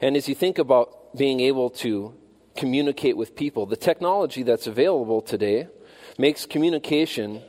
And 0.00 0.16
as 0.16 0.28
you 0.28 0.34
think 0.34 0.58
about 0.58 1.16
being 1.16 1.40
able 1.40 1.70
to 1.70 2.14
communicate 2.56 3.16
with 3.16 3.36
people, 3.36 3.66
the 3.66 3.76
technology 3.76 4.42
that's 4.42 4.66
available 4.66 5.20
today 5.20 5.68
makes 6.18 6.46
communication 6.46 7.42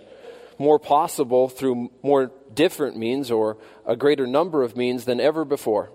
more 0.58 0.80
possible 0.80 1.50
through 1.50 1.92
more 2.02 2.32
different 2.54 2.98
means 2.98 3.30
or 3.30 3.58
a 3.86 3.96
greater 3.96 4.26
number 4.26 4.64
of 4.64 4.76
means 4.76 5.06
than 5.06 5.20
ever 5.20 5.46
before. 5.46 5.92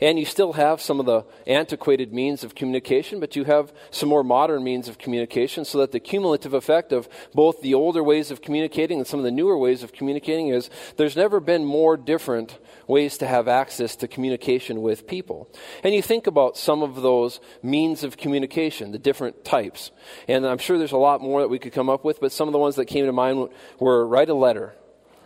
And 0.00 0.18
you 0.18 0.24
still 0.24 0.54
have 0.54 0.80
some 0.80 1.00
of 1.00 1.06
the 1.06 1.24
antiquated 1.46 2.12
means 2.12 2.44
of 2.44 2.54
communication, 2.54 3.20
but 3.20 3.36
you 3.36 3.44
have 3.44 3.72
some 3.90 4.08
more 4.08 4.24
modern 4.24 4.62
means 4.64 4.88
of 4.88 4.98
communication 4.98 5.64
so 5.64 5.78
that 5.78 5.92
the 5.92 6.00
cumulative 6.00 6.54
effect 6.54 6.92
of 6.92 7.08
both 7.34 7.60
the 7.60 7.74
older 7.74 8.02
ways 8.02 8.30
of 8.30 8.42
communicating 8.42 8.98
and 8.98 9.06
some 9.06 9.20
of 9.20 9.24
the 9.24 9.30
newer 9.30 9.56
ways 9.56 9.82
of 9.82 9.92
communicating 9.92 10.48
is 10.48 10.70
there's 10.96 11.16
never 11.16 11.40
been 11.40 11.64
more 11.64 11.96
different 11.96 12.58
ways 12.90 13.16
to 13.18 13.26
have 13.26 13.48
access 13.48 13.96
to 13.96 14.08
communication 14.08 14.82
with 14.82 15.06
people. 15.06 15.48
And 15.82 15.94
you 15.94 16.02
think 16.02 16.26
about 16.26 16.58
some 16.58 16.82
of 16.82 17.00
those 17.00 17.40
means 17.62 18.04
of 18.04 18.16
communication, 18.16 18.92
the 18.92 18.98
different 18.98 19.44
types. 19.44 19.90
And 20.28 20.46
I'm 20.46 20.58
sure 20.58 20.76
there's 20.76 20.92
a 20.92 20.98
lot 20.98 21.22
more 21.22 21.40
that 21.40 21.48
we 21.48 21.58
could 21.58 21.72
come 21.72 21.88
up 21.88 22.04
with, 22.04 22.20
but 22.20 22.32
some 22.32 22.48
of 22.48 22.52
the 22.52 22.58
ones 22.58 22.76
that 22.76 22.86
came 22.86 23.06
to 23.06 23.12
mind 23.12 23.48
were 23.78 24.06
write 24.06 24.28
a 24.28 24.34
letter. 24.34 24.74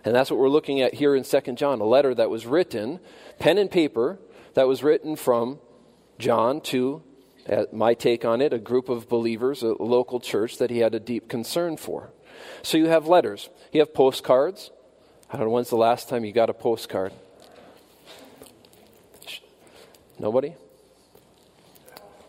And 0.05 0.15
that's 0.15 0.31
what 0.31 0.39
we're 0.39 0.51
looking 0.51 0.83
at 0.83 0.95
here 0.95 1.17
in 1.17 1.25
2 1.25 1.41
John, 1.55 1.81
a 1.81 1.85
letter 1.85 2.15
that 2.15 2.31
was 2.31 2.47
written, 2.47 3.01
pen 3.39 3.59
and 3.59 3.71
paper, 3.71 4.19
that 4.53 4.69
was 4.69 4.83
written 4.83 5.17
from 5.17 5.59
John 6.19 6.61
to, 6.63 7.03
uh, 7.49 7.65
my 7.73 7.95
take 7.95 8.25
on 8.25 8.41
it, 8.43 8.53
a 8.53 8.59
group 8.59 8.89
of 8.91 9.09
believers, 9.09 9.63
a 9.63 9.75
local 9.83 10.21
church 10.21 10.59
that 10.59 10.71
he 10.71 10.79
had 10.79 10.95
a 10.95 11.01
deep 11.01 11.29
concern 11.29 11.77
for. 11.79 12.13
So 12.63 12.77
you 12.77 12.87
have 12.89 13.09
letters, 13.09 13.49
you 13.73 13.81
have 13.81 13.95
postcards. 13.95 14.71
I 15.31 15.39
don't 15.39 15.47
know 15.47 15.53
when's 15.53 15.71
the 15.71 15.77
last 15.77 16.09
time 16.09 16.25
you 16.25 16.33
got 16.33 16.51
a 16.51 16.55
postcard. 16.55 17.13
Nobody? 20.19 20.55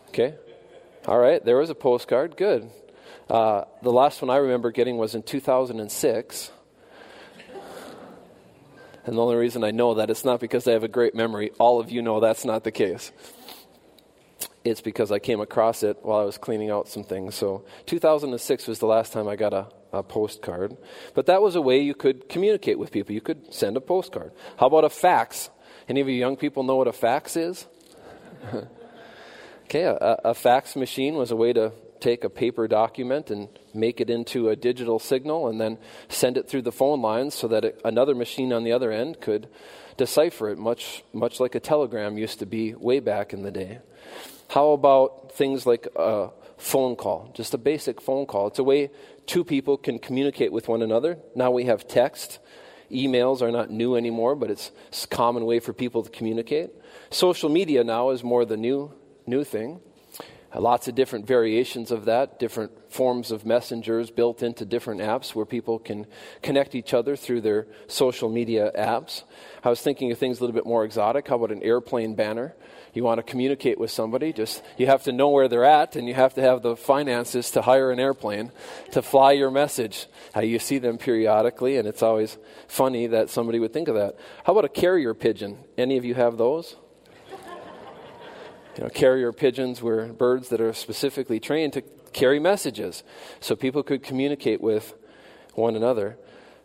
Okay. 0.08 0.34
All 1.06 1.18
right, 1.18 1.44
there 1.44 1.56
was 1.56 1.70
a 1.70 1.74
postcard. 1.74 2.36
Good. 2.36 2.70
Uh, 3.28 3.64
the 3.82 3.92
last 3.92 4.22
one 4.22 4.30
I 4.30 4.36
remember 4.36 4.70
getting 4.70 4.96
was 4.96 5.14
in 5.14 5.22
2006. 5.22 6.50
And 9.04 9.16
the 9.16 9.22
only 9.22 9.36
reason 9.36 9.62
I 9.62 9.70
know 9.70 9.94
that 9.94 10.10
it's 10.10 10.24
not 10.24 10.40
because 10.40 10.66
I 10.66 10.72
have 10.72 10.82
a 10.82 10.88
great 10.88 11.14
memory. 11.14 11.52
All 11.58 11.78
of 11.78 11.90
you 11.92 12.02
know 12.02 12.18
that's 12.18 12.44
not 12.44 12.64
the 12.64 12.72
case. 12.72 13.12
It's 14.64 14.80
because 14.80 15.12
I 15.12 15.20
came 15.20 15.40
across 15.40 15.84
it 15.84 15.98
while 16.02 16.18
I 16.18 16.24
was 16.24 16.38
cleaning 16.38 16.70
out 16.70 16.88
some 16.88 17.04
things. 17.04 17.36
So 17.36 17.64
2006 17.86 18.66
was 18.66 18.80
the 18.80 18.86
last 18.86 19.12
time 19.12 19.28
I 19.28 19.36
got 19.36 19.52
a, 19.52 19.68
a 19.92 20.02
postcard. 20.02 20.76
But 21.14 21.26
that 21.26 21.40
was 21.40 21.54
a 21.54 21.60
way 21.60 21.78
you 21.78 21.94
could 21.94 22.28
communicate 22.28 22.80
with 22.80 22.90
people. 22.90 23.14
You 23.14 23.20
could 23.20 23.54
send 23.54 23.76
a 23.76 23.80
postcard. 23.80 24.32
How 24.58 24.66
about 24.66 24.84
a 24.84 24.90
fax? 24.90 25.50
Any 25.88 26.00
of 26.00 26.08
you 26.08 26.14
young 26.14 26.36
people 26.36 26.64
know 26.64 26.74
what 26.74 26.88
a 26.88 26.92
fax 26.92 27.36
is? 27.36 27.66
okay, 29.64 29.82
a, 29.82 30.20
a 30.24 30.34
fax 30.34 30.76
machine 30.76 31.14
was 31.14 31.30
a 31.30 31.36
way 31.36 31.52
to 31.52 31.72
take 32.00 32.24
a 32.24 32.30
paper 32.30 32.68
document 32.68 33.30
and 33.30 33.48
make 33.74 34.00
it 34.00 34.10
into 34.10 34.48
a 34.48 34.56
digital 34.56 34.98
signal 34.98 35.48
and 35.48 35.60
then 35.60 35.78
send 36.08 36.36
it 36.36 36.48
through 36.48 36.62
the 36.62 36.72
phone 36.72 37.00
lines 37.00 37.34
so 37.34 37.48
that 37.48 37.64
it, 37.64 37.80
another 37.84 38.14
machine 38.14 38.52
on 38.52 38.64
the 38.64 38.72
other 38.72 38.92
end 38.92 39.20
could 39.20 39.48
decipher 39.96 40.50
it, 40.50 40.58
much, 40.58 41.02
much 41.12 41.40
like 41.40 41.54
a 41.54 41.60
telegram 41.60 42.18
used 42.18 42.38
to 42.38 42.46
be 42.46 42.74
way 42.74 43.00
back 43.00 43.32
in 43.32 43.42
the 43.42 43.50
day. 43.50 43.78
How 44.48 44.70
about 44.70 45.32
things 45.32 45.66
like 45.66 45.88
a 45.96 46.30
phone 46.58 46.96
call, 46.96 47.30
just 47.34 47.54
a 47.54 47.58
basic 47.58 48.00
phone 48.00 48.26
call? 48.26 48.48
It's 48.48 48.58
a 48.58 48.64
way 48.64 48.90
two 49.26 49.44
people 49.44 49.76
can 49.76 49.98
communicate 49.98 50.52
with 50.52 50.68
one 50.68 50.82
another. 50.82 51.18
Now 51.34 51.50
we 51.50 51.64
have 51.64 51.88
text. 51.88 52.38
Emails 52.90 53.42
are 53.42 53.50
not 53.50 53.70
new 53.70 53.96
anymore, 53.96 54.34
but 54.34 54.50
it's, 54.50 54.70
a 55.04 55.06
common 55.08 55.44
way 55.44 55.60
for 55.60 55.72
people 55.72 56.02
to 56.02 56.10
communicate. 56.10 56.70
Social 57.10 57.48
media 57.48 57.84
now 57.84 58.10
is 58.10 58.22
more 58.22 58.44
the 58.44 58.56
new 58.56 58.92
new 59.26 59.44
thing. 59.44 59.80
Uh, 60.54 60.60
lots 60.60 60.88
of 60.88 60.94
different 60.94 61.26
variations 61.26 61.90
of 61.90 62.04
that, 62.04 62.38
different 62.38 62.70
forms 62.90 63.30
of 63.30 63.44
messengers 63.44 64.10
built 64.10 64.42
into 64.42 64.64
different 64.64 65.00
apps 65.00 65.34
where 65.34 65.44
people 65.44 65.78
can 65.78 66.06
connect 66.42 66.74
each 66.74 66.94
other 66.94 67.16
through 67.16 67.40
their 67.40 67.66
social 67.88 68.28
media 68.28 68.70
apps. 68.78 69.24
I 69.64 69.68
was 69.70 69.80
thinking 69.80 70.12
of 70.12 70.18
things 70.18 70.38
a 70.38 70.42
little 70.42 70.54
bit 70.54 70.66
more 70.66 70.84
exotic. 70.84 71.28
How 71.28 71.36
about 71.36 71.50
an 71.50 71.62
airplane 71.62 72.14
banner? 72.14 72.54
You 72.96 73.04
want 73.04 73.18
to 73.18 73.22
communicate 73.22 73.78
with 73.78 73.90
somebody, 73.90 74.32
just 74.32 74.62
you 74.78 74.86
have 74.86 75.02
to 75.02 75.12
know 75.12 75.28
where 75.28 75.48
they're 75.48 75.66
at 75.66 75.96
and 75.96 76.08
you 76.08 76.14
have 76.14 76.32
to 76.32 76.40
have 76.40 76.62
the 76.62 76.76
finances 76.76 77.50
to 77.50 77.60
hire 77.60 77.90
an 77.90 78.00
airplane 78.00 78.52
to 78.92 79.02
fly 79.02 79.32
your 79.32 79.50
message. 79.50 80.06
Uh, 80.34 80.40
you 80.40 80.58
see 80.58 80.78
them 80.78 80.96
periodically 80.96 81.76
and 81.76 81.86
it's 81.86 82.02
always 82.02 82.38
funny 82.68 83.06
that 83.08 83.28
somebody 83.28 83.58
would 83.58 83.74
think 83.74 83.88
of 83.88 83.96
that. 83.96 84.16
How 84.44 84.54
about 84.54 84.64
a 84.64 84.70
carrier 84.70 85.12
pigeon? 85.12 85.58
Any 85.76 85.98
of 85.98 86.06
you 86.06 86.14
have 86.14 86.38
those? 86.38 86.76
You 88.78 88.84
know, 88.84 88.88
carrier 88.88 89.30
pigeons 89.30 89.82
were 89.82 90.06
birds 90.06 90.48
that 90.48 90.62
are 90.62 90.72
specifically 90.72 91.38
trained 91.38 91.74
to 91.74 91.82
carry 92.14 92.40
messages 92.40 93.04
so 93.40 93.54
people 93.54 93.82
could 93.82 94.02
communicate 94.02 94.62
with 94.62 94.94
one 95.52 95.76
another. 95.76 96.16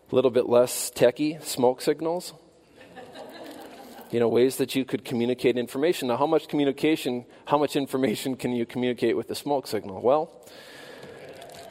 A 0.10 0.16
little 0.16 0.32
bit 0.32 0.48
less 0.48 0.92
techie, 0.92 1.44
smoke 1.44 1.82
signals. 1.82 2.34
You 4.12 4.20
know, 4.20 4.28
ways 4.28 4.58
that 4.58 4.76
you 4.76 4.86
could 4.86 5.06
communicate 5.06 5.58
information. 5.58 6.10
Now, 6.10 6.18
how 6.18 6.28
much 6.28 6.48
communication, 6.48 7.26
how 7.46 7.58
much 7.58 7.76
information 7.76 8.36
can 8.36 8.52
you 8.52 8.66
communicate 8.66 9.16
with 9.16 9.30
a 9.32 9.36
smoke 9.36 9.68
signal? 9.68 10.02
Well, 10.02 10.32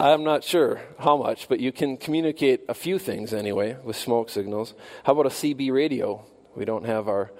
I'm 0.00 0.24
not 0.24 0.42
sure 0.42 0.80
how 0.98 1.18
much, 1.18 1.48
but 1.48 1.60
you 1.60 1.72
can 1.72 1.98
communicate 1.98 2.62
a 2.68 2.74
few 2.74 2.98
things 2.98 3.34
anyway 3.34 3.76
with 3.84 3.96
smoke 3.96 4.30
signals. 4.30 4.72
How 5.04 5.12
about 5.12 5.26
a 5.26 5.30
CB 5.30 5.70
radio? 5.70 6.24
We 6.56 6.64
don't 6.64 6.86
have 6.86 7.06
our 7.08 7.30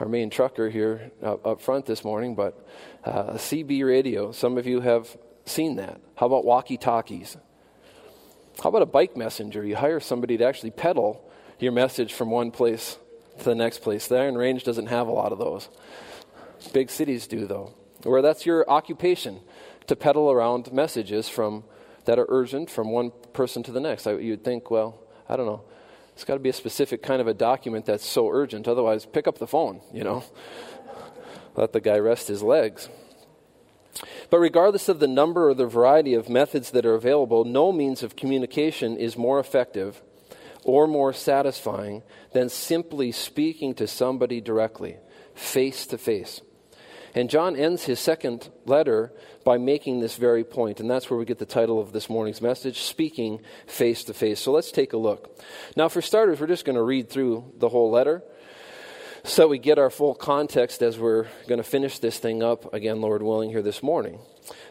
our 0.00 0.08
main 0.08 0.30
trucker 0.30 0.68
here 0.68 1.12
up, 1.22 1.46
up 1.46 1.60
front 1.60 1.86
this 1.86 2.02
morning, 2.02 2.34
but 2.34 2.66
uh, 3.04 3.34
CB 3.34 3.86
radio. 3.86 4.32
Some 4.32 4.58
of 4.58 4.66
you 4.66 4.80
have 4.80 5.16
seen 5.44 5.76
that. 5.76 6.00
How 6.16 6.26
about 6.26 6.44
walkie 6.44 6.76
talkies? 6.76 7.36
How 8.60 8.70
about 8.70 8.82
a 8.82 8.86
bike 8.86 9.16
messenger? 9.16 9.64
You 9.64 9.76
hire 9.76 10.00
somebody 10.00 10.36
to 10.38 10.44
actually 10.44 10.72
pedal 10.72 11.30
your 11.60 11.70
message 11.70 12.12
from 12.12 12.30
one 12.30 12.50
place 12.50 12.98
to 13.42 13.48
the 13.48 13.54
next 13.54 13.78
place. 13.78 14.06
The 14.06 14.18
Iron 14.18 14.36
Range 14.36 14.62
doesn't 14.62 14.86
have 14.86 15.08
a 15.08 15.12
lot 15.12 15.32
of 15.32 15.38
those. 15.38 15.68
Big 16.72 16.90
cities 16.90 17.26
do, 17.26 17.46
though, 17.46 17.74
where 18.02 18.22
that's 18.22 18.46
your 18.46 18.68
occupation 18.70 19.40
to 19.86 19.96
pedal 19.96 20.30
around 20.30 20.72
messages 20.72 21.28
from 21.28 21.64
that 22.04 22.18
are 22.18 22.26
urgent 22.28 22.70
from 22.70 22.90
one 22.90 23.12
person 23.32 23.62
to 23.64 23.72
the 23.72 23.80
next. 23.80 24.06
I, 24.06 24.14
you'd 24.14 24.44
think, 24.44 24.70
well, 24.70 24.98
I 25.28 25.36
don't 25.36 25.46
know. 25.46 25.62
It's 26.14 26.24
got 26.24 26.34
to 26.34 26.40
be 26.40 26.50
a 26.50 26.54
specific 26.54 27.02
kind 27.02 27.20
of 27.20 27.26
a 27.26 27.34
document 27.34 27.86
that's 27.86 28.06
so 28.06 28.28
urgent. 28.30 28.68
Otherwise, 28.68 29.06
pick 29.06 29.26
up 29.26 29.38
the 29.38 29.46
phone, 29.46 29.80
you 29.92 30.04
know. 30.04 30.24
Let 31.56 31.72
the 31.72 31.80
guy 31.80 31.98
rest 31.98 32.28
his 32.28 32.42
legs. 32.42 32.88
But 34.30 34.38
regardless 34.38 34.88
of 34.88 35.00
the 35.00 35.08
number 35.08 35.48
or 35.48 35.54
the 35.54 35.66
variety 35.66 36.14
of 36.14 36.28
methods 36.28 36.70
that 36.70 36.86
are 36.86 36.94
available, 36.94 37.44
no 37.44 37.72
means 37.72 38.02
of 38.02 38.16
communication 38.16 38.96
is 38.96 39.16
more 39.16 39.38
effective 39.38 40.02
or 40.64 40.86
more 40.86 41.12
satisfying 41.12 42.02
than 42.32 42.48
simply 42.48 43.12
speaking 43.12 43.74
to 43.74 43.86
somebody 43.86 44.40
directly, 44.40 44.96
face 45.34 45.86
to 45.86 45.98
face. 45.98 46.40
And 47.14 47.28
John 47.28 47.56
ends 47.56 47.84
his 47.84 48.00
second 48.00 48.48
letter 48.64 49.12
by 49.44 49.58
making 49.58 50.00
this 50.00 50.16
very 50.16 50.44
point, 50.44 50.80
and 50.80 50.90
that's 50.90 51.10
where 51.10 51.18
we 51.18 51.26
get 51.26 51.38
the 51.38 51.44
title 51.44 51.78
of 51.78 51.92
this 51.92 52.08
morning's 52.08 52.40
message 52.40 52.80
Speaking 52.80 53.40
Face 53.66 54.04
to 54.04 54.14
Face. 54.14 54.40
So 54.40 54.52
let's 54.52 54.72
take 54.72 54.94
a 54.94 54.96
look. 54.96 55.38
Now, 55.76 55.88
for 55.88 56.00
starters, 56.00 56.40
we're 56.40 56.46
just 56.46 56.64
going 56.64 56.76
to 56.76 56.82
read 56.82 57.10
through 57.10 57.52
the 57.58 57.68
whole 57.68 57.90
letter 57.90 58.22
so 59.24 59.46
we 59.46 59.58
get 59.58 59.78
our 59.78 59.90
full 59.90 60.16
context 60.16 60.82
as 60.82 60.98
we're 60.98 61.26
going 61.46 61.58
to 61.58 61.68
finish 61.68 62.00
this 62.00 62.18
thing 62.18 62.42
up 62.42 62.74
again, 62.74 63.00
Lord 63.00 63.22
willing, 63.22 63.50
here 63.50 63.62
this 63.62 63.82
morning. 63.82 64.18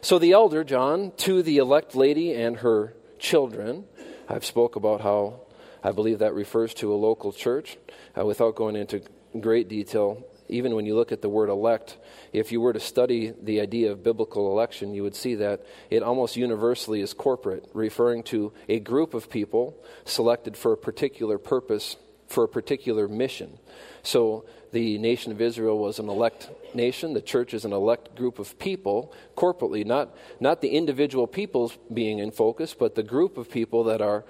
So 0.02 0.18
the 0.18 0.32
elder, 0.32 0.62
John, 0.62 1.12
to 1.18 1.42
the 1.42 1.56
elect 1.56 1.94
lady 1.94 2.34
and 2.34 2.58
her 2.58 2.94
children, 3.18 3.86
I've 4.28 4.44
spoke 4.44 4.76
about 4.76 5.00
how 5.00 5.41
I 5.82 5.92
believe 5.92 6.20
that 6.20 6.34
refers 6.34 6.74
to 6.74 6.92
a 6.92 6.96
local 6.96 7.32
church. 7.32 7.76
Uh, 8.18 8.24
without 8.24 8.54
going 8.54 8.76
into 8.76 9.02
great 9.40 9.68
detail, 9.68 10.24
even 10.48 10.74
when 10.74 10.86
you 10.86 10.94
look 10.94 11.12
at 11.12 11.22
the 11.22 11.28
word 11.28 11.48
elect, 11.48 11.96
if 12.32 12.52
you 12.52 12.60
were 12.60 12.72
to 12.72 12.80
study 12.80 13.32
the 13.42 13.60
idea 13.60 13.90
of 13.90 14.02
biblical 14.02 14.52
election, 14.52 14.94
you 14.94 15.02
would 15.02 15.16
see 15.16 15.34
that 15.36 15.64
it 15.90 16.02
almost 16.02 16.36
universally 16.36 17.00
is 17.00 17.14
corporate, 17.14 17.68
referring 17.72 18.22
to 18.24 18.52
a 18.68 18.78
group 18.78 19.14
of 19.14 19.30
people 19.30 19.76
selected 20.04 20.56
for 20.56 20.72
a 20.72 20.76
particular 20.76 21.38
purpose, 21.38 21.96
for 22.28 22.44
a 22.44 22.48
particular 22.48 23.08
mission. 23.08 23.58
So 24.02 24.44
the 24.72 24.98
nation 24.98 25.32
of 25.32 25.40
Israel 25.40 25.78
was 25.78 25.98
an 25.98 26.08
elect 26.08 26.50
nation. 26.74 27.14
The 27.14 27.22
church 27.22 27.54
is 27.54 27.64
an 27.64 27.72
elect 27.72 28.14
group 28.14 28.38
of 28.38 28.58
people 28.58 29.12
corporately, 29.36 29.84
not, 29.84 30.14
not 30.40 30.60
the 30.60 30.70
individual 30.70 31.26
peoples 31.26 31.78
being 31.92 32.18
in 32.18 32.30
focus, 32.30 32.74
but 32.74 32.94
the 32.94 33.02
group 33.02 33.36
of 33.36 33.50
people 33.50 33.84
that 33.84 34.00
are 34.00 34.24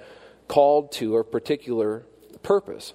called 0.48 0.92
to 0.92 1.16
a 1.16 1.24
particular 1.24 2.04
purpose. 2.42 2.94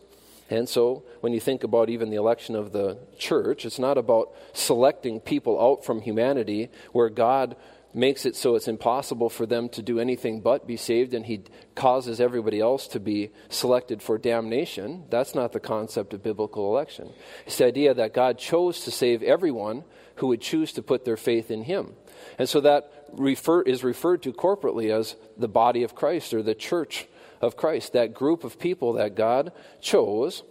And 0.49 0.69
so, 0.69 1.03
when 1.19 1.33
you 1.33 1.41
think 1.41 1.63
about 1.63 1.89
even 1.89 2.09
the 2.09 2.15
election 2.15 2.55
of 2.55 2.71
the 2.71 2.99
church, 3.17 3.65
it's 3.65 3.79
not 3.79 3.97
about 3.97 4.33
selecting 4.53 5.19
people 5.19 5.61
out 5.61 5.83
from 5.83 6.01
humanity 6.01 6.69
where 6.93 7.09
God 7.09 7.57
makes 7.93 8.25
it 8.25 8.35
so 8.35 8.55
it's 8.55 8.67
impossible 8.67 9.29
for 9.29 9.45
them 9.45 9.67
to 9.69 9.81
do 9.81 9.99
anything 9.99 10.39
but 10.39 10.67
be 10.67 10.77
saved, 10.77 11.13
and 11.13 11.25
he 11.25 11.41
causes 11.75 12.21
everybody 12.21 12.61
else 12.61 12.87
to 12.87 12.99
be 12.99 13.31
selected 13.49 14.01
for 14.01 14.17
damnation. 14.17 15.03
That's 15.09 15.35
not 15.35 15.51
the 15.51 15.59
concept 15.59 16.13
of 16.13 16.23
biblical 16.23 16.69
election. 16.69 17.11
It's 17.45 17.57
the 17.57 17.65
idea 17.65 17.93
that 17.93 18.13
God 18.13 18.37
chose 18.37 18.81
to 18.81 18.91
save 18.91 19.23
everyone 19.23 19.83
who 20.15 20.27
would 20.27 20.41
choose 20.41 20.71
to 20.73 20.81
put 20.81 21.05
their 21.05 21.17
faith 21.17 21.49
in 21.51 21.63
him. 21.63 21.93
And 22.37 22.47
so 22.47 22.61
that 22.61 22.91
refer, 23.13 23.61
is 23.63 23.83
referred 23.83 24.23
to 24.23 24.33
corporately 24.33 24.91
as 24.91 25.15
the 25.37 25.47
body 25.47 25.83
of 25.83 25.95
Christ 25.95 26.33
or 26.33 26.43
the 26.43 26.55
church 26.55 27.07
of 27.41 27.57
Christ, 27.57 27.93
that 27.93 28.13
group 28.13 28.43
of 28.43 28.59
people 28.59 28.93
that 28.93 29.15
God 29.15 29.51
chose 29.81 30.43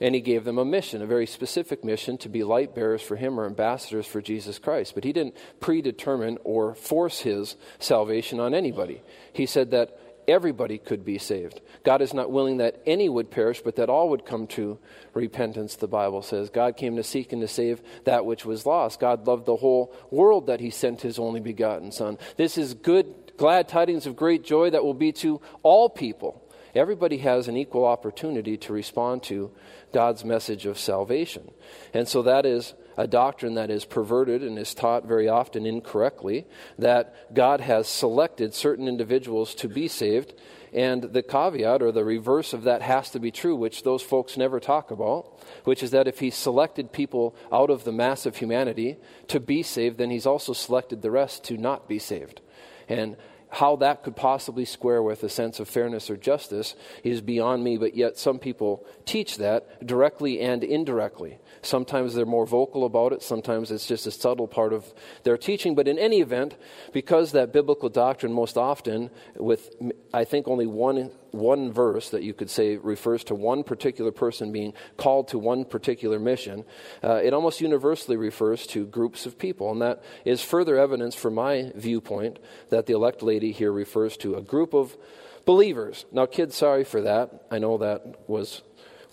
and 0.00 0.14
he 0.14 0.20
gave 0.20 0.44
them 0.44 0.58
a 0.58 0.64
mission, 0.64 1.00
a 1.00 1.06
very 1.06 1.26
specific 1.26 1.82
mission 1.82 2.18
to 2.18 2.28
be 2.28 2.44
light 2.44 2.74
bearers 2.74 3.02
for 3.02 3.16
him 3.16 3.40
or 3.40 3.46
ambassadors 3.46 4.06
for 4.06 4.20
Jesus 4.20 4.58
Christ. 4.58 4.94
But 4.94 5.04
he 5.04 5.12
didn't 5.12 5.36
predetermine 5.60 6.38
or 6.44 6.74
force 6.74 7.20
his 7.20 7.56
salvation 7.78 8.38
on 8.38 8.54
anybody. 8.54 9.02
He 9.32 9.46
said 9.46 9.70
that 9.70 9.98
everybody 10.28 10.78
could 10.78 11.04
be 11.04 11.18
saved. 11.18 11.60
God 11.84 12.02
is 12.02 12.12
not 12.12 12.30
willing 12.30 12.58
that 12.58 12.82
any 12.84 13.08
would 13.08 13.30
perish, 13.30 13.62
but 13.62 13.76
that 13.76 13.88
all 13.88 14.10
would 14.10 14.26
come 14.26 14.46
to 14.48 14.78
repentance, 15.14 15.76
the 15.76 15.86
Bible 15.86 16.22
says. 16.22 16.50
God 16.50 16.76
came 16.76 16.96
to 16.96 17.02
seek 17.02 17.32
and 17.32 17.40
to 17.42 17.48
save 17.48 17.80
that 18.04 18.26
which 18.26 18.44
was 18.44 18.66
lost. 18.66 19.00
God 19.00 19.26
loved 19.26 19.46
the 19.46 19.56
whole 19.56 19.94
world 20.10 20.48
that 20.48 20.60
he 20.60 20.70
sent 20.70 21.00
his 21.00 21.18
only 21.18 21.40
begotten 21.40 21.92
Son. 21.92 22.18
This 22.36 22.58
is 22.58 22.74
good, 22.74 23.25
glad 23.36 23.68
tidings 23.68 24.06
of 24.06 24.16
great 24.16 24.44
joy 24.44 24.70
that 24.70 24.84
will 24.84 24.94
be 24.94 25.12
to 25.12 25.40
all 25.62 25.88
people. 25.88 26.42
Everybody 26.74 27.18
has 27.18 27.48
an 27.48 27.56
equal 27.56 27.86
opportunity 27.86 28.58
to 28.58 28.72
respond 28.72 29.22
to 29.24 29.50
God's 29.92 30.24
message 30.24 30.66
of 30.66 30.78
salvation. 30.78 31.50
And 31.94 32.06
so 32.06 32.22
that 32.22 32.44
is 32.44 32.74
a 32.98 33.06
doctrine 33.06 33.54
that 33.54 33.70
is 33.70 33.86
perverted 33.86 34.42
and 34.42 34.58
is 34.58 34.74
taught 34.74 35.06
very 35.06 35.28
often 35.28 35.64
incorrectly 35.64 36.46
that 36.78 37.34
God 37.34 37.60
has 37.60 37.88
selected 37.88 38.52
certain 38.52 38.88
individuals 38.88 39.54
to 39.56 39.68
be 39.68 39.88
saved. 39.88 40.34
And 40.72 41.02
the 41.02 41.22
caveat 41.22 41.80
or 41.80 41.92
the 41.92 42.04
reverse 42.04 42.52
of 42.52 42.64
that 42.64 42.82
has 42.82 43.10
to 43.10 43.20
be 43.20 43.30
true, 43.30 43.56
which 43.56 43.82
those 43.82 44.02
folks 44.02 44.36
never 44.36 44.60
talk 44.60 44.90
about, 44.90 45.38
which 45.64 45.82
is 45.82 45.92
that 45.92 46.08
if 46.08 46.18
He 46.18 46.30
selected 46.30 46.92
people 46.92 47.34
out 47.50 47.70
of 47.70 47.84
the 47.84 47.92
mass 47.92 48.26
of 48.26 48.36
humanity 48.36 48.98
to 49.28 49.40
be 49.40 49.62
saved, 49.62 49.96
then 49.96 50.10
He's 50.10 50.26
also 50.26 50.52
selected 50.52 51.00
the 51.00 51.10
rest 51.10 51.44
to 51.44 51.56
not 51.56 51.88
be 51.88 51.98
saved. 51.98 52.42
And 52.88 53.16
how 53.48 53.76
that 53.76 54.02
could 54.02 54.16
possibly 54.16 54.64
square 54.64 55.02
with 55.02 55.22
a 55.22 55.28
sense 55.28 55.60
of 55.60 55.68
fairness 55.68 56.10
or 56.10 56.16
justice 56.16 56.74
is 57.04 57.20
beyond 57.20 57.62
me, 57.62 57.76
but 57.76 57.94
yet 57.94 58.18
some 58.18 58.38
people 58.38 58.84
teach 59.04 59.38
that 59.38 59.86
directly 59.86 60.40
and 60.40 60.64
indirectly. 60.64 61.38
Sometimes 61.62 62.14
they're 62.14 62.26
more 62.26 62.46
vocal 62.46 62.84
about 62.84 63.12
it, 63.12 63.22
sometimes 63.22 63.70
it's 63.70 63.86
just 63.86 64.06
a 64.06 64.10
subtle 64.10 64.48
part 64.48 64.72
of 64.72 64.92
their 65.22 65.36
teaching. 65.36 65.74
But 65.74 65.88
in 65.88 65.98
any 65.98 66.20
event, 66.20 66.56
because 66.92 67.32
that 67.32 67.52
biblical 67.52 67.88
doctrine 67.88 68.32
most 68.32 68.56
often, 68.56 69.10
with 69.36 69.70
I 70.12 70.24
think 70.24 70.48
only 70.48 70.66
one, 70.66 71.10
one 71.36 71.72
verse 71.72 72.10
that 72.10 72.22
you 72.22 72.34
could 72.34 72.50
say 72.50 72.76
refers 72.76 73.24
to 73.24 73.34
one 73.34 73.62
particular 73.62 74.10
person 74.10 74.52
being 74.52 74.72
called 74.96 75.28
to 75.28 75.38
one 75.38 75.64
particular 75.64 76.18
mission, 76.18 76.64
uh, 77.04 77.20
it 77.22 77.32
almost 77.32 77.60
universally 77.60 78.16
refers 78.16 78.66
to 78.68 78.86
groups 78.86 79.26
of 79.26 79.38
people. 79.38 79.70
And 79.70 79.82
that 79.82 80.02
is 80.24 80.42
further 80.42 80.76
evidence 80.76 81.14
for 81.14 81.30
my 81.30 81.72
viewpoint 81.74 82.38
that 82.70 82.86
the 82.86 82.94
elect 82.94 83.22
lady 83.22 83.52
here 83.52 83.72
refers 83.72 84.16
to 84.18 84.34
a 84.34 84.42
group 84.42 84.74
of 84.74 84.96
believers. 85.44 86.04
Now, 86.12 86.26
kids, 86.26 86.56
sorry 86.56 86.84
for 86.84 87.02
that. 87.02 87.46
I 87.50 87.58
know 87.58 87.78
that 87.78 88.28
was 88.28 88.62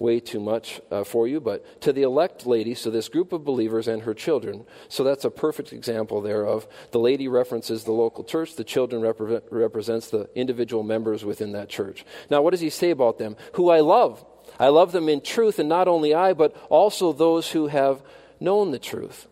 way 0.03 0.19
too 0.19 0.39
much 0.41 0.81
uh, 0.91 1.03
for 1.05 1.29
you, 1.29 1.39
but 1.39 1.81
to 1.81 1.93
the 1.93 2.03
elect 2.03 2.45
lady, 2.45 2.75
so 2.75 2.91
this 2.91 3.07
group 3.07 3.31
of 3.31 3.45
believers 3.45 3.87
and 3.87 4.01
her 4.03 4.13
children. 4.13 4.65
So 4.89 5.01
that's 5.01 5.23
a 5.23 5.31
perfect 5.31 5.71
example 5.71 6.21
there 6.21 6.45
of 6.45 6.67
the 6.91 6.99
lady 6.99 7.29
references 7.29 7.85
the 7.85 7.93
local 7.93 8.25
church, 8.25 8.55
the 8.55 8.65
children 8.65 9.01
repre- 9.01 9.41
represents 9.49 10.09
the 10.09 10.29
individual 10.35 10.83
members 10.83 11.23
within 11.23 11.53
that 11.53 11.69
church. 11.69 12.05
Now, 12.29 12.41
what 12.41 12.51
does 12.51 12.59
he 12.59 12.69
say 12.69 12.91
about 12.91 13.17
them? 13.17 13.37
Who 13.53 13.69
I 13.69 13.79
love. 13.79 14.23
I 14.59 14.67
love 14.67 14.91
them 14.91 15.07
in 15.07 15.21
truth, 15.21 15.57
and 15.57 15.69
not 15.69 15.87
only 15.87 16.13
I, 16.13 16.33
but 16.33 16.53
also 16.69 17.13
those 17.13 17.51
who 17.51 17.67
have 17.67 18.03
known 18.41 18.71
the 18.71 18.79
truth. 18.79 19.27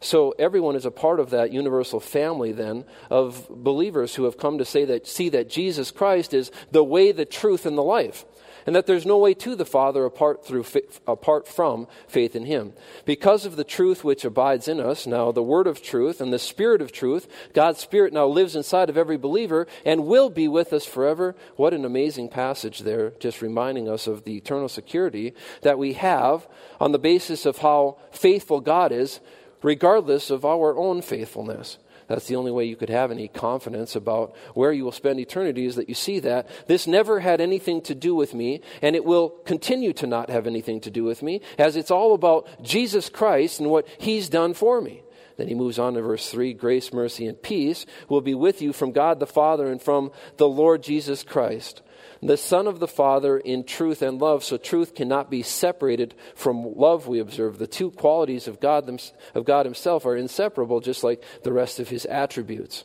So 0.00 0.34
everyone 0.38 0.76
is 0.76 0.84
a 0.84 0.90
part 0.90 1.20
of 1.20 1.30
that 1.30 1.52
universal 1.52 2.00
family 2.00 2.52
then 2.52 2.84
of 3.10 3.48
believers 3.48 4.16
who 4.16 4.24
have 4.24 4.36
come 4.36 4.58
to 4.58 4.64
say 4.64 4.84
that 4.86 5.06
see 5.06 5.30
that 5.30 5.48
Jesus 5.48 5.90
Christ 5.90 6.34
is 6.34 6.50
the 6.70 6.84
way, 6.84 7.12
the 7.12 7.24
truth 7.24 7.64
and 7.64 7.78
the 7.78 7.82
life 7.82 8.24
and 8.66 8.74
that 8.74 8.86
there's 8.86 9.06
no 9.06 9.16
way 9.16 9.32
to 9.34 9.54
the 9.54 9.64
Father 9.64 10.04
apart, 10.04 10.44
through, 10.44 10.64
apart 11.06 11.46
from 11.46 11.86
faith 12.08 12.34
in 12.34 12.44
Him. 12.44 12.72
Because 13.04 13.46
of 13.46 13.56
the 13.56 13.64
truth 13.64 14.02
which 14.02 14.24
abides 14.24 14.68
in 14.68 14.80
us, 14.80 15.06
now 15.06 15.30
the 15.30 15.42
Word 15.42 15.66
of 15.66 15.82
truth 15.82 16.20
and 16.20 16.32
the 16.32 16.38
Spirit 16.38 16.82
of 16.82 16.92
truth, 16.92 17.28
God's 17.54 17.80
Spirit 17.80 18.12
now 18.12 18.26
lives 18.26 18.56
inside 18.56 18.90
of 18.90 18.98
every 18.98 19.16
believer 19.16 19.66
and 19.84 20.06
will 20.06 20.28
be 20.28 20.48
with 20.48 20.72
us 20.72 20.84
forever. 20.84 21.36
What 21.54 21.72
an 21.72 21.84
amazing 21.84 22.28
passage 22.28 22.80
there, 22.80 23.10
just 23.20 23.40
reminding 23.40 23.88
us 23.88 24.06
of 24.06 24.24
the 24.24 24.36
eternal 24.36 24.68
security 24.68 25.32
that 25.62 25.78
we 25.78 25.92
have 25.94 26.48
on 26.80 26.92
the 26.92 26.98
basis 26.98 27.46
of 27.46 27.58
how 27.58 27.98
faithful 28.10 28.60
God 28.60 28.90
is, 28.90 29.20
regardless 29.62 30.30
of 30.30 30.44
our 30.44 30.76
own 30.76 31.02
faithfulness. 31.02 31.78
That's 32.08 32.26
the 32.26 32.36
only 32.36 32.52
way 32.52 32.64
you 32.64 32.76
could 32.76 32.90
have 32.90 33.10
any 33.10 33.28
confidence 33.28 33.96
about 33.96 34.36
where 34.54 34.72
you 34.72 34.84
will 34.84 34.92
spend 34.92 35.18
eternity 35.18 35.66
is 35.66 35.76
that 35.76 35.88
you 35.88 35.94
see 35.94 36.20
that. 36.20 36.48
This 36.66 36.86
never 36.86 37.20
had 37.20 37.40
anything 37.40 37.82
to 37.82 37.94
do 37.94 38.14
with 38.14 38.34
me, 38.34 38.60
and 38.80 38.94
it 38.94 39.04
will 39.04 39.30
continue 39.30 39.92
to 39.94 40.06
not 40.06 40.30
have 40.30 40.46
anything 40.46 40.80
to 40.82 40.90
do 40.90 41.04
with 41.04 41.22
me, 41.22 41.40
as 41.58 41.76
it's 41.76 41.90
all 41.90 42.14
about 42.14 42.48
Jesus 42.62 43.08
Christ 43.08 43.60
and 43.60 43.70
what 43.70 43.88
He's 43.98 44.28
done 44.28 44.54
for 44.54 44.80
me. 44.80 45.02
Then 45.36 45.48
he 45.48 45.54
moves 45.54 45.78
on 45.78 45.94
to 45.94 46.02
verse 46.02 46.30
3 46.30 46.54
Grace, 46.54 46.92
mercy, 46.92 47.26
and 47.26 47.40
peace 47.40 47.84
will 48.08 48.22
be 48.22 48.34
with 48.34 48.62
you 48.62 48.72
from 48.72 48.92
God 48.92 49.20
the 49.20 49.26
Father 49.26 49.70
and 49.70 49.82
from 49.82 50.10
the 50.38 50.48
Lord 50.48 50.82
Jesus 50.82 51.22
Christ 51.22 51.82
the 52.26 52.36
Son 52.36 52.66
of 52.66 52.80
the 52.80 52.88
Father 52.88 53.38
in 53.38 53.64
truth 53.64 54.02
and 54.02 54.20
love. 54.20 54.44
So 54.44 54.56
truth 54.56 54.94
cannot 54.94 55.30
be 55.30 55.42
separated 55.42 56.14
from 56.34 56.74
love, 56.76 57.06
we 57.06 57.18
observe. 57.18 57.58
The 57.58 57.66
two 57.66 57.90
qualities 57.90 58.48
of 58.48 58.60
God, 58.60 58.88
of 59.34 59.44
God 59.44 59.66
Himself 59.66 60.06
are 60.06 60.16
inseparable, 60.16 60.80
just 60.80 61.04
like 61.04 61.22
the 61.42 61.52
rest 61.52 61.78
of 61.78 61.88
His 61.88 62.04
attributes. 62.06 62.84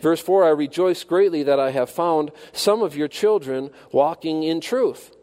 Verse 0.00 0.20
4 0.20 0.44
I 0.44 0.50
rejoice 0.50 1.04
greatly 1.04 1.42
that 1.44 1.60
I 1.60 1.70
have 1.70 1.90
found 1.90 2.32
some 2.52 2.82
of 2.82 2.96
your 2.96 3.08
children 3.08 3.70
walking 3.92 4.42
in 4.42 4.60
truth. 4.60 5.14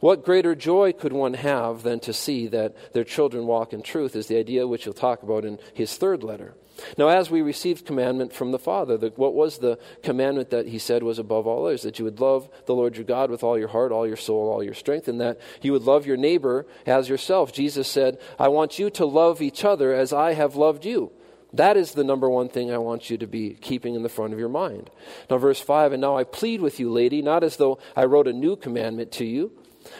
What 0.00 0.24
greater 0.24 0.54
joy 0.54 0.92
could 0.92 1.12
one 1.12 1.34
have 1.34 1.82
than 1.82 2.00
to 2.00 2.12
see 2.14 2.46
that 2.48 2.94
their 2.94 3.04
children 3.04 3.46
walk 3.46 3.74
in 3.74 3.82
truth, 3.82 4.16
is 4.16 4.28
the 4.28 4.38
idea 4.38 4.66
which 4.66 4.84
he'll 4.84 4.94
talk 4.94 5.22
about 5.22 5.44
in 5.44 5.58
his 5.74 5.96
third 5.96 6.22
letter. 6.22 6.54
Now, 6.96 7.08
as 7.08 7.30
we 7.30 7.42
received 7.42 7.86
commandment 7.86 8.32
from 8.32 8.52
the 8.52 8.58
Father, 8.58 8.96
the, 8.96 9.08
what 9.16 9.34
was 9.34 9.58
the 9.58 9.78
commandment 10.02 10.50
that 10.50 10.68
he 10.68 10.78
said 10.78 11.02
was 11.02 11.18
above 11.18 11.46
all 11.46 11.66
others? 11.66 11.82
That 11.82 11.98
you 11.98 12.04
would 12.04 12.20
love 12.20 12.48
the 12.66 12.74
Lord 12.74 12.96
your 12.96 13.04
God 13.04 13.30
with 13.30 13.42
all 13.42 13.58
your 13.58 13.68
heart, 13.68 13.92
all 13.92 14.06
your 14.06 14.16
soul, 14.16 14.48
all 14.48 14.62
your 14.62 14.74
strength, 14.74 15.08
and 15.08 15.20
that 15.20 15.40
you 15.62 15.72
would 15.72 15.82
love 15.82 16.06
your 16.06 16.16
neighbor 16.16 16.66
as 16.86 17.08
yourself. 17.08 17.52
Jesus 17.52 17.88
said, 17.88 18.18
I 18.38 18.48
want 18.48 18.78
you 18.78 18.90
to 18.90 19.06
love 19.06 19.42
each 19.42 19.64
other 19.64 19.92
as 19.92 20.12
I 20.12 20.34
have 20.34 20.56
loved 20.56 20.84
you. 20.84 21.12
That 21.52 21.76
is 21.76 21.92
the 21.92 22.04
number 22.04 22.30
one 22.30 22.48
thing 22.48 22.70
I 22.70 22.78
want 22.78 23.10
you 23.10 23.18
to 23.18 23.26
be 23.26 23.54
keeping 23.54 23.94
in 23.94 24.02
the 24.02 24.08
front 24.08 24.32
of 24.32 24.38
your 24.38 24.48
mind. 24.48 24.88
Now, 25.28 25.38
verse 25.38 25.60
5 25.60 25.92
And 25.92 26.00
now 26.00 26.16
I 26.16 26.24
plead 26.24 26.60
with 26.60 26.78
you, 26.78 26.90
lady, 26.92 27.22
not 27.22 27.42
as 27.42 27.56
though 27.56 27.78
I 27.96 28.04
wrote 28.04 28.28
a 28.28 28.32
new 28.32 28.54
commandment 28.54 29.10
to 29.12 29.24
you, 29.24 29.50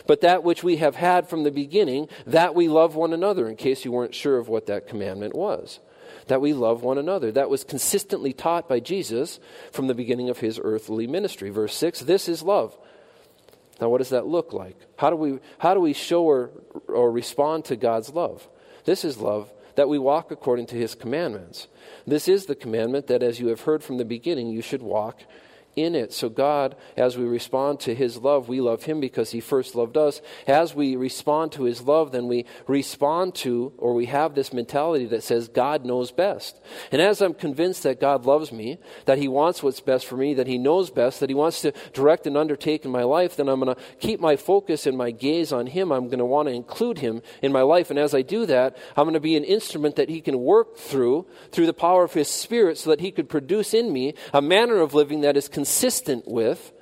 but 0.07 0.21
that 0.21 0.45
which 0.45 0.63
we 0.63 0.77
have 0.77 0.95
had 0.95 1.29
from 1.29 1.43
the 1.43 1.51
beginning, 1.51 2.09
that 2.27 2.55
we 2.55 2.69
love 2.69 2.95
one 2.95 3.13
another, 3.13 3.49
in 3.49 3.57
case 3.57 3.85
you 3.85 3.91
weren't 3.91 4.15
sure 4.15 4.39
of 4.39 4.49
what 4.49 4.67
that 4.67 4.87
commandment 4.87 5.35
was 5.35 5.81
that 6.31 6.41
we 6.41 6.53
love 6.53 6.85
one 6.85 6.97
another. 6.97 7.33
That 7.33 7.51
was 7.51 7.65
consistently 7.65 8.33
taught 8.33 8.69
by 8.69 8.79
Jesus 8.79 9.41
from 9.73 9.89
the 9.89 9.95
beginning 9.95 10.31
of 10.31 10.39
his 10.39 10.61
earthly 10.63 11.09
ministry. 11.09 11.51
Verse 11.51 11.75
6 11.75 12.01
this 12.01 12.29
is 12.29 12.41
love. 12.41 12.77
Now, 13.81 13.89
what 13.89 13.99
does 13.99 14.11
that 14.11 14.27
look 14.27 14.53
like? 14.53 14.77
How 14.97 15.11
do 15.11 15.17
we, 15.17 15.41
how 15.59 15.75
do 15.75 15.81
we 15.81 15.93
show 15.93 16.23
or, 16.23 16.51
or 16.87 17.11
respond 17.11 17.65
to 17.67 17.77
God's 17.77 18.11
love? 18.11 18.49
This 18.85 19.05
is 19.05 19.19
love 19.19 19.53
that 19.75 19.89
we 19.89 19.99
walk 19.99 20.31
according 20.31 20.67
to 20.67 20.77
his 20.77 20.95
commandments. 20.95 21.67
This 22.07 22.29
is 22.29 22.47
the 22.47 22.55
commandment 22.55 23.09
that, 23.09 23.23
as 23.23 23.41
you 23.41 23.49
have 23.49 23.63
heard 23.63 23.83
from 23.83 23.97
the 23.97 24.05
beginning, 24.05 24.51
you 24.51 24.63
should 24.63 24.83
walk 24.83 25.21
in 25.77 25.95
it. 25.95 26.13
So, 26.13 26.29
God, 26.29 26.77
as 26.97 27.17
we 27.17 27.25
respond 27.25 27.81
to 27.81 27.95
His 27.95 28.19
love, 28.19 28.49
we 28.49 28.61
love 28.61 28.85
Him 28.85 29.01
because 29.01 29.31
He 29.31 29.41
first 29.41 29.75
loved 29.75 29.97
us. 29.97 30.21
As 30.47 30.75
we 30.75 30.97
respond 30.97 31.53
to 31.53 31.65
His 31.65 31.83
love, 31.83 32.13
then 32.13 32.29
we 32.29 32.47
respond 32.67 33.35
to, 33.37 33.73
or 33.79 33.95
we 33.95 34.07
have 34.07 34.35
this 34.35 34.53
mentality 34.53 35.07
that 35.07 35.23
says, 35.23 35.49
God 35.49 35.85
knows 35.85 36.11
best. 36.11 36.61
And 36.93 37.01
as 37.01 37.21
I'm 37.21 37.35
convinced 37.35 37.83
that 37.85 38.01
God 38.01 38.27
loves 38.27 38.53
me, 38.53 38.79
that 39.07 39.19
He 39.19 39.29
wants 39.29 39.63
what's 39.63 39.81
best 39.81 40.07
for 40.07 40.17
me, 40.17 40.35
that 40.35 40.47
He 40.47 40.59
knows 40.59 40.91
best, 40.91 41.21
that 41.21 41.31
He 41.31 41.35
wants 41.35 41.63
to 41.63 41.73
direct 41.93 42.27
and 42.27 42.37
undertake 42.37 42.85
in 42.85 42.91
my 42.91 43.05
life, 43.05 43.37
then 43.37 43.49
I'm 43.49 43.61
going 43.61 43.75
to 43.75 43.83
keep 43.99 44.21
my 44.21 44.37
focus 44.37 44.87
and 44.87 44.97
my 44.97 45.11
gaze 45.11 45.53
on 45.53 45.67
Him. 45.67 45.93
I'm 45.93 46.07
going 46.07 46.19
to 46.19 46.25
want 46.25 46.49
to 46.49 46.55
include 46.55 46.99
Him 46.99 47.23
in 47.43 47.53
my 47.53 47.63
life. 47.63 47.91
And 47.91 47.99
as 47.99 48.15
I 48.15 48.23
do 48.23 48.47
that, 48.47 48.77
I'm 48.97 49.05
going 49.05 49.15
to 49.15 49.21
be 49.21 49.37
an 49.37 49.45
instrument 49.45 49.97
that 49.97 50.09
He 50.09 50.21
can 50.21 50.41
work 50.41 50.77
through, 50.77 51.27
through 51.53 51.67
the 51.67 51.73
power 51.73 52.05
of 52.05 52.13
His 52.13 52.29
Spirit, 52.29 52.79
so 52.79 52.91
that 52.91 53.01
He 53.01 53.11
could 53.11 53.29
produce 53.29 53.75
in 53.75 53.93
me 53.93 54.15
a 54.33 54.43
manner 54.43 54.81
of 54.81 54.95
living 54.95 55.21
that 55.21 55.37
is 55.37 55.49
consistent 55.61 56.27
with 56.27 56.73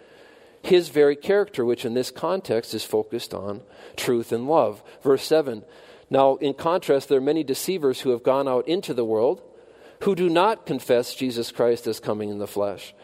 his 0.62 0.88
very 0.88 1.16
character, 1.16 1.64
which 1.64 1.84
in 1.84 1.94
this 1.94 2.12
context 2.12 2.74
is 2.74 2.84
focused 2.84 3.34
on 3.34 3.60
truth 3.96 4.30
and 4.30 4.46
love. 4.46 4.84
Verse 5.02 5.24
7 5.24 5.64
Now, 6.08 6.36
in 6.36 6.54
contrast, 6.54 7.08
there 7.08 7.18
are 7.18 7.32
many 7.32 7.42
deceivers 7.42 8.00
who 8.00 8.10
have 8.10 8.22
gone 8.22 8.46
out 8.46 8.68
into 8.68 8.94
the 8.94 9.04
world 9.04 9.42
who 10.02 10.14
do 10.14 10.28
not 10.28 10.64
confess 10.64 11.12
Jesus 11.12 11.50
Christ 11.50 11.88
as 11.88 11.98
coming 11.98 12.30
in 12.30 12.38
the 12.38 12.46
flesh. 12.46 12.94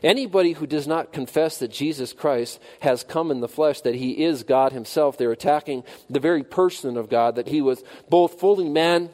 Anybody 0.00 0.52
who 0.52 0.66
does 0.68 0.86
not 0.86 1.12
confess 1.12 1.58
that 1.58 1.72
Jesus 1.72 2.12
Christ 2.12 2.60
has 2.78 3.02
come 3.02 3.32
in 3.32 3.40
the 3.40 3.48
flesh, 3.48 3.80
that 3.80 3.96
he 3.96 4.22
is 4.22 4.44
God 4.44 4.70
himself, 4.70 5.18
they're 5.18 5.32
attacking 5.32 5.82
the 6.08 6.20
very 6.20 6.44
person 6.44 6.96
of 6.96 7.08
God, 7.08 7.34
that 7.34 7.48
he 7.48 7.60
was 7.60 7.82
both 8.08 8.38
fully 8.38 8.68
man 8.68 9.10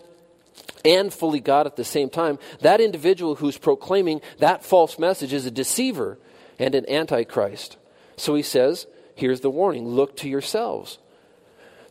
and 0.84 1.12
fully 1.12 1.40
God 1.40 1.66
at 1.66 1.76
the 1.76 1.84
same 1.84 2.10
time. 2.10 2.38
That 2.60 2.80
individual 2.80 3.36
who's 3.36 3.58
proclaiming 3.58 4.20
that 4.38 4.64
false 4.64 4.98
message 4.98 5.32
is 5.32 5.46
a 5.46 5.50
deceiver 5.50 6.18
and 6.58 6.74
an 6.74 6.88
antichrist. 6.88 7.76
So 8.16 8.34
he 8.34 8.42
says, 8.42 8.86
here's 9.14 9.40
the 9.40 9.50
warning 9.50 9.88
look 9.88 10.16
to 10.18 10.28
yourselves 10.28 10.98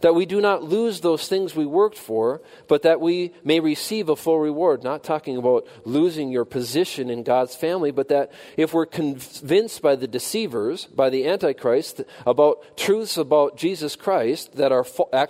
that 0.01 0.15
we 0.15 0.25
do 0.25 0.41
not 0.41 0.63
lose 0.63 1.01
those 1.01 1.27
things 1.27 1.55
we 1.55 1.65
worked 1.65 1.98
for, 1.98 2.41
but 2.67 2.81
that 2.84 3.01
we 3.01 3.34
may 3.43 3.60
receive 3.60 4.10
a 4.10 4.15
full 4.15 4.39
reward. 4.39 4.84
Not 4.84 5.03
talking 5.03 5.38
about 5.38 5.67
losing 5.86 6.29
your 6.29 6.46
position 6.46 7.10
in 7.10 7.24
God's 7.24 7.55
family, 7.55 7.91
but 7.91 8.10
that 8.10 8.31
if 8.58 8.74
we're 8.74 8.86
convinced 8.86 9.81
by 9.81 9.96
the 9.96 10.08
deceivers, 10.08 10.86
by 10.86 11.10
the 11.10 11.27
Antichrist, 11.27 12.01
about 12.25 12.77
truths 12.77 13.17
about 13.17 13.58
Jesus 13.58 13.96
Christ 13.96 14.55
that 14.55 14.72
are 14.72 14.86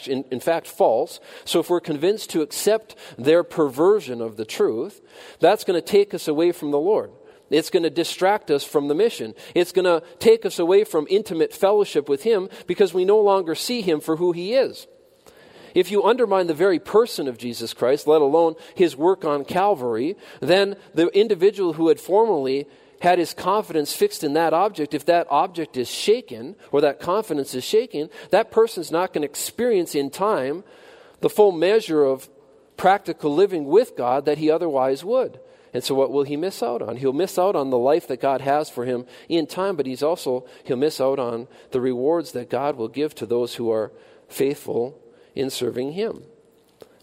in, 0.08 0.40
fact 0.40 0.68
false, 0.68 1.20
so 1.46 1.60
if 1.60 1.70
we're 1.70 1.80
convinced 1.80 2.30
to 2.32 2.42
accept 2.42 2.96
their 3.18 3.44
perversion 3.44 4.22
of 4.22 4.38
the 4.38 4.46
truth, 4.46 5.02
that's 5.40 5.64
going 5.64 5.80
to 5.80 5.86
take 5.86 6.14
us 6.14 6.28
away 6.28 6.52
from 6.52 6.72
the 6.72 6.80
Lord. 6.80 7.12
It's 7.52 7.70
going 7.70 7.84
to 7.84 7.90
distract 7.90 8.50
us 8.50 8.64
from 8.64 8.88
the 8.88 8.96
mission. 8.96 9.36
It's 9.54 9.72
going 9.72 9.86
to 9.86 10.02
take 10.20 10.46
us 10.46 10.58
away 10.58 10.84
from 10.84 11.06
intimate 11.10 11.54
fellowship 11.54 12.10
with 12.10 12.24
Him 12.24 12.50
because 12.66 12.94
we 12.94 13.06
no 13.06 13.20
longer 13.20 13.56
see 13.56 13.82
Him 13.82 14.00
for 14.00 14.16
who 14.16 14.32
He 14.32 14.54
is. 14.54 14.88
If 15.76 15.92
you 15.92 16.04
undermine 16.04 16.48
the 16.48 16.54
very 16.54 16.80
person 16.80 17.28
of 17.28 17.38
Jesus 17.38 17.74
Christ, 17.74 18.08
let 18.08 18.22
alone 18.22 18.56
His 18.76 18.96
work 18.96 19.24
on 19.24 19.46
Calvary, 19.46 20.16
then 20.40 20.76
the 20.94 21.08
individual 21.08 21.74
who 21.74 21.90
had 21.90 22.00
formerly 22.00 22.68
had 23.02 23.18
his 23.18 23.34
confidence 23.34 23.94
fixed 23.94 24.24
in 24.24 24.34
that 24.34 24.54
object, 24.54 24.94
if 24.94 25.06
that 25.06 25.28
object 25.32 25.76
is 25.76 25.90
shaken 25.90 26.56
or 26.72 26.82
that 26.82 27.00
confidence 27.00 27.56
is 27.56 27.64
shaken, 27.64 28.10
that 28.30 28.52
person's 28.52 28.92
not 28.92 29.12
going 29.12 29.24
to 29.24 29.28
experience 29.28 29.96
in 29.96 30.10
time 30.10 30.64
the 31.20 31.30
full 31.30 31.52
measure 31.52 32.04
of 32.04 32.30
practical 32.78 33.34
living 33.34 33.66
with 33.66 33.98
God 33.98 34.26
that 34.26 34.38
he 34.38 34.52
otherwise 34.52 35.04
would. 35.04 35.40
And 35.74 35.84
so 35.84 35.96
what 35.96 36.12
will 36.12 36.24
he 36.24 36.36
miss 36.36 36.62
out 36.62 36.82
on? 36.82 36.98
He'll 36.98 37.14
miss 37.14 37.40
out 37.40 37.56
on 37.56 37.70
the 37.70 37.78
life 37.78 38.08
that 38.08 38.20
God 38.20 38.42
has 38.42 38.70
for 38.70 38.86
him 38.86 39.06
in 39.30 39.48
time, 39.48 39.76
but 39.76 39.86
he's 39.86 40.04
also 40.04 40.46
he'll 40.64 40.78
miss 40.78 41.00
out 41.00 41.20
on 41.20 41.48
the 41.72 41.82
rewards 41.82 42.34
that 42.34 42.50
God 42.50 42.76
will 42.76 42.90
give 42.90 43.16
to 43.16 43.26
those 43.26 43.56
who 43.56 43.72
are 43.72 43.92
faithful 44.28 45.00
in 45.34 45.50
serving 45.50 45.94
him. 45.94 46.24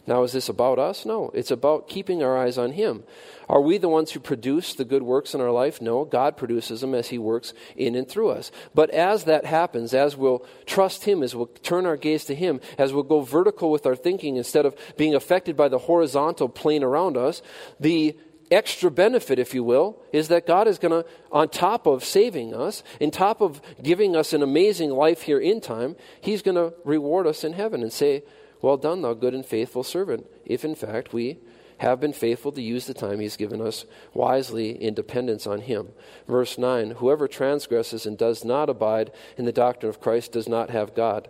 Now, 0.08 0.22
is 0.22 0.32
this 0.32 0.48
about 0.48 0.78
us? 0.78 1.04
No. 1.04 1.30
It's 1.34 1.50
about 1.50 1.86
keeping 1.86 2.22
our 2.22 2.34
eyes 2.34 2.56
on 2.56 2.72
Him. 2.72 3.04
Are 3.46 3.60
we 3.60 3.76
the 3.76 3.90
ones 3.90 4.10
who 4.10 4.20
produce 4.20 4.72
the 4.72 4.86
good 4.86 5.02
works 5.02 5.34
in 5.34 5.42
our 5.42 5.50
life? 5.50 5.82
No. 5.82 6.06
God 6.06 6.38
produces 6.38 6.80
them 6.80 6.94
as 6.94 7.08
He 7.08 7.18
works 7.18 7.52
in 7.76 7.94
and 7.94 8.08
through 8.08 8.30
us. 8.30 8.50
But 8.74 8.88
as 8.88 9.24
that 9.24 9.44
happens, 9.44 9.92
as 9.92 10.16
we'll 10.16 10.46
trust 10.64 11.04
Him, 11.04 11.22
as 11.22 11.36
we'll 11.36 11.50
turn 11.62 11.84
our 11.84 11.98
gaze 11.98 12.24
to 12.24 12.34
Him, 12.34 12.62
as 12.78 12.94
we'll 12.94 13.02
go 13.02 13.20
vertical 13.20 13.70
with 13.70 13.84
our 13.84 13.94
thinking 13.94 14.36
instead 14.36 14.64
of 14.64 14.74
being 14.96 15.14
affected 15.14 15.58
by 15.58 15.68
the 15.68 15.76
horizontal 15.76 16.48
plane 16.48 16.82
around 16.82 17.18
us, 17.18 17.42
the 17.78 18.16
extra 18.50 18.90
benefit, 18.90 19.38
if 19.38 19.54
you 19.54 19.64
will, 19.64 20.02
is 20.12 20.28
that 20.28 20.46
God 20.46 20.68
is 20.68 20.78
going 20.78 21.02
to, 21.02 21.08
on 21.30 21.48
top 21.48 21.86
of 21.86 22.04
saving 22.04 22.54
us, 22.54 22.82
in 23.00 23.10
top 23.10 23.40
of 23.40 23.60
giving 23.82 24.16
us 24.16 24.32
an 24.32 24.42
amazing 24.42 24.90
life 24.90 25.22
here 25.22 25.38
in 25.38 25.60
time, 25.60 25.96
He's 26.20 26.42
going 26.42 26.56
to 26.56 26.74
reward 26.84 27.26
us 27.26 27.44
in 27.44 27.52
heaven 27.52 27.82
and 27.82 27.92
say, 27.92 28.24
Well 28.60 28.76
done, 28.76 29.02
thou 29.02 29.14
good 29.14 29.34
and 29.34 29.44
faithful 29.44 29.82
servant, 29.82 30.26
if 30.44 30.64
in 30.64 30.74
fact 30.74 31.12
we 31.12 31.38
have 31.78 32.00
been 32.00 32.12
faithful 32.12 32.50
to 32.52 32.62
use 32.62 32.86
the 32.86 32.94
time 32.94 33.20
He's 33.20 33.36
given 33.36 33.60
us 33.60 33.84
wisely 34.14 34.70
in 34.82 34.94
dependence 34.94 35.46
on 35.46 35.60
Him. 35.62 35.88
Verse 36.26 36.58
9 36.58 36.92
Whoever 36.92 37.28
transgresses 37.28 38.06
and 38.06 38.18
does 38.18 38.44
not 38.44 38.68
abide 38.68 39.12
in 39.36 39.44
the 39.44 39.52
doctrine 39.52 39.90
of 39.90 40.00
Christ 40.00 40.32
does 40.32 40.48
not 40.48 40.70
have 40.70 40.94
God 40.94 41.28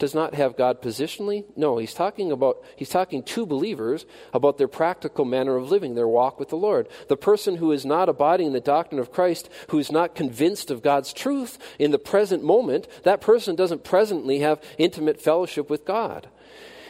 does 0.00 0.14
not 0.14 0.34
have 0.34 0.56
God 0.56 0.82
positionally? 0.82 1.44
No, 1.56 1.78
he's 1.78 1.94
talking 1.94 2.32
about 2.32 2.64
he's 2.74 2.88
talking 2.88 3.22
to 3.22 3.46
believers 3.46 4.06
about 4.32 4.58
their 4.58 4.66
practical 4.66 5.24
manner 5.24 5.56
of 5.56 5.70
living, 5.70 5.94
their 5.94 6.08
walk 6.08 6.40
with 6.40 6.48
the 6.48 6.56
Lord. 6.56 6.88
The 7.08 7.16
person 7.16 7.56
who 7.56 7.70
is 7.70 7.86
not 7.86 8.08
abiding 8.08 8.48
in 8.48 8.52
the 8.52 8.60
doctrine 8.60 8.98
of 8.98 9.12
Christ, 9.12 9.48
who 9.68 9.78
is 9.78 9.92
not 9.92 10.16
convinced 10.16 10.70
of 10.70 10.82
God's 10.82 11.12
truth 11.12 11.58
in 11.78 11.92
the 11.92 11.98
present 11.98 12.42
moment, 12.42 12.88
that 13.04 13.20
person 13.20 13.54
doesn't 13.54 13.84
presently 13.84 14.40
have 14.40 14.60
intimate 14.78 15.20
fellowship 15.20 15.70
with 15.70 15.84
God. 15.84 16.28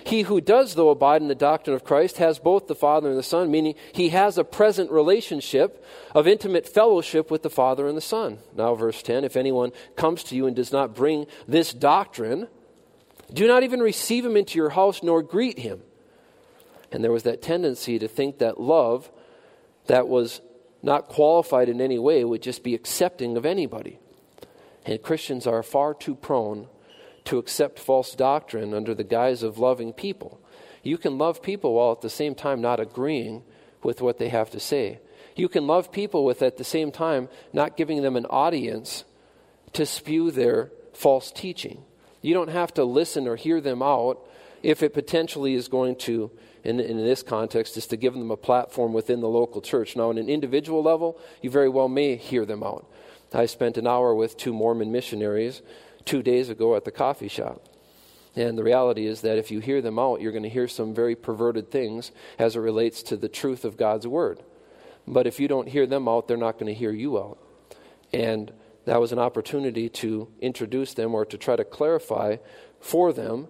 He 0.04 0.22
who 0.22 0.40
does, 0.40 0.76
though, 0.76 0.88
abide 0.88 1.20
in 1.20 1.28
the 1.28 1.34
doctrine 1.34 1.76
of 1.76 1.84
Christ 1.84 2.16
has 2.18 2.38
both 2.38 2.68
the 2.68 2.74
Father 2.74 3.10
and 3.10 3.18
the 3.18 3.22
Son, 3.22 3.50
meaning 3.50 3.74
he 3.92 4.10
has 4.10 4.38
a 4.38 4.44
present 4.44 4.90
relationship 4.90 5.84
of 6.14 6.26
intimate 6.26 6.66
fellowship 6.66 7.30
with 7.30 7.42
the 7.42 7.50
Father 7.50 7.86
and 7.86 7.96
the 7.96 8.02
Son. 8.02 8.38
Now, 8.56 8.74
verse 8.74 9.02
10 9.02 9.24
If 9.24 9.36
anyone 9.36 9.72
comes 9.96 10.22
to 10.24 10.36
you 10.36 10.46
and 10.46 10.56
does 10.56 10.72
not 10.72 10.94
bring 10.94 11.26
this 11.46 11.72
doctrine, 11.74 12.48
do 13.32 13.46
not 13.46 13.62
even 13.62 13.80
receive 13.80 14.24
him 14.24 14.36
into 14.36 14.58
your 14.58 14.70
house 14.70 15.02
nor 15.02 15.22
greet 15.22 15.58
him. 15.58 15.80
And 16.92 17.04
there 17.04 17.12
was 17.12 17.22
that 17.22 17.42
tendency 17.42 17.98
to 17.98 18.08
think 18.08 18.38
that 18.38 18.60
love 18.60 19.10
that 19.86 20.08
was 20.08 20.40
not 20.82 21.08
qualified 21.08 21.68
in 21.68 21.80
any 21.80 21.98
way 21.98 22.24
would 22.24 22.42
just 22.42 22.62
be 22.62 22.74
accepting 22.74 23.36
of 23.36 23.46
anybody. 23.46 23.98
And 24.84 25.02
Christians 25.02 25.46
are 25.46 25.62
far 25.62 25.94
too 25.94 26.14
prone 26.14 26.68
to 27.24 27.38
accept 27.38 27.78
false 27.78 28.14
doctrine 28.14 28.74
under 28.74 28.94
the 28.94 29.04
guise 29.04 29.42
of 29.42 29.58
loving 29.58 29.92
people. 29.92 30.40
You 30.82 30.96
can 30.96 31.18
love 31.18 31.42
people 31.42 31.74
while 31.74 31.92
at 31.92 32.00
the 32.00 32.10
same 32.10 32.34
time 32.34 32.60
not 32.60 32.80
agreeing 32.80 33.42
with 33.82 34.00
what 34.00 34.18
they 34.18 34.30
have 34.30 34.50
to 34.50 34.60
say. 34.60 35.00
You 35.36 35.48
can 35.48 35.66
love 35.66 35.92
people 35.92 36.24
with 36.24 36.42
at 36.42 36.56
the 36.56 36.64
same 36.64 36.90
time 36.90 37.28
not 37.52 37.76
giving 37.76 38.02
them 38.02 38.16
an 38.16 38.26
audience 38.26 39.04
to 39.74 39.86
spew 39.86 40.30
their 40.30 40.72
false 40.92 41.30
teaching. 41.30 41.84
You 42.22 42.34
don't 42.34 42.50
have 42.50 42.74
to 42.74 42.84
listen 42.84 43.26
or 43.26 43.36
hear 43.36 43.60
them 43.60 43.82
out 43.82 44.20
if 44.62 44.82
it 44.82 44.92
potentially 44.92 45.54
is 45.54 45.68
going 45.68 45.96
to, 45.96 46.30
in, 46.64 46.80
in 46.80 46.98
this 46.98 47.22
context, 47.22 47.76
is 47.76 47.86
to 47.88 47.96
give 47.96 48.14
them 48.14 48.30
a 48.30 48.36
platform 48.36 48.92
within 48.92 49.20
the 49.20 49.28
local 49.28 49.60
church. 49.62 49.96
Now, 49.96 50.10
on 50.10 50.18
an 50.18 50.28
individual 50.28 50.82
level, 50.82 51.18
you 51.40 51.50
very 51.50 51.68
well 51.68 51.88
may 51.88 52.16
hear 52.16 52.44
them 52.44 52.62
out. 52.62 52.86
I 53.32 53.46
spent 53.46 53.78
an 53.78 53.86
hour 53.86 54.14
with 54.14 54.36
two 54.36 54.52
Mormon 54.52 54.92
missionaries 54.92 55.62
two 56.04 56.22
days 56.22 56.48
ago 56.48 56.76
at 56.76 56.84
the 56.84 56.90
coffee 56.90 57.28
shop. 57.28 57.62
And 58.36 58.56
the 58.56 58.64
reality 58.64 59.06
is 59.06 59.22
that 59.22 59.38
if 59.38 59.50
you 59.50 59.60
hear 59.60 59.80
them 59.80 59.98
out, 59.98 60.20
you're 60.20 60.32
going 60.32 60.44
to 60.44 60.48
hear 60.48 60.68
some 60.68 60.94
very 60.94 61.16
perverted 61.16 61.70
things 61.70 62.12
as 62.38 62.54
it 62.54 62.60
relates 62.60 63.02
to 63.04 63.16
the 63.16 63.28
truth 63.28 63.64
of 63.64 63.76
God's 63.76 64.06
Word. 64.06 64.42
But 65.06 65.26
if 65.26 65.40
you 65.40 65.48
don't 65.48 65.68
hear 65.68 65.86
them 65.86 66.08
out, 66.08 66.28
they're 66.28 66.36
not 66.36 66.58
going 66.58 66.72
to 66.72 66.78
hear 66.78 66.92
you 66.92 67.18
out. 67.18 67.38
And 68.12 68.52
that 68.90 69.00
was 69.00 69.12
an 69.12 69.20
opportunity 69.20 69.88
to 69.88 70.26
introduce 70.40 70.94
them 70.94 71.14
or 71.14 71.24
to 71.24 71.38
try 71.38 71.54
to 71.54 71.62
clarify 71.62 72.38
for 72.80 73.12
them 73.12 73.46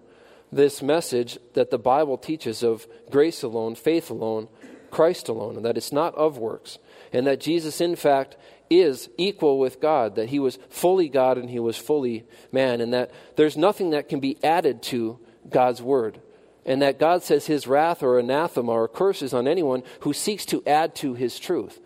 this 0.51 0.83
message 0.83 1.39
that 1.55 1.71
the 1.71 1.79
Bible 1.79 2.15
teaches 2.15 2.61
of 2.61 2.85
grace 3.09 3.41
alone, 3.41 3.73
faith 3.73 4.11
alone, 4.11 4.49
Christ 4.91 5.29
alone, 5.29 5.55
and 5.55 5.65
that 5.65 5.77
it's 5.77 5.91
not 5.91 6.13
of 6.13 6.37
works, 6.37 6.77
and 7.11 7.25
that 7.25 7.39
Jesus, 7.39 7.81
in 7.81 7.95
fact, 7.95 8.37
is 8.69 9.09
equal 9.17 9.57
with 9.57 9.81
God, 9.81 10.13
that 10.15 10.29
he 10.29 10.37
was 10.37 10.59
fully 10.69 11.09
God 11.09 11.39
and 11.39 11.49
he 11.49 11.57
was 11.57 11.75
fully 11.75 12.23
man, 12.51 12.79
and 12.79 12.93
that 12.93 13.09
there's 13.35 13.57
nothing 13.57 13.89
that 13.89 14.09
can 14.09 14.19
be 14.19 14.37
added 14.43 14.83
to 14.83 15.17
God's 15.49 15.81
word. 15.81 16.21
And 16.67 16.83
that 16.83 16.99
God 16.99 17.23
says 17.23 17.47
his 17.47 17.65
wrath 17.65 18.03
or 18.03 18.19
anathema 18.19 18.73
or 18.73 18.87
curses 18.87 19.33
on 19.33 19.47
anyone 19.47 19.81
who 20.01 20.13
seeks 20.13 20.45
to 20.45 20.61
add 20.67 20.93
to 20.97 21.15
his 21.15 21.39
truth. 21.39 21.79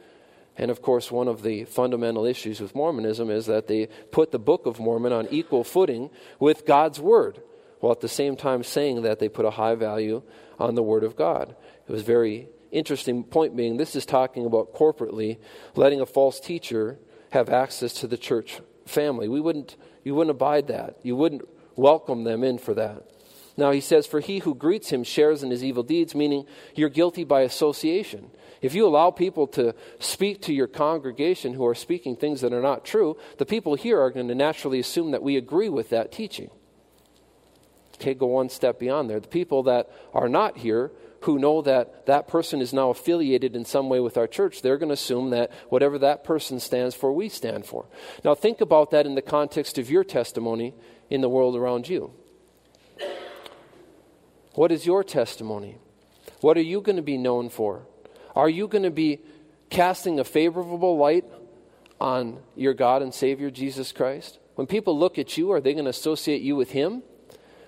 And 0.58 0.72
of 0.72 0.82
course, 0.82 1.12
one 1.12 1.28
of 1.28 1.44
the 1.44 1.66
fundamental 1.66 2.26
issues 2.26 2.62
with 2.62 2.76
Mormonism 2.76 3.30
is 3.30 3.46
that 3.48 3.68
they 3.68 3.88
put 4.12 4.32
the 4.32 4.40
Book 4.40 4.66
of 4.66 4.80
Mormon 4.80 5.12
on 5.12 5.28
equal 5.30 5.64
footing 5.64 6.10
with 6.40 6.66
God's 6.66 7.00
Word, 7.00 7.42
while 7.80 7.92
at 7.92 8.02
the 8.02 8.08
same 8.08 8.36
time 8.36 8.64
saying 8.64 9.02
that 9.02 9.20
they 9.20 9.28
put 9.28 9.46
a 9.46 9.52
high 9.52 9.76
value 9.76 10.22
on 10.58 10.76
the 10.76 10.84
Word 10.84 11.04
of 11.04 11.16
God. 11.16 11.56
It 11.88 11.92
was 11.92 12.04
very 12.04 12.48
interesting 12.72 13.24
point 13.24 13.56
being 13.56 13.78
this 13.78 13.96
is 13.96 14.06
talking 14.06 14.46
about 14.46 14.74
corporately 14.74 15.38
letting 15.76 16.02
a 16.02 16.06
false 16.06 16.40
teacher 16.40 17.00
have 17.32 17.50
access 17.50 17.94
to 17.94 18.08
the 18.08 18.18
church 18.18 18.62
family. 18.86 19.28
We 19.28 19.42
wouldn't 19.42 19.76
you 20.04 20.16
wouldn't 20.16 20.32
abide 20.32 20.68
that. 20.68 20.98
You 21.04 21.16
wouldn't 21.16 21.48
welcome 21.76 22.24
them 22.24 22.44
in 22.44 22.58
for 22.60 22.74
that. 22.76 23.10
Now 23.58 23.72
he 23.72 23.82
says, 23.82 24.06
For 24.06 24.20
he 24.20 24.40
who 24.40 24.54
greets 24.54 24.90
him 24.90 25.04
shares 25.04 25.44
in 25.44 25.50
his 25.50 25.64
evil 25.64 25.84
deeds, 25.84 26.14
meaning 26.16 26.46
you're 26.76 26.90
guilty 26.90 27.24
by 27.24 27.42
association. 27.42 28.30
If 28.66 28.74
you 28.74 28.88
allow 28.88 29.12
people 29.12 29.46
to 29.50 29.76
speak 30.00 30.42
to 30.44 30.54
your 30.54 30.66
congregation 30.66 31.54
who 31.54 31.68
are 31.68 31.76
speaking 31.76 32.16
things 32.16 32.42
that 32.42 32.52
are 32.52 32.64
not 32.64 32.84
true, 32.84 33.16
the 33.38 33.46
people 33.46 33.76
here 33.76 34.02
are 34.02 34.10
going 34.10 34.28
to 34.28 34.34
naturally 34.34 34.80
assume 34.80 35.12
that 35.12 35.22
we 35.22 35.38
agree 35.38 35.70
with 35.70 35.92
that 35.92 36.12
teaching. 36.12 36.50
Okay, 37.94 38.16
go 38.16 38.26
one 38.26 38.50
step 38.50 38.80
beyond 38.80 39.08
there. 39.08 39.20
The 39.20 39.28
people 39.28 39.62
that 39.64 39.92
are 40.16 40.28
not 40.28 40.58
here, 40.58 40.92
who 41.22 41.38
know 41.38 41.62
that 41.62 42.08
that 42.08 42.28
person 42.28 42.60
is 42.60 42.74
now 42.74 42.90
affiliated 42.90 43.56
in 43.56 43.66
some 43.66 43.88
way 43.88 44.00
with 44.00 44.18
our 44.18 44.26
church, 44.26 44.64
they're 44.64 44.80
going 44.80 44.90
to 44.90 44.94
assume 44.94 45.30
that 45.30 45.52
whatever 45.70 46.00
that 46.00 46.24
person 46.24 46.60
stands 46.60 46.96
for, 46.96 47.14
we 47.14 47.30
stand 47.30 47.68
for. 47.68 47.86
Now, 48.24 48.34
think 48.34 48.62
about 48.62 48.90
that 48.92 49.06
in 49.06 49.14
the 49.14 49.22
context 49.22 49.78
of 49.78 49.92
your 49.92 50.04
testimony 50.04 50.74
in 51.12 51.22
the 51.22 51.30
world 51.30 51.56
around 51.56 51.88
you. 51.88 52.14
What 54.56 54.72
is 54.72 54.88
your 54.88 55.04
testimony? 55.04 55.78
What 56.42 56.58
are 56.58 56.64
you 56.64 56.82
going 56.82 56.96
to 56.96 57.04
be 57.04 57.18
known 57.18 57.50
for? 57.50 57.86
Are 58.36 58.50
you 58.50 58.68
going 58.68 58.84
to 58.84 58.92
be 58.92 59.20
casting 59.70 60.20
a 60.20 60.24
favorable 60.24 60.98
light 60.98 61.26
on 62.00 62.40
your 62.56 62.74
God 62.74 63.02
and 63.02 63.14
Savior 63.14 63.50
Jesus 63.50 63.92
Christ? 63.92 64.40
When 64.56 64.68
people 64.68 64.98
look 64.98 65.18
at 65.18 65.38
you, 65.38 65.52
are 65.52 65.62
they 65.62 65.74
going 65.74 65.86
to 65.86 65.90
associate 65.90 66.42
you 66.42 66.56
with 66.56 66.72
Him? 66.72 67.04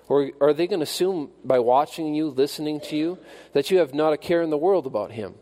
Or 0.09 0.31
are 0.39 0.53
they 0.53 0.67
going 0.67 0.79
to 0.79 0.83
assume 0.83 1.31
by 1.43 1.59
watching 1.59 2.13
you, 2.13 2.29
listening 2.29 2.79
to 2.81 2.95
you, 2.95 3.19
that 3.53 3.71
you 3.71 3.79
have 3.79 3.93
not 3.93 4.13
a 4.13 4.17
care 4.17 4.41
in 4.41 4.49
the 4.49 4.57
world 4.57 4.85
about 4.85 5.11
Him? 5.11 5.35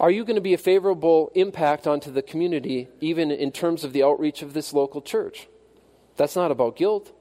Are 0.00 0.10
you 0.10 0.24
going 0.24 0.36
to 0.36 0.42
be 0.42 0.54
a 0.54 0.58
favorable 0.58 1.30
impact 1.34 1.86
onto 1.86 2.10
the 2.10 2.22
community, 2.22 2.88
even 3.00 3.30
in 3.30 3.52
terms 3.52 3.84
of 3.84 3.92
the 3.92 4.02
outreach 4.02 4.42
of 4.42 4.52
this 4.52 4.72
local 4.72 5.00
church? 5.00 5.48
That's 6.16 6.34
not 6.34 6.50
about 6.50 6.76
guilt. 6.76 7.12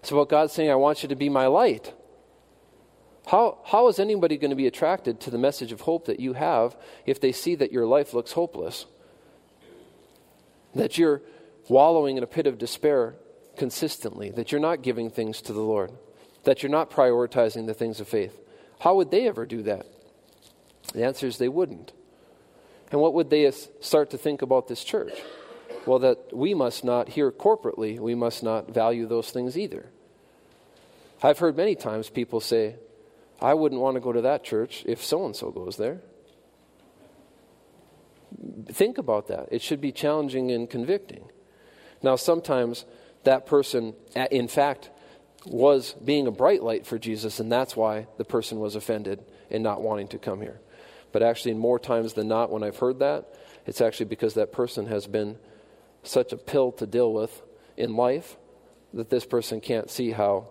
It's 0.00 0.10
about 0.10 0.30
God 0.30 0.50
saying, 0.50 0.70
I 0.70 0.76
want 0.76 1.02
you 1.02 1.08
to 1.10 1.16
be 1.16 1.28
my 1.28 1.46
light. 1.46 1.92
How, 3.30 3.58
how 3.64 3.86
is 3.86 4.00
anybody 4.00 4.36
going 4.38 4.50
to 4.50 4.56
be 4.56 4.66
attracted 4.66 5.20
to 5.20 5.30
the 5.30 5.38
message 5.38 5.70
of 5.70 5.82
hope 5.82 6.06
that 6.06 6.18
you 6.18 6.32
have 6.32 6.76
if 7.06 7.20
they 7.20 7.30
see 7.30 7.54
that 7.54 7.70
your 7.70 7.86
life 7.86 8.12
looks 8.12 8.32
hopeless? 8.32 8.86
That 10.74 10.98
you're 10.98 11.22
wallowing 11.68 12.16
in 12.16 12.24
a 12.24 12.26
pit 12.26 12.48
of 12.48 12.58
despair 12.58 13.14
consistently, 13.56 14.30
that 14.30 14.50
you're 14.50 14.60
not 14.60 14.82
giving 14.82 15.10
things 15.10 15.40
to 15.42 15.52
the 15.52 15.60
Lord, 15.60 15.92
that 16.42 16.64
you're 16.64 16.70
not 16.70 16.90
prioritizing 16.90 17.68
the 17.68 17.74
things 17.74 18.00
of 18.00 18.08
faith. 18.08 18.36
How 18.80 18.96
would 18.96 19.12
they 19.12 19.28
ever 19.28 19.46
do 19.46 19.62
that? 19.62 19.86
The 20.92 21.04
answer 21.04 21.28
is 21.28 21.38
they 21.38 21.48
wouldn't. 21.48 21.92
And 22.90 23.00
what 23.00 23.14
would 23.14 23.30
they 23.30 23.48
start 23.80 24.10
to 24.10 24.18
think 24.18 24.42
about 24.42 24.66
this 24.66 24.82
church? 24.82 25.12
Well, 25.86 26.00
that 26.00 26.36
we 26.36 26.52
must 26.52 26.82
not, 26.82 27.10
here 27.10 27.30
corporately, 27.30 28.00
we 28.00 28.16
must 28.16 28.42
not 28.42 28.74
value 28.74 29.06
those 29.06 29.30
things 29.30 29.56
either. 29.56 29.88
I've 31.22 31.38
heard 31.38 31.56
many 31.56 31.76
times 31.76 32.10
people 32.10 32.40
say, 32.40 32.74
I 33.40 33.54
wouldn't 33.54 33.80
want 33.80 33.94
to 33.94 34.00
go 34.00 34.12
to 34.12 34.20
that 34.22 34.44
church 34.44 34.84
if 34.86 35.02
so 35.04 35.24
and 35.24 35.34
so 35.34 35.50
goes 35.50 35.76
there. 35.76 36.00
Think 38.66 38.98
about 38.98 39.28
that. 39.28 39.48
It 39.50 39.62
should 39.62 39.80
be 39.80 39.92
challenging 39.92 40.50
and 40.50 40.68
convicting. 40.68 41.24
Now, 42.02 42.16
sometimes 42.16 42.84
that 43.24 43.46
person, 43.46 43.94
in 44.30 44.48
fact, 44.48 44.90
was 45.46 45.94
being 46.04 46.26
a 46.26 46.30
bright 46.30 46.62
light 46.62 46.86
for 46.86 46.98
Jesus, 46.98 47.40
and 47.40 47.50
that's 47.50 47.76
why 47.76 48.06
the 48.18 48.24
person 48.24 48.60
was 48.60 48.76
offended 48.76 49.24
and 49.50 49.62
not 49.62 49.82
wanting 49.82 50.08
to 50.08 50.18
come 50.18 50.40
here. 50.40 50.60
But 51.12 51.22
actually, 51.22 51.54
more 51.54 51.78
times 51.78 52.12
than 52.12 52.28
not, 52.28 52.50
when 52.50 52.62
I've 52.62 52.76
heard 52.76 53.00
that, 53.00 53.34
it's 53.66 53.80
actually 53.80 54.06
because 54.06 54.34
that 54.34 54.52
person 54.52 54.86
has 54.86 55.06
been 55.06 55.38
such 56.02 56.32
a 56.32 56.36
pill 56.36 56.72
to 56.72 56.86
deal 56.86 57.12
with 57.12 57.42
in 57.76 57.96
life 57.96 58.36
that 58.94 59.10
this 59.10 59.26
person 59.26 59.60
can't 59.60 59.90
see 59.90 60.12
how 60.12 60.48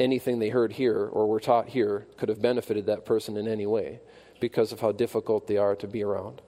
anything 0.00 0.38
they 0.38 0.48
heard 0.48 0.72
here 0.72 1.06
or 1.06 1.26
were 1.26 1.38
taught 1.40 1.68
here 1.68 2.06
could 2.16 2.28
have 2.28 2.42
benefited 2.42 2.86
that 2.86 3.04
person 3.04 3.36
in 3.36 3.46
any 3.46 3.66
way 3.66 4.00
because 4.40 4.72
of 4.72 4.80
how 4.80 4.90
difficult 4.90 5.46
they 5.46 5.58
are 5.58 5.76
to 5.76 5.86
be 5.86 6.02
around. 6.02 6.40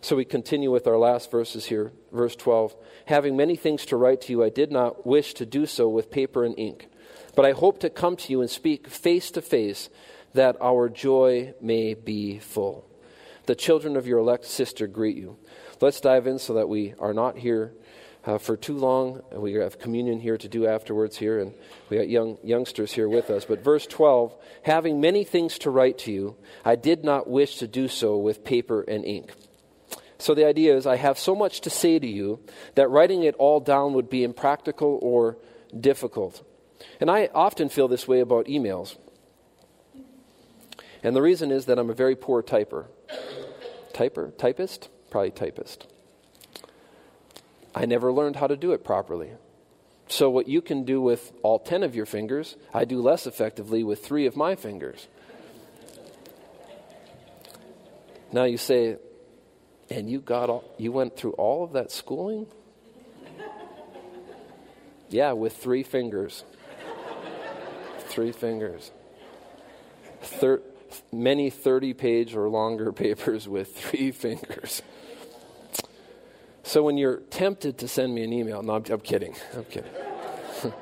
So 0.00 0.16
we 0.16 0.24
continue 0.24 0.72
with 0.72 0.88
our 0.88 0.98
last 0.98 1.30
verses 1.30 1.66
here. 1.66 1.92
Verse 2.10 2.34
12 2.34 2.74
Having 3.06 3.36
many 3.36 3.54
things 3.54 3.86
to 3.86 3.96
write 3.96 4.20
to 4.22 4.32
you, 4.32 4.42
I 4.42 4.48
did 4.48 4.72
not 4.72 5.06
wish 5.06 5.32
to 5.34 5.46
do 5.46 5.64
so 5.64 5.88
with 5.88 6.10
paper 6.10 6.44
and 6.44 6.58
ink, 6.58 6.88
but 7.36 7.46
I 7.46 7.52
hope 7.52 7.78
to 7.80 7.90
come 7.90 8.16
to 8.16 8.32
you 8.32 8.40
and 8.40 8.50
speak 8.50 8.88
face 8.88 9.30
to 9.30 9.40
face 9.40 9.88
that 10.34 10.56
our 10.60 10.88
joy 10.88 11.54
may 11.60 11.94
be 11.94 12.40
full. 12.40 12.88
The 13.46 13.54
children 13.54 13.96
of 13.96 14.06
your 14.06 14.18
elect 14.18 14.44
sister 14.44 14.86
greet 14.88 15.16
you. 15.16 15.36
Let's 15.80 16.00
dive 16.00 16.26
in 16.26 16.38
so 16.38 16.54
that 16.54 16.68
we 16.68 16.94
are 16.98 17.14
not 17.14 17.38
here 17.38 17.74
uh, 18.24 18.38
for 18.38 18.56
too 18.56 18.76
long. 18.76 19.22
We 19.32 19.54
have 19.54 19.78
communion 19.78 20.20
here 20.20 20.38
to 20.38 20.48
do 20.48 20.66
afterwards 20.66 21.16
here, 21.16 21.40
and 21.40 21.54
we 21.90 21.96
got 21.96 22.08
young 22.08 22.38
youngsters 22.42 22.92
here 22.92 23.08
with 23.08 23.30
us. 23.30 23.44
But 23.44 23.64
verse 23.64 23.86
12, 23.86 24.34
having 24.62 25.00
many 25.00 25.24
things 25.24 25.58
to 25.58 25.70
write 25.70 25.98
to 25.98 26.12
you, 26.12 26.36
I 26.64 26.76
did 26.76 27.04
not 27.04 27.28
wish 27.28 27.56
to 27.56 27.66
do 27.66 27.88
so 27.88 28.16
with 28.16 28.44
paper 28.44 28.82
and 28.82 29.04
ink. 29.04 29.32
So 30.18 30.34
the 30.34 30.46
idea 30.46 30.76
is, 30.76 30.86
I 30.86 30.96
have 30.96 31.18
so 31.18 31.34
much 31.34 31.62
to 31.62 31.70
say 31.70 31.98
to 31.98 32.06
you 32.06 32.38
that 32.76 32.88
writing 32.88 33.24
it 33.24 33.34
all 33.36 33.58
down 33.58 33.92
would 33.94 34.08
be 34.08 34.22
impractical 34.22 35.00
or 35.02 35.36
difficult. 35.78 36.46
And 37.00 37.10
I 37.10 37.28
often 37.34 37.68
feel 37.68 37.88
this 37.88 38.06
way 38.06 38.20
about 38.20 38.46
emails. 38.46 38.96
And 41.02 41.16
the 41.16 41.22
reason 41.22 41.50
is 41.50 41.66
that 41.66 41.78
I'm 41.78 41.90
a 41.90 41.94
very 41.94 42.14
poor 42.14 42.40
typer. 42.40 42.86
Typer? 43.92 44.36
Typist? 44.38 44.88
Probably 45.10 45.32
typist. 45.32 45.91
I 47.74 47.86
never 47.86 48.12
learned 48.12 48.36
how 48.36 48.46
to 48.46 48.56
do 48.56 48.72
it 48.72 48.84
properly. 48.84 49.30
So, 50.08 50.28
what 50.28 50.48
you 50.48 50.60
can 50.60 50.84
do 50.84 51.00
with 51.00 51.32
all 51.42 51.58
10 51.58 51.82
of 51.82 51.94
your 51.94 52.06
fingers, 52.06 52.56
I 52.74 52.84
do 52.84 53.00
less 53.00 53.26
effectively 53.26 53.82
with 53.82 54.04
three 54.04 54.26
of 54.26 54.36
my 54.36 54.56
fingers. 54.56 55.08
Now 58.32 58.44
you 58.44 58.56
say, 58.56 58.96
and 59.90 60.08
you 60.08 60.20
got 60.20 60.48
all, 60.50 60.64
you 60.78 60.90
went 60.90 61.16
through 61.16 61.32
all 61.32 61.64
of 61.64 61.72
that 61.72 61.90
schooling? 61.90 62.46
yeah, 65.10 65.32
with 65.32 65.56
three 65.56 65.82
fingers. 65.82 66.44
three 68.08 68.32
fingers. 68.32 68.90
Thir- 70.22 70.62
many 71.12 71.50
30 71.50 71.94
page 71.94 72.34
or 72.34 72.48
longer 72.48 72.92
papers 73.04 73.46
with 73.48 73.76
three 73.76 74.10
fingers. 74.10 74.82
So 76.64 76.82
when 76.82 76.96
you're 76.96 77.18
tempted 77.30 77.78
to 77.78 77.88
send 77.88 78.14
me 78.14 78.22
an 78.22 78.32
email, 78.32 78.62
no, 78.62 78.74
I'm, 78.74 78.84
I'm 78.88 79.00
kidding. 79.00 79.34
I'm 79.54 79.64
kidding. 79.64 79.90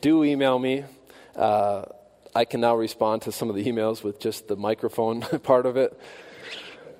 Do 0.00 0.24
email 0.24 0.58
me. 0.58 0.84
Uh, 1.36 1.84
I 2.34 2.44
can 2.44 2.60
now 2.60 2.76
respond 2.76 3.22
to 3.22 3.32
some 3.32 3.50
of 3.50 3.56
the 3.56 3.64
emails 3.64 4.02
with 4.02 4.20
just 4.20 4.48
the 4.48 4.56
microphone 4.56 5.20
part 5.42 5.66
of 5.66 5.76
it. 5.76 5.98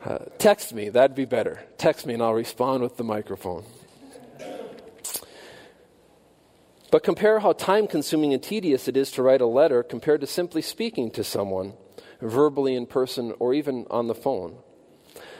Uh, 0.04 0.18
text 0.38 0.72
me, 0.72 0.90
that'd 0.90 1.16
be 1.16 1.24
better. 1.24 1.60
Text 1.76 2.06
me 2.06 2.14
and 2.14 2.22
I'll 2.22 2.34
respond 2.34 2.82
with 2.82 2.96
the 2.96 3.04
microphone. 3.04 3.64
But 6.90 7.02
compare 7.02 7.40
how 7.40 7.52
time 7.52 7.86
consuming 7.86 8.32
and 8.32 8.42
tedious 8.42 8.88
it 8.88 8.96
is 8.96 9.10
to 9.12 9.22
write 9.22 9.40
a 9.40 9.46
letter 9.46 9.82
compared 9.82 10.20
to 10.22 10.26
simply 10.26 10.62
speaking 10.62 11.10
to 11.12 11.24
someone, 11.24 11.74
verbally 12.20 12.74
in 12.74 12.86
person 12.86 13.34
or 13.38 13.52
even 13.52 13.86
on 13.90 14.06
the 14.06 14.14
phone. 14.14 14.58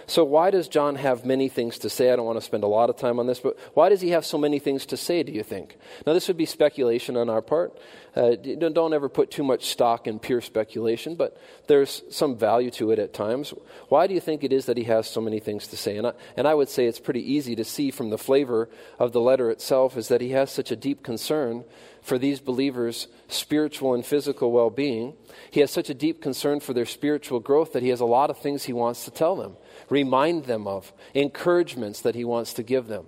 So, 0.08 0.24
why 0.24 0.50
does 0.50 0.68
John 0.68 0.94
have 0.94 1.26
many 1.26 1.50
things 1.50 1.78
to 1.80 1.90
say? 1.90 2.10
I 2.10 2.16
don't 2.16 2.24
want 2.24 2.38
to 2.38 2.44
spend 2.44 2.64
a 2.64 2.66
lot 2.66 2.88
of 2.88 2.96
time 2.96 3.20
on 3.20 3.26
this, 3.26 3.40
but 3.40 3.58
why 3.74 3.90
does 3.90 4.00
he 4.00 4.08
have 4.10 4.24
so 4.24 4.38
many 4.38 4.58
things 4.58 4.86
to 4.86 4.96
say, 4.96 5.22
do 5.22 5.32
you 5.32 5.42
think? 5.42 5.76
Now, 6.06 6.14
this 6.14 6.28
would 6.28 6.38
be 6.38 6.46
speculation 6.46 7.14
on 7.14 7.28
our 7.28 7.42
part. 7.42 7.78
Uh, 8.16 8.34
don't 8.34 8.94
ever 8.94 9.10
put 9.10 9.30
too 9.30 9.44
much 9.44 9.66
stock 9.66 10.06
in 10.06 10.18
pure 10.18 10.40
speculation, 10.40 11.14
but 11.14 11.36
there's 11.66 12.02
some 12.08 12.38
value 12.38 12.70
to 12.70 12.90
it 12.90 12.98
at 12.98 13.12
times. 13.12 13.52
Why 13.90 14.06
do 14.06 14.14
you 14.14 14.20
think 14.20 14.42
it 14.42 14.52
is 14.52 14.64
that 14.64 14.78
he 14.78 14.84
has 14.84 15.06
so 15.06 15.20
many 15.20 15.40
things 15.40 15.66
to 15.68 15.76
say? 15.76 15.98
And 15.98 16.06
I, 16.06 16.12
and 16.38 16.48
I 16.48 16.54
would 16.54 16.70
say 16.70 16.86
it's 16.86 16.98
pretty 16.98 17.32
easy 17.32 17.54
to 17.56 17.64
see 17.64 17.90
from 17.90 18.08
the 18.08 18.18
flavor 18.18 18.70
of 18.98 19.12
the 19.12 19.20
letter 19.20 19.50
itself 19.50 19.98
is 19.98 20.08
that 20.08 20.22
he 20.22 20.30
has 20.30 20.50
such 20.50 20.70
a 20.70 20.76
deep 20.76 21.02
concern 21.02 21.64
for 22.08 22.18
these 22.18 22.40
believers' 22.40 23.06
spiritual 23.28 23.94
and 23.94 24.04
physical 24.04 24.50
well 24.50 24.70
being. 24.70 25.14
He 25.50 25.60
has 25.60 25.70
such 25.70 25.90
a 25.90 25.94
deep 25.94 26.22
concern 26.22 26.60
for 26.60 26.72
their 26.72 26.86
spiritual 26.86 27.38
growth 27.38 27.74
that 27.74 27.82
he 27.82 27.90
has 27.90 28.00
a 28.00 28.06
lot 28.06 28.30
of 28.30 28.38
things 28.38 28.64
he 28.64 28.72
wants 28.72 29.04
to 29.04 29.10
tell 29.10 29.36
them 29.36 29.56
remind 29.90 30.44
them 30.44 30.66
of, 30.66 30.92
encouragements 31.14 32.00
that 32.00 32.14
he 32.14 32.24
wants 32.24 32.52
to 32.54 32.62
give 32.62 32.88
them, 32.88 33.06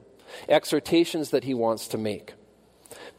exhortations 0.48 1.30
that 1.30 1.44
he 1.44 1.54
wants 1.54 1.88
to 1.88 1.98
make. 1.98 2.34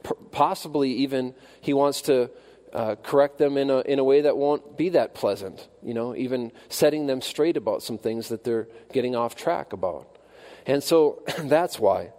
P- 0.03 0.11
possibly 0.31 0.91
even 0.93 1.35
he 1.59 1.73
wants 1.73 2.01
to 2.03 2.31
uh, 2.73 2.95
correct 3.03 3.37
them 3.37 3.57
in 3.57 3.69
a, 3.69 3.79
in 3.81 3.99
a 3.99 4.03
way 4.03 4.21
that 4.21 4.37
won't 4.37 4.77
be 4.77 4.89
that 4.89 5.13
pleasant, 5.13 5.67
you 5.83 5.93
know, 5.93 6.15
even 6.15 6.51
setting 6.69 7.05
them 7.07 7.21
straight 7.21 7.57
about 7.57 7.83
some 7.83 7.97
things 7.97 8.29
that 8.29 8.43
they're 8.43 8.67
getting 8.93 9.15
off 9.15 9.35
track 9.35 9.73
about. 9.73 10.17
And 10.65 10.83
so 10.83 11.23
that's 11.39 11.79
why. 11.79 12.11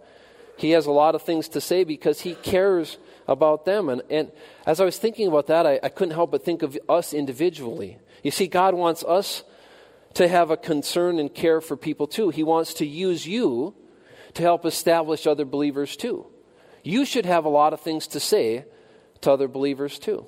He 0.57 0.71
has 0.71 0.85
a 0.85 0.91
lot 0.91 1.15
of 1.15 1.23
things 1.23 1.49
to 1.49 1.61
say 1.61 1.83
because 1.83 2.21
he 2.21 2.35
cares 2.35 2.97
about 3.27 3.65
them. 3.65 3.89
And, 3.89 4.01
and 4.09 4.31
as 4.65 4.79
I 4.79 4.85
was 4.85 4.97
thinking 4.97 5.27
about 5.27 5.47
that, 5.47 5.65
I, 5.65 5.79
I 5.83 5.89
couldn't 5.89 6.13
help 6.13 6.31
but 6.31 6.43
think 6.43 6.61
of 6.61 6.77
us 6.89 7.13
individually. 7.13 7.97
You 8.23 8.31
see, 8.31 8.47
God 8.47 8.73
wants 8.73 9.03
us 9.03 9.43
to 10.15 10.27
have 10.27 10.51
a 10.51 10.57
concern 10.57 11.19
and 11.19 11.33
care 11.33 11.61
for 11.61 11.75
people 11.75 12.07
too. 12.07 12.29
He 12.29 12.43
wants 12.43 12.75
to 12.75 12.85
use 12.85 13.25
you 13.25 13.75
to 14.35 14.41
help 14.41 14.65
establish 14.65 15.27
other 15.27 15.45
believers 15.45 15.95
too. 15.95 16.27
You 16.83 17.05
should 17.05 17.25
have 17.25 17.45
a 17.45 17.49
lot 17.49 17.73
of 17.73 17.81
things 17.81 18.07
to 18.07 18.19
say 18.19 18.65
to 19.21 19.31
other 19.31 19.47
believers 19.47 19.99
too. 19.99 20.27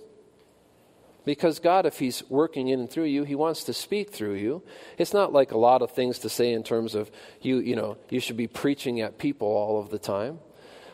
Because 1.25 1.59
God, 1.59 1.85
if 1.85 1.97
He's 1.97 2.23
working 2.29 2.67
in 2.67 2.79
and 2.79 2.89
through 2.89 3.05
you, 3.05 3.23
He 3.23 3.35
wants 3.35 3.63
to 3.65 3.73
speak 3.73 4.11
through 4.11 4.35
you. 4.35 4.63
It's 4.97 5.13
not 5.13 5.33
like 5.33 5.51
a 5.51 5.57
lot 5.57 5.81
of 5.81 5.91
things 5.91 6.19
to 6.19 6.29
say 6.29 6.53
in 6.53 6.63
terms 6.63 6.93
of 6.93 7.09
you, 7.41 7.57
you 7.57 7.75
know, 7.75 7.97
you 8.09 8.19
should 8.19 8.37
be 8.37 8.47
preaching 8.47 9.01
at 9.01 9.17
people 9.17 9.47
all 9.47 9.79
of 9.79 9.89
the 9.89 9.99
time. 9.99 10.39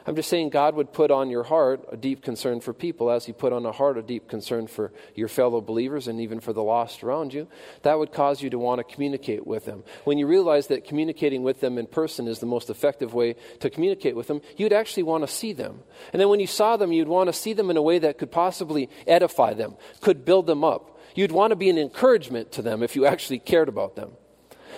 I'm 0.08 0.16
just 0.16 0.30
saying 0.30 0.50
God 0.50 0.76
would 0.76 0.94
put 0.94 1.12
on 1.12 1.30
your 1.30 1.44
heart 1.44 1.86
a 1.92 1.98
deep 1.98 2.24
concern 2.24 2.60
for 2.60 2.74
people 2.74 3.12
as 3.12 3.26
He 3.26 3.34
put 3.34 3.54
on 3.54 3.66
a 3.66 3.72
heart 3.72 3.98
a 3.98 4.02
deep 4.02 4.28
concern 4.28 4.68
for 4.68 4.92
your 5.14 5.28
fellow 5.28 5.62
believers 5.62 6.08
and 6.08 6.20
even 6.20 6.40
for 6.40 6.54
the 6.54 6.64
lost 6.64 7.04
around 7.04 7.34
you. 7.34 7.48
That 7.84 8.00
would 8.00 8.12
cause 8.12 8.42
you 8.42 8.50
to 8.50 8.60
want 8.60 8.80
to 8.80 8.96
communicate 8.96 9.46
with 9.46 9.66
them. 9.66 9.84
When 10.04 10.18
you 10.18 10.26
realize 10.26 10.68
that 10.68 10.86
communicating 10.86 11.44
with 11.44 11.60
them 11.60 11.78
in 11.78 11.86
person 11.86 12.28
is 12.28 12.40
the 12.40 12.46
most 12.46 12.70
effective 12.70 13.14
way 13.14 13.36
to 13.60 13.70
communicate 13.70 14.16
with 14.16 14.28
them, 14.28 14.42
you'd 14.58 14.74
actually 14.74 15.04
want 15.04 15.24
to 15.24 15.34
see 15.34 15.54
them. 15.54 15.82
And 16.14 16.20
then 16.20 16.30
when 16.30 16.40
you 16.40 16.48
saw 16.48 16.78
them, 16.78 16.92
you'd 16.92 17.08
want 17.08 17.28
to 17.28 17.34
see 17.34 17.54
them 17.54 17.70
in 17.70 17.78
a 17.78 17.82
way 17.82 18.00
that 18.00 18.18
could 18.18 18.32
possibly 18.32 18.90
edify 19.06 19.54
them, 19.54 19.76
could 20.02 20.26
build 20.26 20.48
them 20.48 20.64
up. 20.64 21.00
You'd 21.14 21.32
want 21.32 21.52
to 21.52 21.56
be 21.56 21.70
an 21.70 21.78
encouragement 21.78 22.52
to 22.54 22.62
them 22.62 22.82
if 22.82 22.96
you 22.96 23.06
actually 23.06 23.40
cared 23.40 23.70
about 23.70 23.96
them. 23.96 24.12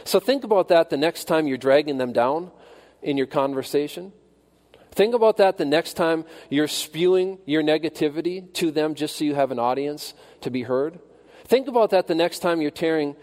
So 0.03 0.19
think 0.19 0.43
about 0.43 0.67
that 0.69 0.89
the 0.89 0.97
next 0.97 1.25
time 1.25 1.47
you're 1.47 1.57
dragging 1.57 1.97
them 1.97 2.11
down 2.11 2.51
in 3.01 3.17
your 3.17 3.27
conversation. 3.27 4.11
Think 4.93 5.15
about 5.15 5.37
that 5.37 5.57
the 5.57 5.65
next 5.65 5.93
time 5.93 6.23
you're 6.49 6.67
spewing 6.67 7.39
your 7.45 7.63
negativity 7.63 8.53
to 8.53 8.69
them 8.69 8.93
just 8.93 9.15
so 9.15 9.25
you 9.25 9.33
have 9.33 9.49
an 9.49 9.57
audience 9.57 10.13
to 10.41 10.51
be 10.51 10.61
heard. 10.61 10.99
Think 11.45 11.67
about 11.67 11.89
that 11.89 12.05
the 12.05 12.13
next 12.13 12.39
time 12.39 12.61
you're 12.61 12.69
tearing 12.69 13.15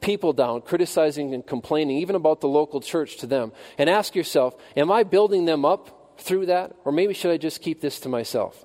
people 0.00 0.32
down, 0.32 0.62
criticizing 0.62 1.34
and 1.34 1.44
complaining, 1.44 1.98
even 1.98 2.14
about 2.14 2.40
the 2.40 2.48
local 2.48 2.80
church 2.80 3.16
to 3.18 3.26
them. 3.26 3.50
And 3.76 3.90
ask 3.90 4.14
yourself, 4.14 4.54
am 4.76 4.92
I 4.92 5.02
building 5.02 5.46
them 5.46 5.64
up 5.64 6.20
through 6.20 6.46
that? 6.46 6.76
Or 6.84 6.92
maybe 6.92 7.12
should 7.12 7.32
I 7.32 7.38
just 7.38 7.60
keep 7.60 7.80
this 7.80 7.98
to 8.00 8.08
myself? 8.08 8.64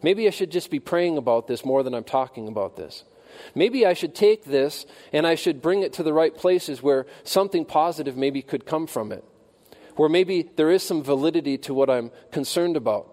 Maybe 0.00 0.28
I 0.28 0.30
should 0.30 0.52
just 0.52 0.70
be 0.70 0.78
praying 0.78 1.18
about 1.18 1.48
this 1.48 1.64
more 1.64 1.82
than 1.82 1.92
I'm 1.92 2.04
talking 2.04 2.46
about 2.46 2.76
this. 2.76 3.02
Maybe 3.56 3.84
I 3.84 3.94
should 3.94 4.14
take 4.14 4.44
this 4.44 4.86
and 5.12 5.26
I 5.26 5.34
should 5.34 5.60
bring 5.60 5.82
it 5.82 5.92
to 5.94 6.04
the 6.04 6.12
right 6.12 6.34
places 6.34 6.84
where 6.84 7.06
something 7.24 7.64
positive 7.64 8.16
maybe 8.16 8.42
could 8.42 8.64
come 8.64 8.86
from 8.86 9.10
it 9.10 9.24
where 9.98 10.08
maybe 10.08 10.48
there 10.54 10.70
is 10.70 10.82
some 10.82 11.02
validity 11.02 11.58
to 11.58 11.74
what 11.74 11.90
I'm 11.90 12.12
concerned 12.30 12.76
about. 12.76 13.12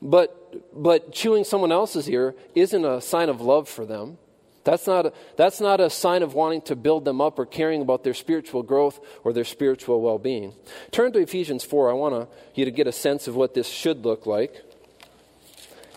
But, 0.00 0.72
but 0.72 1.12
chewing 1.12 1.42
someone 1.42 1.72
else's 1.72 2.08
ear 2.08 2.36
isn't 2.54 2.84
a 2.84 3.00
sign 3.00 3.28
of 3.28 3.40
love 3.40 3.68
for 3.68 3.84
them. 3.84 4.16
That's 4.62 4.86
not, 4.86 5.06
a, 5.06 5.12
that's 5.36 5.60
not 5.60 5.80
a 5.80 5.90
sign 5.90 6.22
of 6.22 6.34
wanting 6.34 6.62
to 6.62 6.76
build 6.76 7.04
them 7.04 7.20
up 7.20 7.38
or 7.38 7.46
caring 7.46 7.82
about 7.82 8.04
their 8.04 8.14
spiritual 8.14 8.62
growth 8.62 9.00
or 9.24 9.32
their 9.32 9.44
spiritual 9.44 10.00
well 10.00 10.18
being. 10.18 10.54
Turn 10.92 11.12
to 11.12 11.18
Ephesians 11.18 11.64
4. 11.64 11.90
I 11.90 11.94
want 11.94 12.28
you 12.54 12.64
to 12.64 12.70
get 12.70 12.86
a 12.86 12.92
sense 12.92 13.26
of 13.26 13.34
what 13.34 13.54
this 13.54 13.66
should 13.66 14.04
look 14.04 14.24
like. 14.24 14.62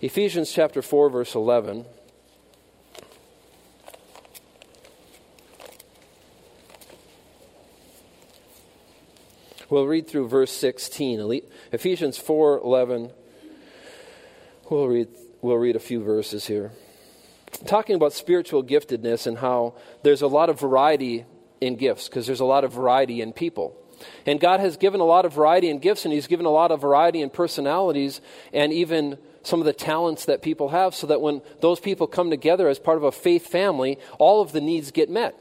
Ephesians 0.01 0.51
chapter 0.51 0.81
4, 0.81 1.11
verse 1.11 1.35
11. 1.35 1.85
We'll 9.73 9.87
read 9.87 10.05
through 10.05 10.27
verse 10.27 10.51
16. 10.51 11.41
Ephesians 11.71 12.19
4:11. 12.19 13.09
We'll 14.69 14.87
read 14.87 15.07
we'll 15.41 15.57
read 15.57 15.75
a 15.75 15.79
few 15.79 16.03
verses 16.03 16.45
here. 16.45 16.73
Talking 17.65 17.95
about 17.95 18.13
spiritual 18.13 18.63
giftedness 18.63 19.25
and 19.25 19.39
how 19.39 19.73
there's 20.03 20.21
a 20.21 20.27
lot 20.27 20.51
of 20.51 20.59
variety 20.59 21.25
in 21.59 21.75
gifts 21.75 22.07
because 22.07 22.27
there's 22.27 22.39
a 22.39 22.45
lot 22.45 22.63
of 22.63 22.71
variety 22.71 23.19
in 23.19 23.33
people. 23.33 23.75
And 24.27 24.39
God 24.39 24.59
has 24.59 24.77
given 24.77 25.01
a 25.01 25.05
lot 25.05 25.25
of 25.25 25.33
variety 25.33 25.71
in 25.71 25.79
gifts 25.79 26.05
and 26.05 26.13
he's 26.13 26.27
given 26.27 26.45
a 26.45 26.51
lot 26.51 26.69
of 26.69 26.79
variety 26.79 27.23
in 27.23 27.31
personalities 27.31 28.21
and 28.53 28.71
even 28.71 29.17
some 29.41 29.59
of 29.59 29.65
the 29.65 29.73
talents 29.73 30.25
that 30.25 30.43
people 30.43 30.69
have 30.69 30.93
so 30.93 31.07
that 31.07 31.19
when 31.19 31.41
those 31.61 31.79
people 31.79 32.05
come 32.05 32.29
together 32.29 32.67
as 32.67 32.77
part 32.77 32.97
of 32.97 33.03
a 33.03 33.11
faith 33.11 33.47
family, 33.47 33.97
all 34.19 34.39
of 34.39 34.51
the 34.51 34.61
needs 34.61 34.91
get 34.91 35.09
met. 35.09 35.35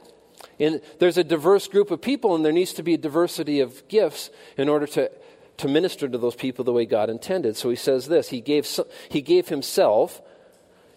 And 0.60 0.80
there's 0.98 1.18
a 1.18 1.24
diverse 1.24 1.66
group 1.66 1.90
of 1.90 2.00
people, 2.00 2.34
and 2.34 2.44
there 2.44 2.52
needs 2.52 2.72
to 2.74 2.82
be 2.82 2.94
a 2.94 2.98
diversity 2.98 3.60
of 3.60 3.86
gifts 3.88 4.30
in 4.56 4.68
order 4.68 4.86
to, 4.88 5.10
to 5.58 5.68
minister 5.68 6.08
to 6.08 6.18
those 6.18 6.34
people 6.34 6.64
the 6.64 6.72
way 6.72 6.86
God 6.86 7.10
intended. 7.10 7.56
So 7.56 7.70
he 7.70 7.76
says 7.76 8.06
this 8.06 8.28
He 8.28 8.40
gave, 8.40 8.68
he 9.08 9.22
gave 9.22 9.48
himself, 9.48 10.20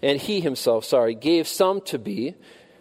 and 0.01 0.19
he 0.19 0.41
himself, 0.41 0.85
sorry, 0.85 1.15
gave 1.15 1.47
some 1.47 1.81
to 1.81 1.97
be 1.97 2.35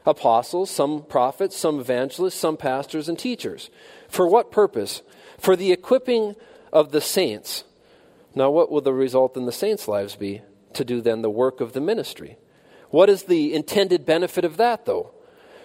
apostles, 0.06 0.70
some 0.70 1.02
prophets, 1.02 1.56
some 1.56 1.80
evangelists, 1.80 2.34
some 2.34 2.56
pastors, 2.56 3.08
and 3.08 3.18
teachers. 3.18 3.70
For 4.08 4.26
what 4.26 4.50
purpose? 4.50 5.02
For 5.38 5.56
the 5.56 5.72
equipping 5.72 6.36
of 6.72 6.92
the 6.92 7.00
saints. 7.00 7.64
Now, 8.34 8.50
what 8.50 8.70
will 8.70 8.80
the 8.80 8.92
result 8.92 9.36
in 9.36 9.46
the 9.46 9.52
saints' 9.52 9.88
lives 9.88 10.16
be? 10.16 10.42
To 10.74 10.84
do 10.84 11.00
then 11.00 11.22
the 11.22 11.30
work 11.30 11.60
of 11.60 11.72
the 11.72 11.80
ministry. 11.80 12.36
What 12.90 13.08
is 13.08 13.24
the 13.24 13.54
intended 13.54 14.04
benefit 14.04 14.44
of 14.44 14.56
that, 14.56 14.86
though? 14.86 15.12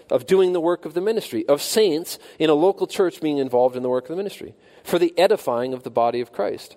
Of 0.10 0.26
doing 0.26 0.54
the 0.54 0.62
work 0.62 0.86
of 0.86 0.94
the 0.94 1.02
ministry, 1.02 1.48
of 1.48 1.62
saints 1.62 2.20
in 2.38 2.50
a 2.50 2.56
local 2.56 2.88
church 2.88 3.22
being 3.22 3.38
involved 3.38 3.76
in 3.76 3.84
the 3.84 3.90
work 3.90 4.06
of 4.06 4.10
the 4.10 4.16
ministry, 4.16 4.56
for 4.84 5.00
the 5.00 5.18
edifying 5.18 5.74
of 5.74 5.84
the 5.84 5.92
body 5.92 6.22
of 6.22 6.32
Christ. 6.32 6.76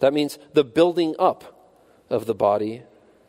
That 0.00 0.12
means 0.12 0.38
the 0.52 0.64
building 0.64 1.14
up 1.18 1.70
of 2.10 2.26
the 2.26 2.34
body 2.34 2.82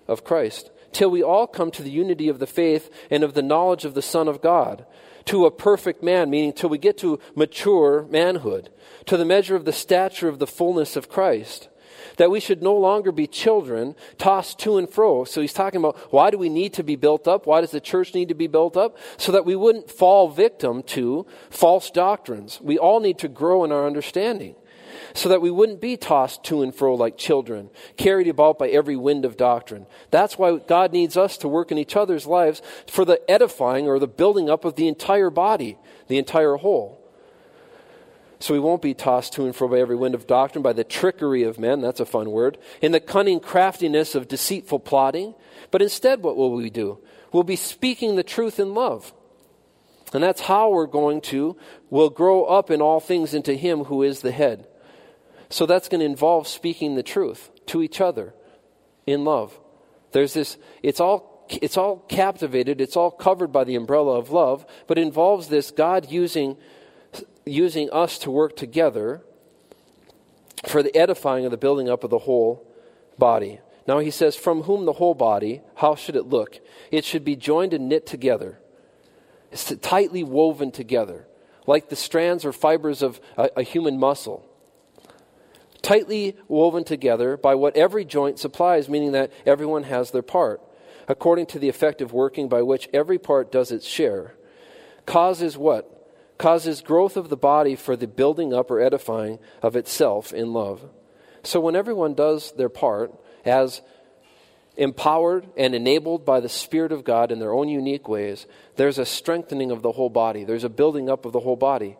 of 0.07 0.23
Christ, 0.23 0.71
till 0.91 1.09
we 1.09 1.23
all 1.23 1.47
come 1.47 1.71
to 1.71 1.83
the 1.83 1.91
unity 1.91 2.29
of 2.29 2.39
the 2.39 2.47
faith 2.47 2.89
and 3.09 3.23
of 3.23 3.33
the 3.33 3.41
knowledge 3.41 3.85
of 3.85 3.93
the 3.93 4.01
Son 4.01 4.27
of 4.27 4.41
God, 4.41 4.85
to 5.25 5.45
a 5.45 5.51
perfect 5.51 6.03
man, 6.03 6.29
meaning 6.29 6.51
till 6.51 6.69
we 6.69 6.77
get 6.77 6.97
to 6.97 7.19
mature 7.35 8.05
manhood, 8.09 8.69
to 9.05 9.15
the 9.15 9.25
measure 9.25 9.55
of 9.55 9.65
the 9.65 9.71
stature 9.71 10.27
of 10.27 10.39
the 10.39 10.47
fullness 10.47 10.95
of 10.95 11.09
Christ 11.09 11.69
that 12.17 12.31
we 12.31 12.39
should 12.39 12.61
no 12.61 12.75
longer 12.75 13.11
be 13.11 13.27
children 13.27 13.95
tossed 14.17 14.59
to 14.59 14.77
and 14.77 14.89
fro. 14.89 15.23
So 15.23 15.41
he's 15.41 15.53
talking 15.53 15.79
about 15.79 15.97
why 16.11 16.29
do 16.29 16.37
we 16.37 16.49
need 16.49 16.73
to 16.73 16.83
be 16.83 16.95
built 16.95 17.27
up? 17.27 17.45
Why 17.45 17.61
does 17.61 17.71
the 17.71 17.81
church 17.81 18.13
need 18.13 18.29
to 18.29 18.35
be 18.35 18.47
built 18.47 18.77
up? 18.77 18.97
So 19.17 19.31
that 19.31 19.45
we 19.45 19.55
wouldn't 19.55 19.91
fall 19.91 20.29
victim 20.29 20.83
to 20.83 21.25
false 21.49 21.91
doctrines. 21.91 22.59
We 22.61 22.77
all 22.77 22.99
need 22.99 23.19
to 23.19 23.27
grow 23.27 23.63
in 23.63 23.71
our 23.71 23.85
understanding 23.85 24.55
so 25.13 25.29
that 25.29 25.41
we 25.41 25.51
wouldn't 25.51 25.81
be 25.81 25.97
tossed 25.97 26.43
to 26.45 26.61
and 26.61 26.73
fro 26.73 26.95
like 26.95 27.17
children, 27.17 27.69
carried 27.97 28.27
about 28.27 28.57
by 28.57 28.69
every 28.69 28.95
wind 28.95 29.25
of 29.25 29.37
doctrine. 29.37 29.85
That's 30.11 30.37
why 30.37 30.57
God 30.57 30.91
needs 30.91 31.17
us 31.17 31.37
to 31.37 31.47
work 31.47 31.71
in 31.71 31.77
each 31.77 31.95
other's 31.95 32.25
lives 32.25 32.61
for 32.87 33.05
the 33.05 33.19
edifying 33.29 33.87
or 33.87 33.99
the 33.99 34.07
building 34.07 34.49
up 34.49 34.65
of 34.65 34.75
the 34.75 34.87
entire 34.87 35.29
body, 35.29 35.77
the 36.07 36.17
entire 36.17 36.55
whole 36.55 37.02
so 38.43 38.53
we 38.53 38.59
won't 38.59 38.81
be 38.81 38.93
tossed 38.93 39.31
to 39.31 39.45
and 39.45 39.55
fro 39.55 39.69
by 39.69 39.79
every 39.79 39.95
wind 39.95 40.13
of 40.13 40.27
doctrine, 40.27 40.61
by 40.61 40.73
the 40.73 40.83
trickery 40.83 41.43
of 41.43 41.57
men, 41.57 41.79
that's 41.79 42.01
a 42.01 42.05
fun 42.05 42.29
word, 42.29 42.57
in 42.81 42.91
the 42.91 42.99
cunning 42.99 43.39
craftiness 43.39 44.15
of 44.15 44.27
deceitful 44.27 44.79
plotting. 44.79 45.33
But 45.71 45.81
instead, 45.81 46.21
what 46.21 46.35
will 46.35 46.51
we 46.51 46.69
do? 46.69 46.99
We'll 47.31 47.43
be 47.43 47.55
speaking 47.55 48.17
the 48.17 48.21
truth 48.21 48.59
in 48.59 48.73
love. 48.73 49.13
And 50.11 50.21
that's 50.21 50.41
how 50.41 50.71
we're 50.71 50.87
going 50.87 51.21
to, 51.21 51.55
we'll 51.89 52.09
grow 52.09 52.43
up 52.43 52.69
in 52.69 52.81
all 52.81 52.99
things 52.99 53.33
into 53.33 53.53
Him 53.53 53.85
who 53.85 54.03
is 54.03 54.19
the 54.19 54.33
head. 54.33 54.67
So 55.49 55.65
that's 55.65 55.87
going 55.87 55.99
to 55.99 56.05
involve 56.05 56.45
speaking 56.45 56.95
the 56.95 57.01
truth 57.01 57.49
to 57.67 57.81
each 57.81 58.01
other 58.01 58.33
in 59.07 59.23
love. 59.23 59.57
There's 60.11 60.33
this, 60.33 60.57
it's 60.81 60.99
all, 60.99 61.47
it's 61.49 61.77
all 61.77 61.99
captivated, 62.09 62.81
it's 62.81 62.97
all 62.97 63.09
covered 63.09 63.53
by 63.53 63.63
the 63.63 63.77
umbrella 63.77 64.17
of 64.17 64.31
love, 64.31 64.65
but 64.87 64.97
involves 64.97 65.47
this 65.47 65.71
God 65.71 66.11
using 66.11 66.57
using 67.45 67.89
us 67.91 68.17
to 68.19 68.31
work 68.31 68.55
together 68.55 69.21
for 70.65 70.81
the 70.81 70.95
edifying 70.95 71.45
of 71.45 71.51
the 71.51 71.57
building 71.57 71.89
up 71.89 72.03
of 72.03 72.09
the 72.09 72.19
whole 72.19 72.65
body. 73.17 73.59
Now 73.87 73.99
he 73.99 74.11
says, 74.11 74.35
From 74.35 74.63
whom 74.63 74.85
the 74.85 74.93
whole 74.93 75.13
body, 75.13 75.61
how 75.75 75.95
should 75.95 76.15
it 76.15 76.27
look? 76.27 76.59
It 76.91 77.03
should 77.05 77.25
be 77.25 77.35
joined 77.35 77.73
and 77.73 77.89
knit 77.89 78.05
together. 78.05 78.59
It's 79.51 79.73
tightly 79.81 80.23
woven 80.23 80.71
together, 80.71 81.27
like 81.67 81.89
the 81.89 81.95
strands 81.95 82.45
or 82.45 82.53
fibers 82.53 83.01
of 83.01 83.19
a, 83.37 83.49
a 83.57 83.63
human 83.63 83.99
muscle. 83.99 84.47
Tightly 85.81 86.37
woven 86.47 86.85
together 86.85 87.35
by 87.35 87.55
what 87.55 87.75
every 87.75 88.05
joint 88.05 88.39
supplies, 88.39 88.87
meaning 88.87 89.11
that 89.11 89.31
everyone 89.45 89.83
has 89.83 90.11
their 90.11 90.21
part, 90.21 90.61
according 91.09 91.47
to 91.47 91.59
the 91.59 91.67
effective 91.67 92.13
working 92.13 92.47
by 92.47 92.61
which 92.61 92.87
every 92.93 93.19
part 93.19 93.51
does 93.51 93.69
its 93.69 93.85
share. 93.85 94.33
Causes 95.05 95.57
what? 95.57 95.92
Causes 96.43 96.81
growth 96.81 97.15
of 97.15 97.29
the 97.29 97.37
body 97.37 97.73
for 97.73 97.95
the 97.95 98.05
building 98.05 98.53
up 98.53 98.69
or 98.69 98.81
edifying 98.81 99.39
of 99.61 99.77
itself 99.77 100.33
in 100.33 100.51
love. 100.51 100.83
So 101.41 101.61
when 101.61 101.73
everyone 101.73 102.15
does 102.15 102.51
their 102.51 102.67
part 102.67 103.13
as 103.45 103.81
empowered 104.75 105.47
and 105.55 105.73
enabled 105.73 106.25
by 106.25 106.41
the 106.41 106.49
Spirit 106.49 106.91
of 106.91 107.05
God 107.05 107.31
in 107.31 107.39
their 107.39 107.53
own 107.53 107.69
unique 107.69 108.09
ways, 108.09 108.45
there's 108.75 108.99
a 108.99 109.05
strengthening 109.05 109.71
of 109.71 109.83
the 109.83 109.93
whole 109.93 110.09
body, 110.09 110.43
there's 110.43 110.65
a 110.65 110.69
building 110.69 111.09
up 111.09 111.23
of 111.23 111.31
the 111.31 111.39
whole 111.39 111.55
body. 111.55 111.95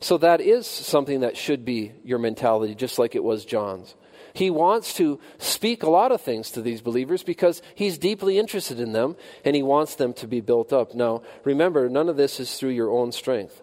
So 0.00 0.16
that 0.18 0.40
is 0.40 0.66
something 0.66 1.20
that 1.20 1.36
should 1.36 1.66
be 1.66 1.92
your 2.02 2.18
mentality, 2.18 2.74
just 2.74 2.98
like 2.98 3.14
it 3.14 3.24
was 3.24 3.44
John's. 3.44 3.94
He 4.32 4.48
wants 4.48 4.94
to 4.94 5.20
speak 5.36 5.82
a 5.82 5.90
lot 5.90 6.12
of 6.12 6.22
things 6.22 6.50
to 6.52 6.62
these 6.62 6.80
believers 6.80 7.22
because 7.22 7.60
he's 7.74 7.98
deeply 7.98 8.38
interested 8.38 8.80
in 8.80 8.92
them 8.92 9.16
and 9.44 9.54
he 9.54 9.62
wants 9.62 9.96
them 9.96 10.14
to 10.14 10.26
be 10.26 10.40
built 10.40 10.72
up. 10.72 10.94
Now, 10.94 11.20
remember, 11.44 11.90
none 11.90 12.08
of 12.08 12.16
this 12.16 12.40
is 12.40 12.58
through 12.58 12.70
your 12.70 12.90
own 12.90 13.12
strength. 13.12 13.62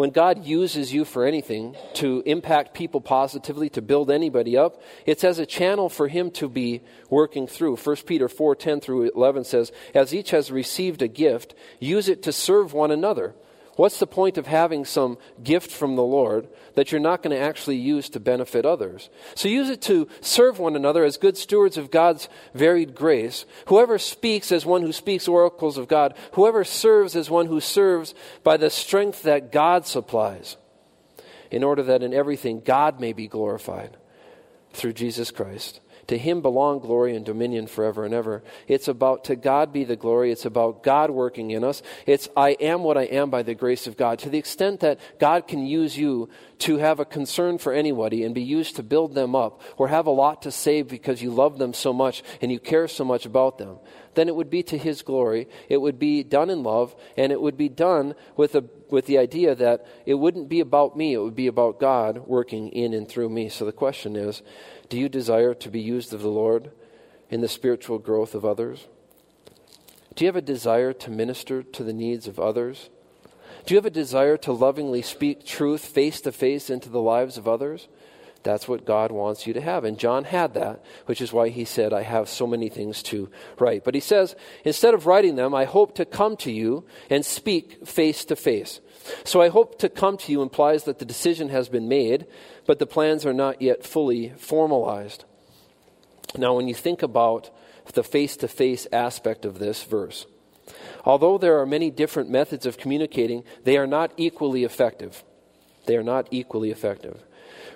When 0.00 0.08
God 0.08 0.46
uses 0.46 0.94
you 0.94 1.04
for 1.04 1.26
anything 1.26 1.76
to 1.96 2.22
impact 2.24 2.72
people 2.72 3.02
positively, 3.02 3.68
to 3.68 3.82
build 3.82 4.10
anybody 4.10 4.56
up, 4.56 4.80
it's 5.04 5.24
as 5.24 5.38
a 5.38 5.44
channel 5.44 5.90
for 5.90 6.08
Him 6.08 6.30
to 6.40 6.48
be 6.48 6.80
working 7.10 7.46
through. 7.46 7.76
1 7.76 7.96
Peter 8.06 8.26
4 8.26 8.56
10 8.56 8.80
through 8.80 9.10
11 9.14 9.44
says, 9.44 9.72
As 9.94 10.14
each 10.14 10.30
has 10.30 10.50
received 10.50 11.02
a 11.02 11.06
gift, 11.06 11.54
use 11.80 12.08
it 12.08 12.22
to 12.22 12.32
serve 12.32 12.72
one 12.72 12.90
another 12.90 13.34
What's 13.80 13.98
the 13.98 14.06
point 14.06 14.36
of 14.36 14.46
having 14.46 14.84
some 14.84 15.16
gift 15.42 15.70
from 15.70 15.96
the 15.96 16.02
Lord 16.02 16.46
that 16.74 16.92
you're 16.92 17.00
not 17.00 17.22
going 17.22 17.34
to 17.34 17.42
actually 17.42 17.78
use 17.78 18.10
to 18.10 18.20
benefit 18.20 18.66
others? 18.66 19.08
So 19.34 19.48
use 19.48 19.70
it 19.70 19.80
to 19.84 20.06
serve 20.20 20.58
one 20.58 20.76
another 20.76 21.02
as 21.02 21.16
good 21.16 21.38
stewards 21.38 21.78
of 21.78 21.90
God's 21.90 22.28
varied 22.52 22.94
grace. 22.94 23.46
Whoever 23.68 23.98
speaks 23.98 24.52
as 24.52 24.66
one 24.66 24.82
who 24.82 24.92
speaks 24.92 25.26
oracles 25.26 25.78
of 25.78 25.88
God, 25.88 26.14
whoever 26.32 26.62
serves 26.62 27.16
as 27.16 27.30
one 27.30 27.46
who 27.46 27.58
serves 27.58 28.12
by 28.44 28.58
the 28.58 28.68
strength 28.68 29.22
that 29.22 29.50
God 29.50 29.86
supplies, 29.86 30.58
in 31.50 31.64
order 31.64 31.82
that 31.84 32.02
in 32.02 32.12
everything 32.12 32.60
God 32.60 33.00
may 33.00 33.14
be 33.14 33.28
glorified 33.28 33.96
through 34.74 34.92
Jesus 34.92 35.30
Christ. 35.30 35.80
To 36.10 36.18
him 36.18 36.42
belong 36.42 36.80
glory 36.80 37.14
and 37.14 37.24
dominion 37.24 37.68
forever 37.68 38.04
and 38.04 38.12
ever. 38.12 38.42
It's 38.66 38.88
about 38.88 39.22
to 39.26 39.36
God 39.36 39.72
be 39.72 39.84
the 39.84 39.94
glory. 39.94 40.32
It's 40.32 40.44
about 40.44 40.82
God 40.82 41.12
working 41.12 41.52
in 41.52 41.62
us. 41.62 41.84
It's 42.04 42.28
I 42.36 42.56
am 42.58 42.82
what 42.82 42.98
I 42.98 43.04
am 43.04 43.30
by 43.30 43.44
the 43.44 43.54
grace 43.54 43.86
of 43.86 43.96
God. 43.96 44.18
To 44.18 44.28
the 44.28 44.36
extent 44.36 44.80
that 44.80 44.98
God 45.20 45.46
can 45.46 45.64
use 45.64 45.96
you 45.96 46.28
to 46.58 46.78
have 46.78 46.98
a 46.98 47.04
concern 47.04 47.58
for 47.58 47.72
anybody 47.72 48.24
and 48.24 48.34
be 48.34 48.42
used 48.42 48.74
to 48.74 48.82
build 48.82 49.14
them 49.14 49.36
up 49.36 49.62
or 49.76 49.86
have 49.86 50.08
a 50.08 50.10
lot 50.10 50.42
to 50.42 50.50
save 50.50 50.88
because 50.88 51.22
you 51.22 51.30
love 51.30 51.58
them 51.58 51.72
so 51.72 51.92
much 51.92 52.24
and 52.42 52.50
you 52.50 52.58
care 52.58 52.88
so 52.88 53.04
much 53.04 53.24
about 53.24 53.58
them, 53.58 53.78
then 54.14 54.26
it 54.26 54.34
would 54.34 54.50
be 54.50 54.64
to 54.64 54.76
his 54.76 55.02
glory. 55.02 55.46
It 55.68 55.76
would 55.76 56.00
be 56.00 56.24
done 56.24 56.50
in 56.50 56.64
love 56.64 56.92
and 57.16 57.30
it 57.30 57.40
would 57.40 57.56
be 57.56 57.68
done 57.68 58.16
with 58.36 58.56
a 58.56 58.64
with 58.90 59.06
the 59.06 59.18
idea 59.18 59.54
that 59.54 59.86
it 60.04 60.14
wouldn't 60.14 60.48
be 60.48 60.58
about 60.58 60.96
me, 60.96 61.14
it 61.14 61.18
would 61.18 61.36
be 61.36 61.46
about 61.46 61.78
God 61.78 62.26
working 62.26 62.70
in 62.70 62.92
and 62.92 63.08
through 63.08 63.28
me. 63.28 63.48
So 63.48 63.64
the 63.64 63.72
question 63.72 64.16
is 64.16 64.42
do 64.90 64.98
you 64.98 65.08
desire 65.08 65.54
to 65.54 65.70
be 65.70 65.80
used 65.80 66.12
of 66.12 66.20
the 66.20 66.28
Lord 66.28 66.72
in 67.30 67.40
the 67.40 67.48
spiritual 67.48 67.98
growth 67.98 68.34
of 68.34 68.44
others? 68.44 68.88
Do 70.16 70.24
you 70.24 70.28
have 70.28 70.36
a 70.36 70.42
desire 70.42 70.92
to 70.92 71.10
minister 71.10 71.62
to 71.62 71.84
the 71.84 71.92
needs 71.92 72.26
of 72.26 72.40
others? 72.40 72.90
Do 73.64 73.72
you 73.72 73.78
have 73.78 73.86
a 73.86 73.90
desire 73.90 74.36
to 74.38 74.52
lovingly 74.52 75.00
speak 75.00 75.46
truth 75.46 75.84
face 75.84 76.20
to 76.22 76.32
face 76.32 76.68
into 76.68 76.88
the 76.88 77.00
lives 77.00 77.38
of 77.38 77.46
others? 77.46 77.86
That's 78.42 78.66
what 78.66 78.86
God 78.86 79.12
wants 79.12 79.46
you 79.46 79.52
to 79.52 79.60
have. 79.60 79.84
And 79.84 79.98
John 79.98 80.24
had 80.24 80.54
that, 80.54 80.82
which 81.06 81.20
is 81.20 81.32
why 81.32 81.50
he 81.50 81.64
said, 81.64 81.92
I 81.92 82.02
have 82.02 82.28
so 82.28 82.46
many 82.46 82.70
things 82.70 83.02
to 83.04 83.28
write. 83.58 83.84
But 83.84 83.94
he 83.94 84.00
says, 84.00 84.34
instead 84.64 84.94
of 84.94 85.06
writing 85.06 85.36
them, 85.36 85.54
I 85.54 85.64
hope 85.64 85.94
to 85.96 86.06
come 86.06 86.36
to 86.38 86.50
you 86.50 86.86
and 87.10 87.24
speak 87.24 87.86
face 87.86 88.24
to 88.26 88.36
face. 88.36 88.80
So 89.24 89.42
I 89.42 89.48
hope 89.48 89.78
to 89.80 89.88
come 89.88 90.16
to 90.18 90.32
you 90.32 90.40
implies 90.40 90.84
that 90.84 90.98
the 90.98 91.04
decision 91.04 91.50
has 91.50 91.68
been 91.68 91.88
made, 91.88 92.26
but 92.66 92.78
the 92.78 92.86
plans 92.86 93.26
are 93.26 93.34
not 93.34 93.60
yet 93.60 93.84
fully 93.84 94.30
formalized. 94.38 95.24
Now, 96.36 96.54
when 96.54 96.68
you 96.68 96.74
think 96.74 97.02
about 97.02 97.50
the 97.92 98.04
face 98.04 98.36
to 98.38 98.48
face 98.48 98.86
aspect 98.92 99.44
of 99.44 99.58
this 99.58 99.82
verse, 99.82 100.26
although 101.04 101.36
there 101.36 101.58
are 101.60 101.66
many 101.66 101.90
different 101.90 102.30
methods 102.30 102.64
of 102.64 102.78
communicating, 102.78 103.44
they 103.64 103.76
are 103.76 103.86
not 103.86 104.12
equally 104.16 104.64
effective. 104.64 105.24
They 105.86 105.96
are 105.96 106.02
not 106.02 106.28
equally 106.30 106.70
effective. 106.70 107.24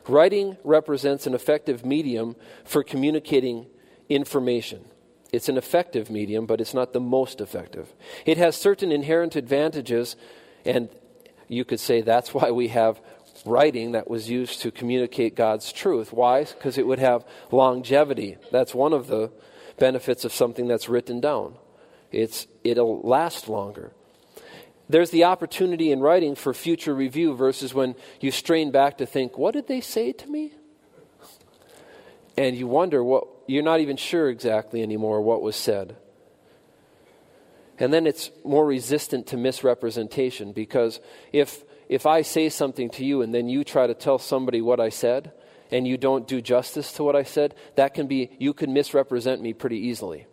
Writing 0.06 0.56
represents 0.64 1.26
an 1.26 1.34
effective 1.34 1.84
medium 1.84 2.36
for 2.64 2.82
communicating 2.82 3.66
information. 4.08 4.84
It's 5.32 5.48
an 5.48 5.56
effective 5.56 6.10
medium, 6.10 6.46
but 6.46 6.60
it's 6.60 6.74
not 6.74 6.92
the 6.92 7.00
most 7.00 7.40
effective. 7.40 7.92
It 8.24 8.38
has 8.38 8.54
certain 8.54 8.92
inherent 8.92 9.34
advantages, 9.34 10.16
and 10.64 10.88
you 11.48 11.64
could 11.64 11.80
say 11.80 12.02
that's 12.02 12.32
why 12.32 12.50
we 12.50 12.68
have 12.68 13.00
writing 13.44 13.92
that 13.92 14.08
was 14.08 14.30
used 14.30 14.60
to 14.62 14.70
communicate 14.70 15.34
God's 15.34 15.72
truth. 15.72 16.12
Why? 16.12 16.44
Because 16.44 16.78
it 16.78 16.86
would 16.86 16.98
have 16.98 17.24
longevity. 17.50 18.36
That's 18.52 18.74
one 18.74 18.92
of 18.92 19.08
the 19.08 19.32
benefits 19.78 20.24
of 20.24 20.32
something 20.32 20.68
that's 20.68 20.88
written 20.88 21.20
down. 21.20 21.56
It's, 22.12 22.46
it'll 22.62 23.00
last 23.00 23.48
longer. 23.48 23.92
There's 24.88 25.10
the 25.10 25.24
opportunity 25.24 25.90
in 25.90 26.00
writing 26.00 26.34
for 26.34 26.52
future 26.52 26.94
review 26.94 27.34
versus 27.34 27.72
when 27.72 27.94
you 28.20 28.30
strain 28.30 28.70
back 28.70 28.98
to 28.98 29.06
think, 29.06 29.38
what 29.38 29.54
did 29.54 29.66
they 29.66 29.80
say 29.80 30.12
to 30.12 30.28
me? 30.28 30.52
And 32.36 32.56
you 32.56 32.66
wonder 32.66 33.02
what, 33.02 33.26
you're 33.46 33.62
not 33.62 33.80
even 33.80 33.96
sure 33.96 34.28
exactly 34.28 34.82
anymore 34.82 35.22
what 35.22 35.40
was 35.40 35.56
said. 35.56 35.96
And 37.78 37.92
then 37.92 38.06
it's 38.06 38.30
more 38.44 38.64
resistant 38.64 39.28
to 39.28 39.36
misrepresentation 39.36 40.52
because 40.52 41.00
if 41.32 41.64
if 41.88 42.06
I 42.06 42.22
say 42.22 42.48
something 42.48 42.90
to 42.90 43.04
you 43.04 43.22
and 43.22 43.34
then 43.34 43.48
you 43.48 43.64
try 43.64 43.86
to 43.86 43.94
tell 43.94 44.18
somebody 44.18 44.60
what 44.60 44.80
I 44.80 44.88
said 44.88 45.32
and 45.70 45.86
you 45.86 45.96
don't 45.96 46.26
do 46.26 46.40
justice 46.40 46.92
to 46.94 47.04
what 47.04 47.16
I 47.16 47.24
said, 47.24 47.54
that 47.76 47.94
can 47.94 48.06
be, 48.06 48.30
you 48.38 48.52
can 48.52 48.72
misrepresent 48.72 49.42
me 49.42 49.52
pretty 49.52 49.78
easily. 49.78 50.26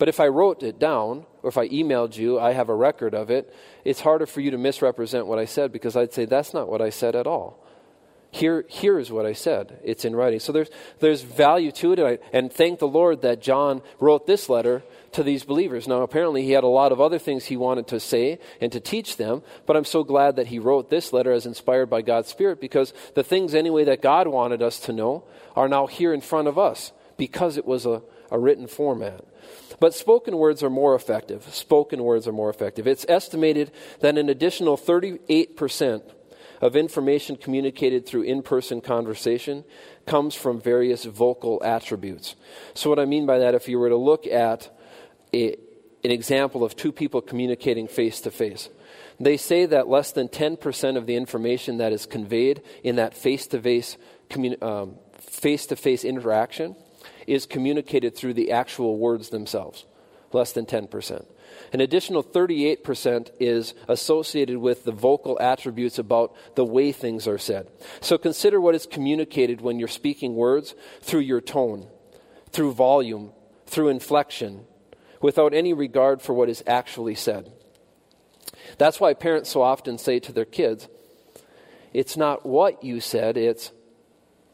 But 0.00 0.08
if 0.08 0.18
I 0.18 0.28
wrote 0.28 0.62
it 0.62 0.78
down, 0.78 1.26
or 1.42 1.50
if 1.50 1.58
I 1.58 1.68
emailed 1.68 2.16
you, 2.16 2.40
I 2.40 2.54
have 2.54 2.70
a 2.70 2.74
record 2.74 3.14
of 3.14 3.30
it, 3.30 3.52
it's 3.84 4.00
harder 4.00 4.24
for 4.24 4.40
you 4.40 4.50
to 4.50 4.56
misrepresent 4.56 5.26
what 5.26 5.38
I 5.38 5.44
said 5.44 5.72
because 5.72 5.94
I'd 5.94 6.14
say, 6.14 6.24
that's 6.24 6.54
not 6.54 6.70
what 6.70 6.80
I 6.80 6.88
said 6.88 7.14
at 7.14 7.26
all. 7.26 7.62
Here, 8.30 8.64
here 8.66 8.98
is 8.98 9.12
what 9.12 9.26
I 9.26 9.34
said. 9.34 9.78
It's 9.84 10.06
in 10.06 10.16
writing. 10.16 10.40
So 10.40 10.52
there's, 10.52 10.70
there's 11.00 11.20
value 11.20 11.70
to 11.72 11.92
it. 11.92 11.98
And, 11.98 12.08
I, 12.08 12.18
and 12.32 12.50
thank 12.50 12.78
the 12.78 12.88
Lord 12.88 13.20
that 13.20 13.42
John 13.42 13.82
wrote 13.98 14.26
this 14.26 14.48
letter 14.48 14.82
to 15.12 15.22
these 15.22 15.44
believers. 15.44 15.86
Now, 15.86 16.00
apparently, 16.00 16.44
he 16.44 16.52
had 16.52 16.64
a 16.64 16.68
lot 16.68 16.92
of 16.92 17.00
other 17.02 17.18
things 17.18 17.44
he 17.44 17.58
wanted 17.58 17.86
to 17.88 18.00
say 18.00 18.38
and 18.58 18.72
to 18.72 18.80
teach 18.80 19.18
them, 19.18 19.42
but 19.66 19.76
I'm 19.76 19.84
so 19.84 20.02
glad 20.02 20.36
that 20.36 20.46
he 20.46 20.58
wrote 20.58 20.88
this 20.88 21.12
letter 21.12 21.32
as 21.32 21.44
inspired 21.44 21.90
by 21.90 22.00
God's 22.00 22.30
Spirit 22.30 22.58
because 22.58 22.94
the 23.14 23.22
things, 23.22 23.54
anyway, 23.54 23.84
that 23.84 24.00
God 24.00 24.28
wanted 24.28 24.62
us 24.62 24.78
to 24.80 24.94
know 24.94 25.24
are 25.54 25.68
now 25.68 25.86
here 25.86 26.14
in 26.14 26.22
front 26.22 26.48
of 26.48 26.58
us 26.58 26.92
because 27.18 27.58
it 27.58 27.66
was 27.66 27.84
a, 27.84 28.00
a 28.30 28.38
written 28.38 28.66
format. 28.66 29.26
But 29.80 29.94
spoken 29.94 30.36
words 30.36 30.62
are 30.62 30.70
more 30.70 30.94
effective. 30.94 31.42
Spoken 31.54 32.04
words 32.04 32.28
are 32.28 32.32
more 32.32 32.50
effective. 32.50 32.86
It's 32.86 33.06
estimated 33.08 33.72
that 34.00 34.18
an 34.18 34.28
additional 34.28 34.76
38% 34.76 36.02
of 36.60 36.76
information 36.76 37.36
communicated 37.36 38.04
through 38.06 38.22
in 38.22 38.42
person 38.42 38.82
conversation 38.82 39.64
comes 40.06 40.34
from 40.34 40.60
various 40.60 41.06
vocal 41.06 41.62
attributes. 41.64 42.36
So, 42.74 42.90
what 42.90 42.98
I 42.98 43.06
mean 43.06 43.24
by 43.24 43.38
that, 43.38 43.54
if 43.54 43.66
you 43.66 43.78
were 43.78 43.88
to 43.88 43.96
look 43.96 44.26
at 44.26 44.70
a, 45.32 45.56
an 46.04 46.10
example 46.10 46.62
of 46.62 46.76
two 46.76 46.92
people 46.92 47.22
communicating 47.22 47.88
face 47.88 48.20
to 48.22 48.30
face. 48.30 48.68
They 49.18 49.36
say 49.36 49.66
that 49.66 49.88
less 49.88 50.12
than 50.12 50.28
10% 50.28 50.96
of 50.96 51.06
the 51.06 51.16
information 51.16 51.78
that 51.78 51.92
is 51.92 52.06
conveyed 52.06 52.62
in 52.82 52.96
that 52.96 53.14
face 53.14 53.46
to 53.48 53.58
um, 53.58 54.94
face 55.18 55.20
face 55.20 55.66
to 55.66 55.76
face 55.76 56.04
interaction 56.04 56.74
is 57.30 57.46
communicated 57.46 58.16
through 58.16 58.34
the 58.34 58.50
actual 58.50 58.98
words 58.98 59.28
themselves. 59.28 59.86
Less 60.32 60.52
than 60.52 60.66
10%. 60.66 61.26
An 61.72 61.80
additional 61.80 62.22
38% 62.22 63.30
is 63.40 63.74
associated 63.88 64.58
with 64.58 64.84
the 64.84 64.92
vocal 64.92 65.38
attributes 65.40 65.98
about 65.98 66.34
the 66.54 66.64
way 66.64 66.92
things 66.92 67.26
are 67.26 67.38
said. 67.38 67.68
So 68.00 68.18
consider 68.18 68.60
what 68.60 68.74
is 68.74 68.86
communicated 68.86 69.60
when 69.60 69.78
you're 69.78 69.88
speaking 69.88 70.34
words 70.34 70.74
through 71.00 71.20
your 71.20 71.40
tone, 71.40 71.88
through 72.50 72.72
volume, 72.72 73.32
through 73.66 73.88
inflection, 73.88 74.64
without 75.20 75.54
any 75.54 75.72
regard 75.72 76.22
for 76.22 76.32
what 76.32 76.48
is 76.48 76.62
actually 76.66 77.14
said. 77.14 77.52
That's 78.78 79.00
why 79.00 79.14
parents 79.14 79.50
so 79.50 79.62
often 79.62 79.98
say 79.98 80.18
to 80.20 80.32
their 80.32 80.44
kids, 80.44 80.88
it's 81.92 82.16
not 82.16 82.46
what 82.46 82.84
you 82.84 83.00
said, 83.00 83.36
it's 83.36 83.72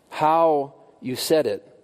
how 0.09 0.75
you 1.01 1.17
said 1.17 1.47
it. 1.47 1.76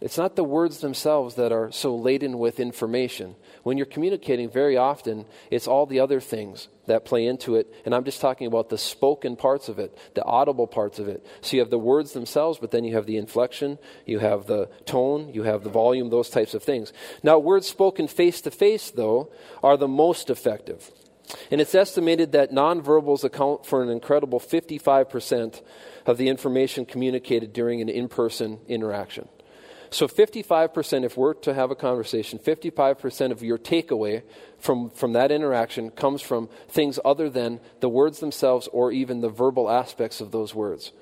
It's 0.00 0.16
not 0.16 0.36
the 0.36 0.44
words 0.44 0.78
themselves 0.78 1.34
that 1.34 1.50
are 1.50 1.72
so 1.72 1.96
laden 1.96 2.38
with 2.38 2.60
information. 2.60 3.34
When 3.64 3.76
you're 3.76 3.86
communicating, 3.86 4.48
very 4.48 4.76
often, 4.76 5.26
it's 5.50 5.66
all 5.66 5.86
the 5.86 5.98
other 5.98 6.20
things 6.20 6.68
that 6.86 7.04
play 7.04 7.26
into 7.26 7.56
it. 7.56 7.72
And 7.84 7.92
I'm 7.92 8.04
just 8.04 8.20
talking 8.20 8.46
about 8.46 8.68
the 8.68 8.78
spoken 8.78 9.34
parts 9.34 9.68
of 9.68 9.80
it, 9.80 9.98
the 10.14 10.24
audible 10.24 10.68
parts 10.68 11.00
of 11.00 11.08
it. 11.08 11.26
So 11.40 11.56
you 11.56 11.60
have 11.62 11.70
the 11.70 11.78
words 11.78 12.12
themselves, 12.12 12.58
but 12.60 12.70
then 12.70 12.84
you 12.84 12.94
have 12.94 13.06
the 13.06 13.16
inflection, 13.16 13.78
you 14.06 14.20
have 14.20 14.46
the 14.46 14.70
tone, 14.84 15.34
you 15.34 15.42
have 15.42 15.64
the 15.64 15.70
volume, 15.70 16.10
those 16.10 16.30
types 16.30 16.54
of 16.54 16.62
things. 16.62 16.92
Now, 17.24 17.40
words 17.40 17.66
spoken 17.66 18.06
face 18.06 18.40
to 18.42 18.52
face, 18.52 18.92
though, 18.92 19.32
are 19.64 19.76
the 19.76 19.88
most 19.88 20.30
effective. 20.30 20.92
And 21.50 21.60
it's 21.60 21.74
estimated 21.74 22.32
that 22.32 22.52
nonverbals 22.52 23.24
account 23.24 23.66
for 23.66 23.82
an 23.82 23.90
incredible 23.90 24.38
55% 24.38 25.60
of 26.06 26.18
the 26.18 26.28
information 26.28 26.86
communicated 26.86 27.52
during 27.52 27.80
an 27.80 27.88
in 27.88 28.08
person 28.08 28.60
interaction. 28.68 29.28
So 29.90 30.06
55%, 30.06 31.04
if 31.04 31.16
we're 31.16 31.34
to 31.34 31.54
have 31.54 31.70
a 31.70 31.74
conversation, 31.74 32.38
55% 32.38 33.32
of 33.32 33.42
your 33.42 33.58
takeaway 33.58 34.22
from, 34.58 34.90
from 34.90 35.14
that 35.14 35.30
interaction 35.30 35.90
comes 35.90 36.20
from 36.20 36.48
things 36.68 36.98
other 37.04 37.30
than 37.30 37.60
the 37.80 37.88
words 37.88 38.20
themselves 38.20 38.68
or 38.72 38.92
even 38.92 39.20
the 39.20 39.30
verbal 39.30 39.70
aspects 39.70 40.20
of 40.20 40.30
those 40.30 40.54
words. 40.54 40.92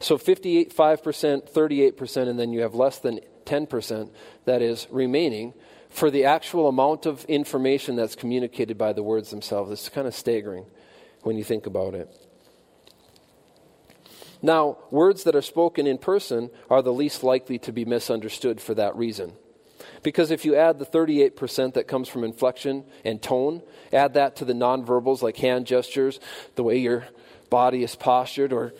So 0.00 0.18
58, 0.18 0.74
5%, 0.74 1.52
38%, 1.52 2.28
and 2.28 2.38
then 2.38 2.52
you 2.52 2.62
have 2.62 2.74
less 2.74 2.98
than 2.98 3.20
10% 3.44 4.10
that 4.44 4.62
is 4.62 4.88
remaining 4.90 5.54
for 5.88 6.10
the 6.10 6.24
actual 6.24 6.68
amount 6.68 7.06
of 7.06 7.24
information 7.26 7.96
that's 7.96 8.16
communicated 8.16 8.78
by 8.78 8.92
the 8.92 9.02
words 9.02 9.30
themselves. 9.30 9.70
It's 9.70 9.88
kind 9.88 10.08
of 10.08 10.14
staggering 10.14 10.66
when 11.22 11.36
you 11.36 11.44
think 11.44 11.66
about 11.66 11.94
it. 11.94 12.08
Now, 14.42 14.78
words 14.90 15.22
that 15.24 15.36
are 15.36 15.42
spoken 15.42 15.86
in 15.86 15.98
person 15.98 16.50
are 16.68 16.82
the 16.82 16.92
least 16.92 17.22
likely 17.22 17.58
to 17.60 17.72
be 17.72 17.84
misunderstood 17.84 18.60
for 18.60 18.74
that 18.74 18.96
reason. 18.96 19.32
Because 20.02 20.32
if 20.32 20.44
you 20.44 20.56
add 20.56 20.80
the 20.80 20.86
38% 20.86 21.74
that 21.74 21.86
comes 21.86 22.08
from 22.08 22.24
inflection 22.24 22.84
and 23.04 23.22
tone, 23.22 23.62
add 23.92 24.14
that 24.14 24.36
to 24.36 24.44
the 24.44 24.52
nonverbals 24.52 25.22
like 25.22 25.36
hand 25.36 25.66
gestures, 25.66 26.18
the 26.56 26.64
way 26.64 26.78
your 26.78 27.06
body 27.50 27.84
is 27.84 27.94
postured, 27.94 28.52
or 28.52 28.74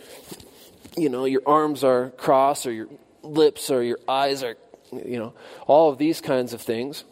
you 0.96 1.08
know, 1.08 1.24
your 1.24 1.42
arms 1.46 1.84
are 1.84 2.10
crossed, 2.10 2.66
or 2.66 2.72
your 2.72 2.88
lips 3.22 3.70
or 3.70 3.82
your 3.82 3.98
eyes 4.08 4.42
are, 4.42 4.56
you 4.92 5.18
know, 5.18 5.32
all 5.66 5.90
of 5.90 5.98
these 5.98 6.20
kinds 6.20 6.52
of 6.52 6.60
things. 6.60 7.04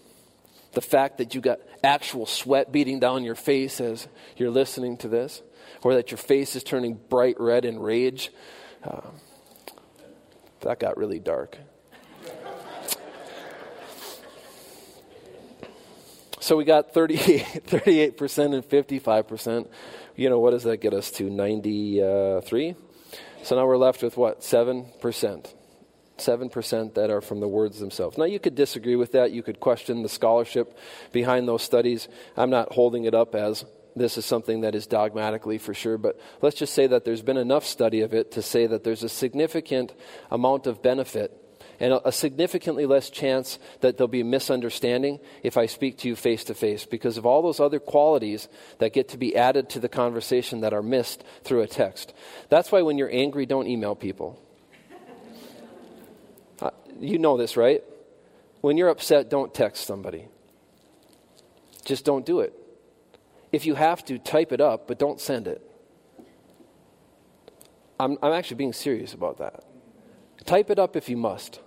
The 0.72 0.80
fact 0.80 1.18
that 1.18 1.34
you 1.34 1.40
got 1.40 1.60
actual 1.82 2.26
sweat 2.26 2.70
beating 2.70 3.00
down 3.00 3.24
your 3.24 3.34
face 3.34 3.80
as 3.80 4.06
you're 4.36 4.50
listening 4.50 4.96
to 4.98 5.08
this 5.08 5.42
or 5.82 5.94
that 5.94 6.10
your 6.10 6.18
face 6.18 6.56
is 6.56 6.64
turning 6.64 6.94
bright 6.94 7.40
red 7.40 7.64
in 7.64 7.78
rage. 7.78 8.30
Uh, 8.82 9.00
that 10.60 10.78
got 10.78 10.96
really 10.96 11.18
dark. 11.18 11.58
so 16.40 16.56
we 16.56 16.64
got 16.64 16.92
38, 16.92 17.44
38% 17.66 18.54
and 18.54 18.64
55%. 18.64 19.68
You 20.16 20.28
know, 20.28 20.38
what 20.38 20.50
does 20.50 20.64
that 20.64 20.78
get 20.78 20.92
us 20.92 21.10
to? 21.12 21.30
93? 21.30 22.74
So 23.42 23.56
now 23.56 23.66
we're 23.66 23.78
left 23.78 24.02
with 24.02 24.16
what? 24.16 24.40
7%. 24.40 25.54
7% 26.18 26.94
that 26.94 27.10
are 27.10 27.20
from 27.22 27.40
the 27.40 27.48
words 27.48 27.80
themselves. 27.80 28.18
Now, 28.18 28.24
you 28.24 28.38
could 28.38 28.54
disagree 28.54 28.96
with 28.96 29.12
that. 29.12 29.32
You 29.32 29.42
could 29.42 29.58
question 29.58 30.02
the 30.02 30.08
scholarship 30.08 30.76
behind 31.12 31.48
those 31.48 31.62
studies. 31.62 32.08
I'm 32.36 32.50
not 32.50 32.72
holding 32.72 33.04
it 33.04 33.14
up 33.14 33.34
as 33.34 33.64
this 33.96 34.16
is 34.18 34.24
something 34.24 34.62
that 34.62 34.74
is 34.74 34.86
dogmatically 34.86 35.58
for 35.58 35.74
sure, 35.74 35.98
but 35.98 36.18
let's 36.42 36.56
just 36.56 36.74
say 36.74 36.86
that 36.86 37.04
there's 37.04 37.22
been 37.22 37.36
enough 37.36 37.64
study 37.64 38.00
of 38.00 38.14
it 38.14 38.32
to 38.32 38.42
say 38.42 38.66
that 38.66 38.84
there's 38.84 39.02
a 39.02 39.08
significant 39.08 39.92
amount 40.30 40.66
of 40.66 40.82
benefit 40.82 41.36
and 41.80 41.98
a 42.04 42.12
significantly 42.12 42.84
less 42.84 43.08
chance 43.08 43.58
that 43.80 43.96
there'll 43.96 44.06
be 44.08 44.20
a 44.20 44.24
misunderstanding 44.24 45.18
if 45.42 45.56
I 45.56 45.64
speak 45.64 45.96
to 45.98 46.08
you 46.08 46.14
face 46.14 46.44
to 46.44 46.54
face 46.54 46.84
because 46.84 47.16
of 47.16 47.24
all 47.24 47.40
those 47.40 47.58
other 47.58 47.80
qualities 47.80 48.48
that 48.78 48.92
get 48.92 49.08
to 49.08 49.18
be 49.18 49.34
added 49.34 49.70
to 49.70 49.80
the 49.80 49.88
conversation 49.88 50.60
that 50.60 50.74
are 50.74 50.82
missed 50.82 51.24
through 51.42 51.62
a 51.62 51.66
text. 51.66 52.12
That's 52.50 52.70
why 52.70 52.82
when 52.82 52.98
you're 52.98 53.10
angry, 53.10 53.46
don't 53.46 53.66
email 53.66 53.94
people. 53.94 54.38
uh, 56.60 56.70
you 57.00 57.18
know 57.18 57.38
this, 57.38 57.56
right? 57.56 57.82
When 58.60 58.76
you're 58.76 58.90
upset, 58.90 59.30
don't 59.30 59.54
text 59.54 59.86
somebody. 59.86 60.28
Just 61.86 62.04
don't 62.04 62.26
do 62.26 62.40
it. 62.40 62.52
If 63.52 63.66
you 63.66 63.74
have 63.74 64.04
to, 64.06 64.18
type 64.18 64.52
it 64.52 64.60
up, 64.60 64.86
but 64.86 64.98
don't 64.98 65.20
send 65.20 65.48
it. 65.48 65.62
I'm, 67.98 68.16
I'm 68.22 68.32
actually 68.32 68.56
being 68.56 68.72
serious 68.72 69.12
about 69.12 69.38
that. 69.38 69.64
Type 70.46 70.70
it 70.70 70.78
up 70.78 70.96
if 70.96 71.08
you 71.08 71.16
must. 71.16 71.60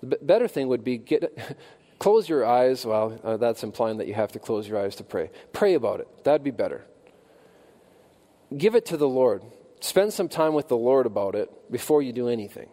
The 0.00 0.06
b- 0.06 0.16
better 0.20 0.48
thing 0.48 0.68
would 0.68 0.82
be 0.82 0.98
get 0.98 1.56
close 1.98 2.28
your 2.28 2.44
eyes. 2.44 2.84
Well, 2.84 3.20
uh, 3.22 3.36
that's 3.36 3.62
implying 3.62 3.98
that 3.98 4.08
you 4.08 4.14
have 4.14 4.32
to 4.32 4.38
close 4.38 4.66
your 4.68 4.78
eyes 4.78 4.96
to 4.96 5.04
pray. 5.04 5.30
Pray 5.52 5.74
about 5.74 6.00
it. 6.00 6.08
That'd 6.24 6.42
be 6.42 6.50
better. 6.50 6.84
Give 8.56 8.74
it 8.74 8.86
to 8.86 8.96
the 8.96 9.08
Lord. 9.08 9.42
Spend 9.80 10.12
some 10.12 10.28
time 10.28 10.54
with 10.54 10.68
the 10.68 10.76
Lord 10.76 11.06
about 11.06 11.34
it 11.34 11.50
before 11.70 12.02
you 12.02 12.12
do 12.12 12.28
anything. 12.28 12.68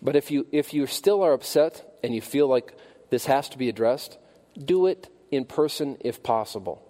But 0.00 0.16
if 0.16 0.30
you 0.30 0.46
if 0.52 0.72
you 0.72 0.86
still 0.86 1.22
are 1.22 1.32
upset 1.32 1.98
and 2.02 2.14
you 2.14 2.20
feel 2.20 2.48
like 2.48 2.74
this 3.10 3.26
has 3.26 3.48
to 3.50 3.58
be 3.58 3.68
addressed, 3.68 4.18
do 4.56 4.86
it 4.86 5.08
in 5.30 5.44
person 5.44 5.96
if 6.00 6.22
possible. 6.22 6.82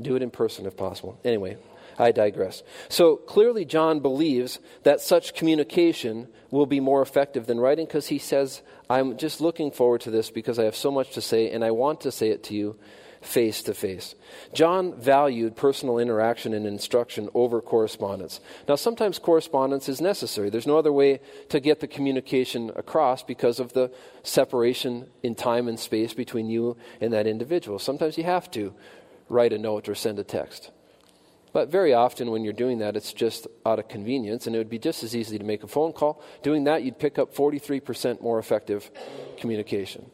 Do 0.00 0.16
it 0.16 0.22
in 0.22 0.30
person 0.30 0.66
if 0.66 0.76
possible. 0.76 1.18
Anyway, 1.24 1.56
I 1.98 2.12
digress. 2.12 2.62
So 2.88 3.16
clearly, 3.16 3.64
John 3.64 4.00
believes 4.00 4.58
that 4.84 5.00
such 5.00 5.34
communication 5.34 6.28
will 6.50 6.66
be 6.66 6.80
more 6.80 7.02
effective 7.02 7.46
than 7.46 7.60
writing 7.60 7.86
because 7.86 8.06
he 8.06 8.18
says, 8.18 8.62
I'm 8.88 9.16
just 9.16 9.40
looking 9.40 9.70
forward 9.70 10.00
to 10.02 10.10
this 10.10 10.30
because 10.30 10.58
I 10.58 10.64
have 10.64 10.76
so 10.76 10.90
much 10.90 11.12
to 11.12 11.20
say 11.20 11.50
and 11.50 11.64
I 11.64 11.70
want 11.72 12.02
to 12.02 12.12
say 12.12 12.30
it 12.30 12.44
to 12.44 12.54
you 12.54 12.76
face 13.20 13.62
to 13.62 13.74
face. 13.74 14.14
John 14.54 14.98
valued 14.98 15.56
personal 15.56 15.98
interaction 15.98 16.54
and 16.54 16.66
instruction 16.66 17.28
over 17.34 17.60
correspondence. 17.60 18.40
Now, 18.66 18.76
sometimes 18.76 19.18
correspondence 19.18 19.88
is 19.88 20.00
necessary. 20.00 20.48
There's 20.48 20.66
no 20.66 20.78
other 20.78 20.92
way 20.92 21.20
to 21.50 21.60
get 21.60 21.80
the 21.80 21.86
communication 21.86 22.70
across 22.76 23.22
because 23.22 23.60
of 23.60 23.72
the 23.72 23.92
separation 24.22 25.08
in 25.22 25.34
time 25.34 25.68
and 25.68 25.78
space 25.78 26.14
between 26.14 26.48
you 26.48 26.76
and 27.00 27.12
that 27.12 27.26
individual. 27.26 27.78
Sometimes 27.78 28.16
you 28.16 28.24
have 28.24 28.50
to 28.52 28.72
write 29.28 29.52
a 29.52 29.58
note 29.58 29.88
or 29.88 29.94
send 29.94 30.18
a 30.18 30.24
text. 30.24 30.70
But 31.52 31.68
very 31.68 31.92
often, 31.92 32.30
when 32.30 32.44
you're 32.44 32.52
doing 32.52 32.78
that, 32.78 32.96
it's 32.96 33.12
just 33.12 33.48
out 33.66 33.80
of 33.80 33.88
convenience, 33.88 34.46
and 34.46 34.54
it 34.54 34.58
would 34.58 34.70
be 34.70 34.78
just 34.78 35.02
as 35.02 35.16
easy 35.16 35.36
to 35.36 35.44
make 35.44 35.64
a 35.64 35.68
phone 35.68 35.92
call. 35.92 36.22
Doing 36.42 36.64
that, 36.64 36.84
you'd 36.84 36.98
pick 36.98 37.18
up 37.18 37.34
43% 37.34 38.22
more 38.22 38.38
effective 38.38 38.90
communication. 39.36 40.10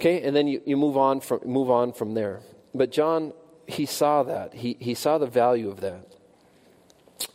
Okay, 0.00 0.22
and 0.22 0.34
then 0.34 0.48
you, 0.48 0.62
you 0.64 0.78
move, 0.78 0.96
on 0.96 1.20
from, 1.20 1.40
move 1.44 1.70
on 1.70 1.92
from 1.92 2.14
there. 2.14 2.40
But 2.74 2.90
John, 2.90 3.34
he 3.66 3.84
saw 3.84 4.22
that. 4.22 4.54
He, 4.54 4.78
he 4.80 4.94
saw 4.94 5.18
the 5.18 5.26
value 5.26 5.68
of 5.68 5.80
that. 5.82 6.16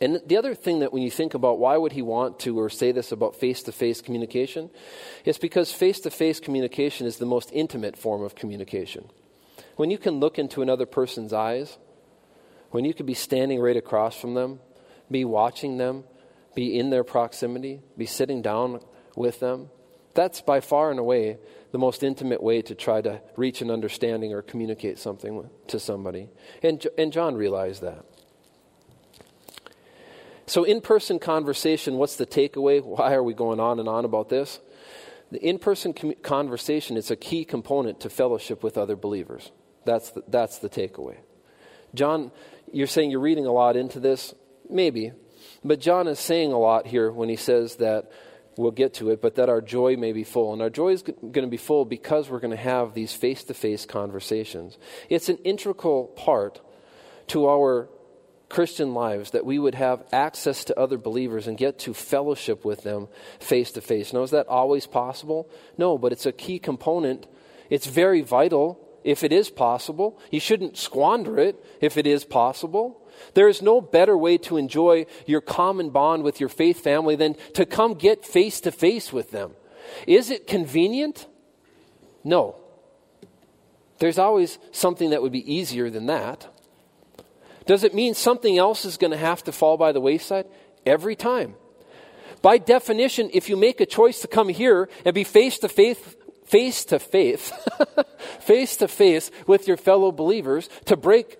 And 0.00 0.20
the 0.26 0.36
other 0.36 0.52
thing 0.52 0.80
that 0.80 0.92
when 0.92 1.04
you 1.04 1.10
think 1.12 1.34
about 1.34 1.60
why 1.60 1.76
would 1.76 1.92
he 1.92 2.02
want 2.02 2.40
to 2.40 2.58
or 2.58 2.68
say 2.68 2.90
this 2.90 3.12
about 3.12 3.36
face 3.36 3.62
to 3.62 3.72
face 3.72 4.00
communication, 4.00 4.68
is 5.24 5.38
because 5.38 5.70
face 5.70 6.00
to 6.00 6.10
face 6.10 6.40
communication 6.40 7.06
is 7.06 7.18
the 7.18 7.24
most 7.24 7.50
intimate 7.52 7.96
form 7.96 8.24
of 8.24 8.34
communication. 8.34 9.10
When 9.76 9.92
you 9.92 9.96
can 9.96 10.14
look 10.14 10.36
into 10.36 10.60
another 10.60 10.86
person's 10.86 11.32
eyes, 11.32 11.78
when 12.72 12.84
you 12.84 12.94
could 12.94 13.06
be 13.06 13.14
standing 13.14 13.60
right 13.60 13.76
across 13.76 14.18
from 14.18 14.34
them, 14.34 14.58
be 15.08 15.24
watching 15.24 15.76
them, 15.78 16.02
be 16.56 16.76
in 16.76 16.90
their 16.90 17.04
proximity, 17.04 17.80
be 17.96 18.06
sitting 18.06 18.42
down 18.42 18.80
with 19.14 19.38
them, 19.38 19.70
that's 20.14 20.40
by 20.40 20.60
far 20.60 20.90
and 20.90 20.98
away 20.98 21.38
the 21.76 21.80
most 21.80 22.02
intimate 22.02 22.42
way 22.42 22.62
to 22.62 22.74
try 22.74 23.02
to 23.02 23.20
reach 23.36 23.60
an 23.60 23.70
understanding 23.70 24.32
or 24.32 24.40
communicate 24.40 24.98
something 24.98 25.46
to 25.66 25.78
somebody. 25.78 26.30
And, 26.62 26.86
and 26.96 27.12
John 27.12 27.34
realized 27.34 27.82
that. 27.82 28.02
So, 30.46 30.64
in 30.64 30.80
person 30.80 31.18
conversation, 31.18 31.98
what's 31.98 32.16
the 32.16 32.24
takeaway? 32.24 32.82
Why 32.82 33.12
are 33.12 33.22
we 33.22 33.34
going 33.34 33.60
on 33.60 33.78
and 33.78 33.90
on 33.90 34.06
about 34.06 34.30
this? 34.30 34.58
The 35.30 35.38
in 35.46 35.58
person 35.58 35.92
com- 35.92 36.14
conversation 36.22 36.96
is 36.96 37.10
a 37.10 37.16
key 37.16 37.44
component 37.44 38.00
to 38.00 38.08
fellowship 38.08 38.62
with 38.62 38.78
other 38.78 38.96
believers. 38.96 39.52
That's 39.84 40.12
the, 40.12 40.22
that's 40.28 40.56
the 40.60 40.70
takeaway. 40.70 41.18
John, 41.94 42.32
you're 42.72 42.86
saying 42.86 43.10
you're 43.10 43.20
reading 43.20 43.44
a 43.44 43.52
lot 43.52 43.76
into 43.76 44.00
this? 44.00 44.34
Maybe. 44.70 45.12
But 45.62 45.80
John 45.80 46.08
is 46.08 46.20
saying 46.20 46.52
a 46.52 46.58
lot 46.58 46.86
here 46.86 47.10
when 47.10 47.28
he 47.28 47.36
says 47.36 47.76
that 47.76 48.10
we'll 48.56 48.70
get 48.70 48.94
to 48.94 49.10
it, 49.10 49.20
but 49.20 49.34
that 49.36 49.48
our 49.48 49.60
joy 49.60 49.96
may 49.96 50.12
be 50.12 50.24
full. 50.24 50.52
And 50.52 50.62
our 50.62 50.70
joy 50.70 50.90
is 50.90 51.02
going 51.02 51.32
to 51.32 51.46
be 51.46 51.56
full 51.56 51.84
because 51.84 52.28
we're 52.28 52.40
going 52.40 52.56
to 52.56 52.56
have 52.56 52.94
these 52.94 53.12
face 53.12 53.44
to 53.44 53.54
face 53.54 53.84
conversations. 53.84 54.78
It's 55.08 55.28
an 55.28 55.38
integral 55.38 56.06
part 56.06 56.60
to 57.28 57.48
our 57.48 57.88
Christian 58.48 58.94
lives 58.94 59.32
that 59.32 59.44
we 59.44 59.58
would 59.58 59.74
have 59.74 60.04
access 60.12 60.64
to 60.64 60.78
other 60.78 60.98
believers 60.98 61.46
and 61.46 61.58
get 61.58 61.80
to 61.80 61.92
fellowship 61.92 62.64
with 62.64 62.82
them 62.82 63.08
face 63.40 63.72
to 63.72 63.80
face. 63.80 64.12
Now, 64.12 64.22
is 64.22 64.30
that 64.30 64.46
always 64.46 64.86
possible? 64.86 65.50
No, 65.76 65.98
but 65.98 66.12
it's 66.12 66.26
a 66.26 66.32
key 66.32 66.58
component. 66.58 67.26
It's 67.70 67.86
very 67.86 68.22
vital 68.22 68.80
if 69.02 69.24
it 69.24 69.32
is 69.32 69.50
possible. 69.50 70.20
You 70.30 70.40
shouldn't 70.40 70.76
squander 70.76 71.38
it 71.38 71.62
if 71.80 71.96
it 71.96 72.06
is 72.06 72.24
possible. 72.24 73.05
There 73.34 73.48
is 73.48 73.62
no 73.62 73.80
better 73.80 74.16
way 74.16 74.38
to 74.38 74.56
enjoy 74.56 75.06
your 75.26 75.40
common 75.40 75.90
bond 75.90 76.22
with 76.22 76.40
your 76.40 76.48
faith 76.48 76.80
family 76.80 77.16
than 77.16 77.36
to 77.54 77.66
come 77.66 77.94
get 77.94 78.24
face 78.24 78.60
to 78.62 78.72
face 78.72 79.12
with 79.12 79.30
them. 79.30 79.52
Is 80.06 80.30
it 80.30 80.46
convenient? 80.46 81.26
No. 82.24 82.56
There's 83.98 84.18
always 84.18 84.58
something 84.72 85.10
that 85.10 85.22
would 85.22 85.32
be 85.32 85.52
easier 85.52 85.90
than 85.90 86.06
that. 86.06 86.48
Does 87.66 87.82
it 87.82 87.94
mean 87.94 88.14
something 88.14 88.56
else 88.58 88.84
is 88.84 88.96
going 88.96 89.10
to 89.10 89.16
have 89.16 89.42
to 89.44 89.52
fall 89.52 89.76
by 89.76 89.92
the 89.92 90.00
wayside? 90.00 90.46
Every 90.84 91.16
time. 91.16 91.54
By 92.42 92.58
definition, 92.58 93.30
if 93.32 93.48
you 93.48 93.56
make 93.56 93.80
a 93.80 93.86
choice 93.86 94.20
to 94.20 94.28
come 94.28 94.48
here 94.48 94.88
and 95.04 95.14
be 95.14 95.24
face 95.24 95.58
to 95.58 95.68
face 95.68 95.98
face 96.44 96.84
to 96.84 96.98
face, 96.98 97.52
face 98.40 98.76
to 98.76 98.88
face 98.88 99.30
with 99.48 99.66
your 99.66 99.76
fellow 99.76 100.12
believers 100.12 100.68
to 100.84 100.96
break 100.96 101.38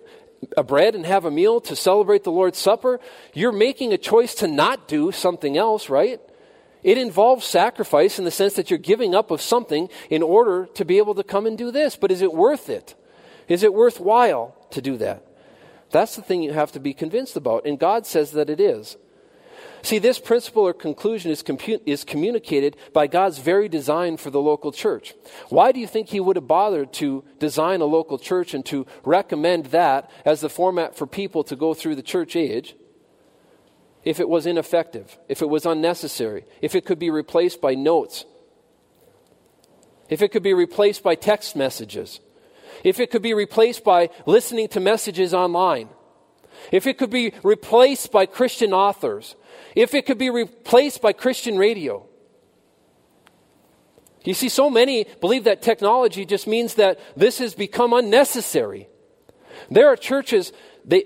a 0.55 0.63
bread 0.63 0.95
and 0.95 1.05
have 1.05 1.25
a 1.25 1.31
meal 1.31 1.59
to 1.61 1.75
celebrate 1.75 2.23
the 2.23 2.31
Lord's 2.31 2.57
Supper, 2.57 2.99
you're 3.33 3.51
making 3.51 3.93
a 3.93 3.97
choice 3.97 4.35
to 4.35 4.47
not 4.47 4.87
do 4.87 5.11
something 5.11 5.57
else, 5.57 5.89
right? 5.89 6.21
It 6.83 6.97
involves 6.97 7.45
sacrifice 7.45 8.19
in 8.19 8.25
the 8.25 8.31
sense 8.31 8.53
that 8.53 8.69
you're 8.69 8.77
giving 8.77 9.15
up 9.15 9.31
of 9.31 9.41
something 9.41 9.89
in 10.09 10.21
order 10.21 10.67
to 10.75 10.85
be 10.85 10.97
able 10.99 11.15
to 11.15 11.23
come 11.23 11.45
and 11.45 11.57
do 11.57 11.71
this. 11.71 11.95
But 11.95 12.11
is 12.11 12.21
it 12.21 12.33
worth 12.33 12.69
it? 12.69 12.95
Is 13.47 13.63
it 13.63 13.73
worthwhile 13.73 14.55
to 14.71 14.81
do 14.81 14.97
that? 14.97 15.23
That's 15.89 16.15
the 16.15 16.21
thing 16.21 16.43
you 16.43 16.53
have 16.53 16.71
to 16.73 16.79
be 16.79 16.93
convinced 16.93 17.35
about. 17.35 17.65
And 17.65 17.79
God 17.79 18.05
says 18.05 18.31
that 18.31 18.49
it 18.49 18.59
is. 18.59 18.97
See, 19.81 19.99
this 19.99 20.19
principle 20.19 20.63
or 20.63 20.73
conclusion 20.73 21.31
is, 21.31 21.43
compu- 21.43 21.81
is 21.85 22.03
communicated 22.03 22.77
by 22.93 23.07
God's 23.07 23.39
very 23.39 23.69
design 23.69 24.17
for 24.17 24.29
the 24.29 24.41
local 24.41 24.71
church. 24.71 25.13
Why 25.49 25.71
do 25.71 25.79
you 25.79 25.87
think 25.87 26.09
He 26.09 26.19
would 26.19 26.35
have 26.35 26.47
bothered 26.47 26.93
to 26.93 27.23
design 27.39 27.81
a 27.81 27.85
local 27.85 28.17
church 28.17 28.53
and 28.53 28.65
to 28.65 28.85
recommend 29.03 29.67
that 29.67 30.09
as 30.25 30.41
the 30.41 30.49
format 30.49 30.95
for 30.95 31.07
people 31.07 31.43
to 31.45 31.55
go 31.55 31.73
through 31.73 31.95
the 31.95 32.03
church 32.03 32.35
age 32.35 32.75
if 34.03 34.21
it 34.21 34.29
was 34.29 34.45
ineffective, 34.45 35.17
if 35.27 35.41
it 35.41 35.49
was 35.49 35.65
unnecessary, 35.65 36.45
if 36.61 36.75
it 36.75 36.85
could 36.85 36.97
be 36.97 37.09
replaced 37.09 37.59
by 37.59 37.75
notes, 37.75 38.25
if 40.07 40.21
it 40.21 40.29
could 40.29 40.43
be 40.43 40.53
replaced 40.53 41.03
by 41.03 41.13
text 41.13 41.57
messages, 41.57 42.21
if 42.85 43.01
it 43.01 43.11
could 43.11 43.21
be 43.21 43.33
replaced 43.33 43.83
by 43.83 44.09
listening 44.25 44.69
to 44.69 44.79
messages 44.79 45.33
online? 45.33 45.89
If 46.71 46.87
it 46.87 46.97
could 46.97 47.09
be 47.09 47.33
replaced 47.43 48.11
by 48.11 48.25
Christian 48.25 48.73
authors, 48.73 49.35
if 49.75 49.93
it 49.93 50.05
could 50.05 50.17
be 50.17 50.29
replaced 50.29 51.01
by 51.01 51.13
Christian 51.13 51.57
radio. 51.57 52.05
You 54.23 54.33
see, 54.33 54.49
so 54.49 54.69
many 54.69 55.05
believe 55.21 55.45
that 55.45 55.61
technology 55.61 56.25
just 56.25 56.47
means 56.47 56.73
that 56.75 56.99
this 57.15 57.37
has 57.37 57.55
become 57.55 57.93
unnecessary. 57.93 58.89
There 59.71 59.87
are 59.87 59.95
churches, 59.95 60.51
they, 60.83 61.05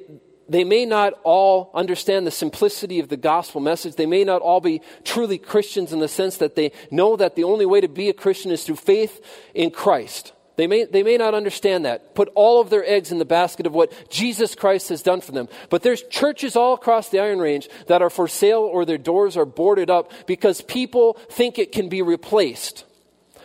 they 0.50 0.64
may 0.64 0.86
not 0.86 1.14
all 1.24 1.72
understand 1.74 2.26
the 2.26 2.32
simplicity 2.32 3.00
of 3.00 3.10
the 3.10 3.18
gospel 3.18 3.62
message. 3.62 3.96
They 3.96 4.06
may 4.06 4.24
not 4.24 4.42
all 4.42 4.60
be 4.60 4.82
truly 5.04 5.38
Christians 5.38 5.94
in 5.94 6.00
the 6.00 6.08
sense 6.08 6.38
that 6.38 6.56
they 6.56 6.72
know 6.90 7.16
that 7.16 7.36
the 7.36 7.44
only 7.44 7.66
way 7.66 7.80
to 7.80 7.88
be 7.88 8.10
a 8.10 8.14
Christian 8.14 8.52
is 8.52 8.64
through 8.64 8.78
faith 8.78 9.24
in 9.54 9.72
Christ. 9.72 10.34
They 10.62 10.68
may, 10.68 10.86
they 10.86 11.02
may 11.02 11.18
not 11.18 11.34
understand 11.34 11.86
that. 11.86 12.14
Put 12.14 12.30
all 12.36 12.62
of 12.62 12.70
their 12.70 12.86
eggs 12.86 13.12
in 13.12 13.18
the 13.18 13.26
basket 13.26 13.66
of 13.66 13.74
what 13.74 13.92
Jesus 14.12 14.54
Christ 14.54 14.90
has 14.90 15.02
done 15.02 15.22
for 15.22 15.32
them. 15.32 15.50
But 15.72 15.82
there's 15.82 16.04
churches 16.04 16.56
all 16.56 16.76
across 16.76 17.10
the 17.10 17.20
Iron 17.20 17.40
Range 17.40 17.68
that 17.88 18.04
are 18.04 18.12
for 18.12 18.28
sale 18.28 18.62
or 18.62 18.86
their 18.86 19.00
doors 19.00 19.36
are 19.36 19.46
boarded 19.46 19.90
up 19.90 20.12
because 20.28 20.62
people 20.62 21.14
think 21.32 21.58
it 21.58 21.72
can 21.72 21.90
be 21.90 22.04
replaced. 22.04 22.86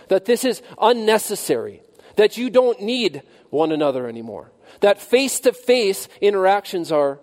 That 0.08 0.26
this 0.26 0.44
is 0.44 0.60
unnecessary. 0.78 1.80
That 2.16 2.36
you 2.36 2.50
don't 2.50 2.82
need 2.82 3.22
one 3.48 3.72
another 3.72 4.06
anymore 4.08 4.52
that 4.80 5.00
face 5.00 5.40
to 5.40 5.52
face 5.52 6.08
interactions 6.20 6.92
are 6.92 7.18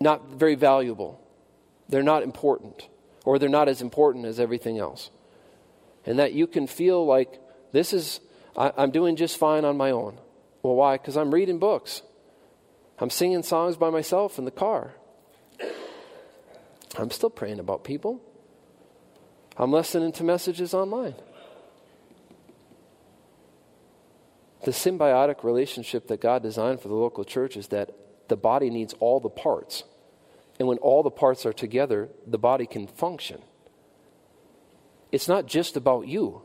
not 0.00 0.30
very 0.30 0.54
valuable. 0.54 1.20
They're 1.88 2.02
not 2.02 2.22
important, 2.22 2.88
or 3.24 3.38
they're 3.38 3.48
not 3.48 3.68
as 3.68 3.82
important 3.82 4.26
as 4.26 4.40
everything 4.40 4.78
else. 4.78 5.10
And 6.06 6.18
that 6.18 6.32
you 6.32 6.46
can 6.46 6.66
feel 6.66 7.04
like 7.04 7.40
this 7.74 7.92
is, 7.92 8.20
I, 8.56 8.72
am 8.78 8.92
doing 8.92 9.16
just 9.16 9.36
fine 9.36 9.64
on 9.64 9.76
my 9.76 9.90
own. 9.90 10.18
Well, 10.62 10.76
why? 10.76 10.96
Because 10.96 11.16
I'm 11.16 11.34
reading 11.34 11.58
books, 11.58 12.02
I'm 13.00 13.10
singing 13.10 13.42
songs 13.42 13.76
by 13.76 13.90
myself 13.90 14.38
in 14.38 14.44
the 14.44 14.52
car. 14.52 14.94
I'm 16.96 17.10
still 17.10 17.30
praying 17.30 17.58
about 17.58 17.82
people. 17.82 18.22
I'm 19.56 19.72
listening 19.72 20.12
to 20.12 20.24
messages 20.24 20.72
online. 20.72 21.16
The 24.64 24.70
symbiotic 24.70 25.42
relationship 25.42 26.06
that 26.06 26.20
God 26.20 26.44
designed 26.44 26.80
for 26.80 26.86
the 26.86 26.94
local 26.94 27.24
church 27.24 27.56
is 27.56 27.68
that 27.68 27.90
the 28.28 28.36
body 28.36 28.70
needs 28.70 28.94
all 29.00 29.18
the 29.18 29.28
parts. 29.28 29.82
And 30.60 30.68
when 30.68 30.78
all 30.78 31.02
the 31.02 31.10
parts 31.10 31.44
are 31.44 31.52
together, 31.52 32.08
the 32.24 32.38
body 32.38 32.66
can 32.66 32.86
function. 32.86 33.42
It's 35.10 35.26
not 35.26 35.46
just 35.46 35.76
about 35.76 36.06
you, 36.06 36.42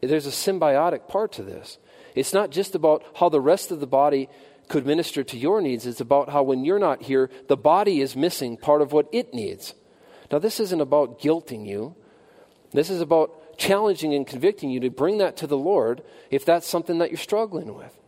there's 0.00 0.26
a 0.26 0.30
symbiotic 0.30 1.08
part 1.08 1.32
to 1.32 1.42
this. 1.42 1.78
It's 2.14 2.32
not 2.32 2.50
just 2.50 2.74
about 2.74 3.04
how 3.16 3.28
the 3.28 3.40
rest 3.40 3.70
of 3.70 3.80
the 3.80 3.86
body 3.86 4.28
could 4.68 4.86
minister 4.86 5.24
to 5.24 5.36
your 5.36 5.60
needs, 5.60 5.84
it's 5.84 6.00
about 6.00 6.28
how 6.30 6.42
when 6.44 6.64
you're 6.64 6.78
not 6.78 7.02
here, 7.02 7.28
the 7.48 7.56
body 7.56 8.00
is 8.00 8.14
missing 8.14 8.56
part 8.56 8.80
of 8.80 8.92
what 8.92 9.08
it 9.12 9.34
needs. 9.34 9.74
Now, 10.30 10.38
this 10.38 10.60
isn't 10.60 10.80
about 10.80 11.20
guilting 11.20 11.66
you, 11.66 11.96
this 12.72 12.88
is 12.88 13.00
about 13.00 13.58
challenging 13.58 14.14
and 14.14 14.26
convicting 14.26 14.70
you 14.70 14.80
to 14.80 14.90
bring 14.90 15.18
that 15.18 15.36
to 15.38 15.46
the 15.46 15.58
Lord 15.58 16.02
if 16.30 16.44
that's 16.44 16.68
something 16.68 16.98
that 16.98 17.10
you're 17.10 17.18
struggling 17.18 17.74
with. 17.74 17.98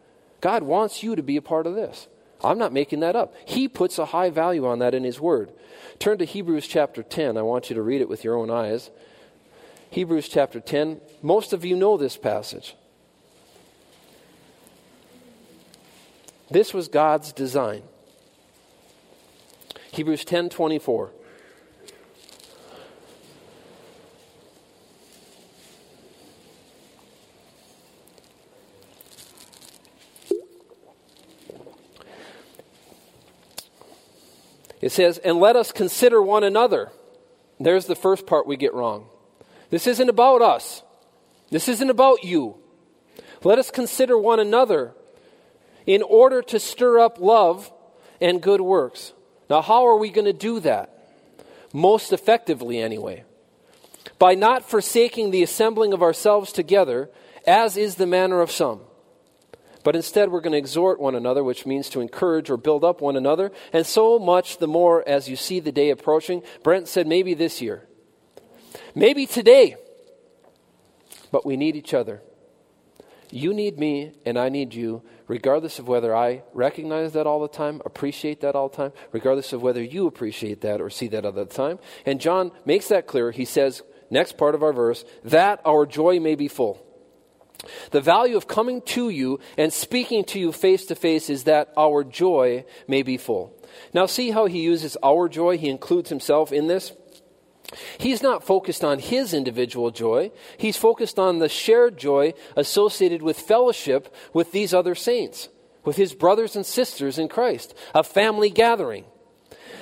God 0.41 0.63
wants 0.63 1.03
you 1.03 1.17
to 1.17 1.23
be 1.23 1.37
a 1.37 1.43
part 1.43 1.67
of 1.67 1.75
this. 1.75 2.09
I'm 2.45 2.59
not 2.59 2.73
making 2.73 3.01
that 3.01 3.17
up. 3.17 3.35
He 3.45 3.69
puts 3.69 3.99
a 3.99 4.07
high 4.07 4.31
value 4.31 4.67
on 4.67 4.81
that 4.81 4.95
in 4.95 5.05
His 5.05 5.21
Word. 5.21 5.53
Turn 5.99 6.19
to 6.19 6.25
Hebrews 6.25 6.67
chapter 6.67 7.03
10. 7.03 7.37
I 7.37 7.43
want 7.43 7.71
you 7.71 7.77
to 7.77 7.83
read 7.83 8.01
it 8.01 8.09
with 8.09 8.25
your 8.25 8.37
own 8.37 8.51
eyes. 8.51 8.91
Hebrews 9.91 10.29
chapter 10.29 10.59
10. 10.59 11.01
Most 11.23 11.53
of 11.53 11.65
you 11.65 11.77
know 11.77 11.97
this 11.97 12.17
passage. 12.17 12.75
This 16.51 16.75
was 16.75 16.89
God's 16.89 17.33
design. 17.33 17.83
Hebrews 19.93 20.25
10 20.25 20.49
24. 20.51 21.11
It 34.81 34.91
says, 34.91 35.19
and 35.19 35.39
let 35.39 35.55
us 35.55 35.71
consider 35.71 36.21
one 36.21 36.43
another. 36.43 36.91
There's 37.61 37.87
the 37.87 37.95
first 37.95 38.27
part 38.27 38.49
we 38.49 38.57
get 38.57 38.75
wrong. 38.75 39.07
This 39.71 39.87
isn't 39.87 40.09
about 40.09 40.43
us. 40.43 40.83
This 41.53 41.69
isn't 41.69 41.91
about 41.91 42.25
you. 42.25 42.57
Let 43.45 43.61
us 43.61 43.71
consider 43.71 44.19
one 44.19 44.41
another 44.41 44.95
in 45.87 46.03
order 46.03 46.43
to 46.43 46.59
stir 46.59 46.99
up 46.99 47.21
love 47.21 47.73
and 48.21 48.43
good 48.43 48.61
works. 48.61 49.13
Now, 49.49 49.63
how 49.63 49.87
are 49.87 49.97
we 49.97 50.11
going 50.11 50.25
to 50.25 50.33
do 50.33 50.59
that? 50.61 50.89
Most 51.73 52.13
effectively, 52.13 52.79
anyway. 52.79 53.23
By 54.19 54.35
not 54.35 54.69
forsaking 54.69 55.31
the 55.31 55.45
assembling 55.45 55.93
of 55.93 56.03
ourselves 56.03 56.51
together, 56.51 57.09
as 57.47 57.77
is 57.77 57.95
the 57.95 58.07
manner 58.07 58.41
of 58.41 58.51
some 58.51 58.81
but 59.85 59.97
instead, 59.97 60.31
we're 60.31 60.41
going 60.41 60.53
to 60.53 60.59
exhort 60.59 61.01
one 61.01 61.15
another, 61.15 61.43
which 61.43 61.67
means 61.67 61.89
to 61.91 62.01
encourage 62.01 62.51
or 62.51 62.57
build 62.57 62.85
up 62.85 63.01
one 63.01 63.17
another. 63.17 63.51
And 63.73 63.85
so 63.85 64.19
much 64.19 64.59
the 64.59 64.69
more 64.69 65.07
as 65.09 65.29
you 65.29 65.37
see 65.37 65.61
the 65.61 65.73
day 65.73 65.91
approaching. 65.91 66.43
Brent 66.63 66.89
said 66.89 67.07
maybe 67.07 67.35
this 67.35 67.61
year, 67.61 67.87
maybe 68.95 69.27
today, 69.27 69.77
but 71.33 71.45
we 71.45 71.57
need 71.57 71.75
each 71.75 71.95
other. 71.95 72.23
You 73.33 73.55
need 73.55 73.79
me, 73.79 74.13
and 74.27 74.39
I 74.39 74.51
need 74.51 74.75
you, 74.75 75.03
regardless 75.27 75.79
of 75.79 75.89
whether 75.89 76.15
I 76.15 76.43
recognize 76.53 77.15
that 77.15 77.27
all 77.27 77.41
the 77.41 77.49
time, 77.49 77.81
appreciate 77.87 78.43
that 78.43 78.55
all 78.55 78.69
the 78.69 78.77
time, 78.77 78.93
regardless 79.11 79.55
of 79.55 79.63
whether 79.63 79.83
you 79.83 80.07
appreciate 80.07 80.61
that 80.61 80.83
or 80.83 80.91
see 80.91 81.09
that 81.09 81.25
all 81.25 81.33
the 81.33 81.47
time. 81.47 81.79
And 82.05 82.21
John 82.21 82.53
makes 82.67 82.89
that 82.89 83.07
clear. 83.07 83.31
He 83.31 83.47
says, 83.47 83.83
next 84.11 84.37
part 84.37 84.55
of 84.55 84.63
our 84.63 84.75
verse, 84.75 85.07
that 85.25 85.63
our 85.65 85.87
joy 85.87 86.21
may 86.21 86.35
be 86.35 86.47
full. 86.47 86.87
The 87.91 88.03
value 88.03 88.37
of 88.37 88.47
coming 88.47 88.83
to 88.83 89.09
you 89.09 89.41
and 89.57 89.73
speaking 89.73 90.25
to 90.25 90.39
you 90.39 90.53
face 90.53 90.85
to 90.87 90.95
face 90.95 91.31
is 91.31 91.45
that 91.45 91.73
our 91.77 92.05
joy 92.05 92.67
may 92.87 93.03
be 93.03 93.17
full. 93.17 93.57
Now, 93.95 94.05
see 94.05 94.31
how 94.31 94.47
he 94.47 94.61
uses 94.61 94.99
our 95.03 95.29
joy? 95.29 95.57
He 95.57 95.71
includes 95.71 96.11
himself 96.11 96.53
in 96.53 96.67
this. 96.67 96.93
He's 97.99 98.23
not 98.23 98.45
focused 98.45 98.85
on 98.85 98.99
his 98.99 99.33
individual 99.33 99.91
joy. 99.91 100.31
He's 100.57 100.77
focused 100.77 101.19
on 101.19 101.39
the 101.39 101.49
shared 101.49 101.97
joy 101.97 102.35
associated 102.57 103.23
with 103.23 103.39
fellowship 103.39 104.15
with 104.33 104.53
these 104.53 104.75
other 104.75 104.95
saints, 104.95 105.49
with 105.85 105.97
his 105.97 106.15
brothers 106.15 106.57
and 106.57 106.67
sisters 106.67 107.19
in 107.19 107.29
Christ, 107.29 107.75
a 107.95 108.03
family 108.03 108.51
gathering. 108.51 109.05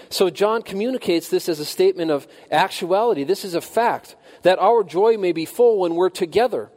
So, 0.08 0.28
John 0.28 0.62
communicates 0.62 1.28
this 1.28 1.48
as 1.48 1.60
a 1.60 1.64
statement 1.64 2.10
of 2.10 2.26
actuality. 2.50 3.22
This 3.22 3.44
is 3.44 3.54
a 3.54 3.60
fact 3.60 4.16
that 4.42 4.58
our 4.58 4.82
joy 4.82 5.16
may 5.16 5.30
be 5.30 5.44
full 5.44 5.78
when 5.78 5.94
we're 5.94 6.10
together 6.10 6.70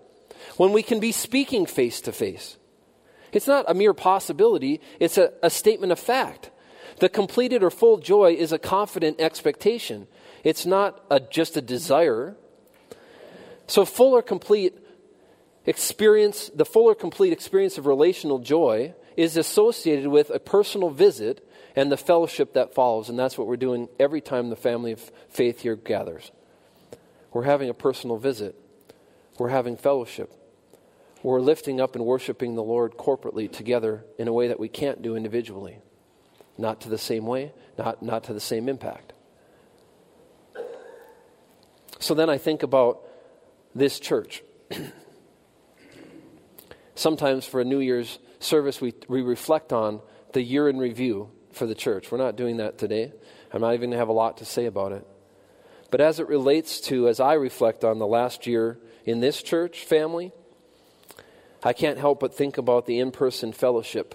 when 0.57 0.72
we 0.72 0.84
can 0.84 0.99
be 0.99 1.11
speaking 1.11 1.66
face 1.66 2.01
to 2.01 2.11
face. 2.11 2.57
It's 3.32 3.47
not 3.47 3.66
a 3.68 3.74
mere 3.74 3.93
possibility, 3.93 4.82
it's 4.99 5.18
a, 5.18 5.34
a 5.41 5.49
statement 5.49 5.91
of 5.91 5.99
fact. 5.99 6.51
The 6.99 7.09
completed 7.09 7.64
or 7.64 7.72
full 7.72 7.97
joy 7.97 8.34
is 8.34 8.51
a 8.51 8.59
confident 8.59 9.20
expectation. 9.20 10.07
It's 10.44 10.66
not 10.66 11.04
a, 11.10 11.20
just 11.20 11.58
a 11.58 11.62
desire. 11.62 12.36
So, 13.68 13.86
full 13.86 14.14
or 14.14 14.22
complete 14.22 14.78
experience, 15.66 16.52
the 16.54 16.66
full 16.66 16.89
or 16.89 16.96
complete 16.96 17.34
experience 17.34 17.78
of 17.78 17.86
relational 17.86 18.39
joy 18.39 18.94
is 19.16 19.38
associated 19.38 20.08
with 20.08 20.30
a 20.30 20.39
personal 20.39 20.89
visit 20.89 21.48
and 21.76 21.91
the 21.91 21.98
fellowship 21.98 22.54
that 22.54 22.74
follows. 22.74 23.10
And 23.10 23.18
that's 23.18 23.38
what 23.38 23.48
we're 23.48 23.58
doing 23.58 23.88
every 24.00 24.22
time 24.22 24.50
the 24.50 24.56
family 24.56 24.91
of 24.91 25.12
faith 25.30 25.62
here 25.62 25.76
gathers. 25.76 26.32
We're 27.32 27.44
having 27.44 27.70
a 27.70 27.74
personal 27.74 28.18
visit, 28.18 28.56
we're 29.39 29.50
having 29.50 29.78
fellowship 29.78 30.32
we're 31.24 31.39
lifting 31.39 31.80
up 31.80 31.96
and 31.96 32.06
worshiping 32.06 32.56
the 32.56 32.64
Lord 32.64 32.98
corporately 32.98 33.50
together 33.50 34.06
in 34.20 34.28
a 34.28 34.34
way 34.34 34.50
that 34.50 34.60
we 34.60 34.68
can't 34.68 35.02
do 35.02 35.16
individually. 35.16 35.80
Not 36.58 36.82
to 36.82 36.89
the 36.89 36.98
same 36.98 37.26
way, 37.26 37.54
not, 37.78 38.04
not 38.04 38.26
to 38.26 38.34
the 38.34 38.41
same 38.41 38.68
impact. 38.68 39.14
So 42.04 42.14
then 42.14 42.30
I 42.30 42.38
think 42.38 42.64
about 42.64 43.08
this 43.74 43.97
church. 43.97 44.43
Sometimes 46.95 47.45
for 47.45 47.62
a 47.62 47.64
New 47.64 47.80
Year's 47.80 48.20
service, 48.39 48.82
we, 48.82 48.93
we 49.08 49.22
reflect 49.22 49.72
on 49.72 50.01
the 50.34 50.41
year 50.41 50.68
in 50.68 50.80
review 50.80 51.32
for 51.54 51.66
the 51.66 51.74
church. 51.74 52.12
We're 52.12 52.18
not 52.18 52.36
doing 52.36 52.58
that 52.58 52.78
today. 52.78 53.14
I'm 53.54 53.62
not 53.62 53.70
even 53.70 53.80
going 53.80 53.91
to 53.91 53.97
have 53.99 54.10
a 54.10 54.14
lot 54.14 54.39
to 54.39 54.45
say 54.45 54.66
about 54.66 54.91
it. 54.91 55.08
But 55.91 56.01
as 56.01 56.20
it 56.20 56.28
relates 56.28 56.82
to, 56.82 57.08
as 57.08 57.22
I 57.22 57.36
reflect 57.36 57.86
on 57.86 57.99
the 57.99 58.08
last 58.08 58.47
year 58.47 58.80
in 59.06 59.22
this 59.22 59.41
church 59.41 59.86
family, 59.86 60.34
I 61.64 61.72
can't 61.72 61.99
help 61.99 62.20
but 62.20 62.36
think 62.36 62.58
about 62.58 62.86
the 62.86 62.99
in 62.99 63.12
person 63.12 63.54
fellowship 63.54 64.14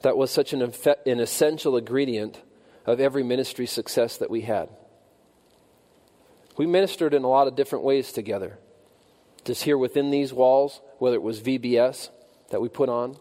that 0.00 0.16
was 0.16 0.30
such 0.30 0.54
an, 0.54 0.62
an 0.62 1.20
essential 1.20 1.76
ingredient 1.76 2.40
of 2.86 3.00
every 3.00 3.22
ministry 3.22 3.66
success 3.66 4.16
that 4.16 4.30
we 4.30 4.40
had. 4.40 4.70
We 6.58 6.66
ministered 6.66 7.14
in 7.14 7.22
a 7.22 7.28
lot 7.28 7.46
of 7.46 7.54
different 7.54 7.84
ways 7.84 8.12
together. 8.12 8.58
Just 9.44 9.62
here 9.62 9.78
within 9.78 10.10
these 10.10 10.32
walls, 10.32 10.80
whether 10.98 11.14
it 11.14 11.22
was 11.22 11.40
VBS 11.40 12.10
that 12.50 12.60
we 12.60 12.68
put 12.68 12.88
on, 12.88 13.16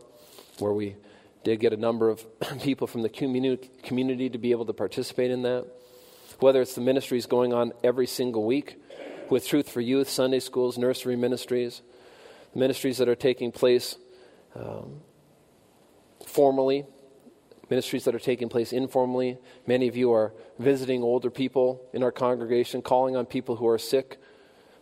where 0.57 0.73
we 0.73 0.95
did 1.43 1.59
get 1.59 1.71
a 1.71 1.77
number 1.77 2.09
of 2.09 2.25
people 2.63 2.87
from 2.87 3.03
the 3.03 3.09
community, 3.09 3.69
community 3.83 4.27
to 4.31 4.39
be 4.39 4.49
able 4.49 4.65
to 4.65 4.73
participate 4.73 5.29
in 5.29 5.43
that, 5.43 5.67
whether 6.39 6.61
it's 6.61 6.73
the 6.73 6.81
ministries 6.81 7.27
going 7.27 7.53
on 7.53 7.73
every 7.83 8.07
single 8.07 8.43
week 8.43 8.81
with 9.29 9.47
Truth 9.47 9.69
for 9.69 9.81
Youth, 9.81 10.09
Sunday 10.09 10.39
schools, 10.39 10.79
nursery 10.79 11.15
ministries, 11.15 11.83
ministries 12.55 12.97
that 12.97 13.07
are 13.07 13.15
taking 13.15 13.51
place 13.51 13.97
um, 14.55 15.01
formally 16.25 16.85
ministries 17.69 18.05
that 18.05 18.15
are 18.15 18.19
taking 18.19 18.49
place 18.49 18.71
informally. 18.71 19.37
Many 19.65 19.87
of 19.87 19.95
you 19.95 20.13
are 20.13 20.33
visiting 20.57 21.03
older 21.03 21.29
people 21.29 21.81
in 21.93 22.03
our 22.03 22.11
congregation, 22.11 22.81
calling 22.81 23.15
on 23.15 23.25
people 23.25 23.57
who 23.57 23.67
are 23.67 23.77
sick, 23.77 24.19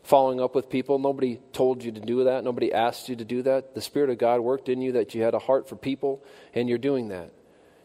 following 0.03 0.39
up 0.39 0.53
with 0.53 0.69
people. 0.69 0.99
Nobody 0.99 1.39
told 1.51 1.83
you 1.83 1.91
to 1.91 1.99
do 1.99 2.25
that, 2.25 2.43
nobody 2.43 2.71
asked 2.71 3.09
you 3.09 3.15
to 3.15 3.25
do 3.25 3.41
that. 3.43 3.73
The 3.73 3.81
Spirit 3.81 4.09
of 4.09 4.17
God 4.17 4.41
worked 4.41 4.69
in 4.69 4.81
you 4.81 4.91
that 4.93 5.15
you 5.15 5.23
had 5.23 5.33
a 5.33 5.39
heart 5.39 5.67
for 5.67 5.75
people, 5.75 6.23
and 6.53 6.69
you're 6.69 6.77
doing 6.77 7.09
that. 7.09 7.31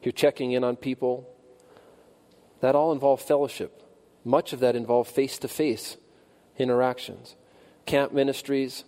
You're 0.03 0.13
checking 0.13 0.53
in 0.53 0.65
on 0.65 0.77
people. 0.77 1.29
That 2.61 2.75
all 2.75 2.93
involves 2.93 3.25
fellowship. 3.25 3.83
Much 4.23 4.53
of 4.53 4.61
that 4.61 4.77
involves 4.77 5.11
face 5.11 5.39
to 5.39 5.49
face 5.49 5.97
interactions. 6.59 7.37
Camp 7.87 8.13
ministries. 8.13 8.85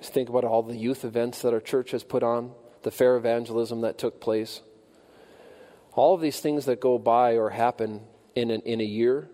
Just 0.00 0.12
think 0.12 0.28
about 0.28 0.44
all 0.44 0.62
the 0.62 0.76
youth 0.76 1.02
events 1.04 1.40
that 1.40 1.54
our 1.54 1.60
church 1.60 1.92
has 1.92 2.04
put 2.04 2.22
on 2.22 2.52
the 2.86 2.92
fair 2.92 3.16
evangelism 3.16 3.80
that 3.80 3.98
took 3.98 4.20
place. 4.20 4.62
All 5.94 6.14
of 6.14 6.20
these 6.20 6.38
things 6.38 6.66
that 6.66 6.80
go 6.80 7.00
by 7.00 7.32
or 7.32 7.50
happen 7.50 8.02
in, 8.36 8.52
an, 8.52 8.60
in 8.60 8.80
a 8.80 8.84
year, 8.84 9.28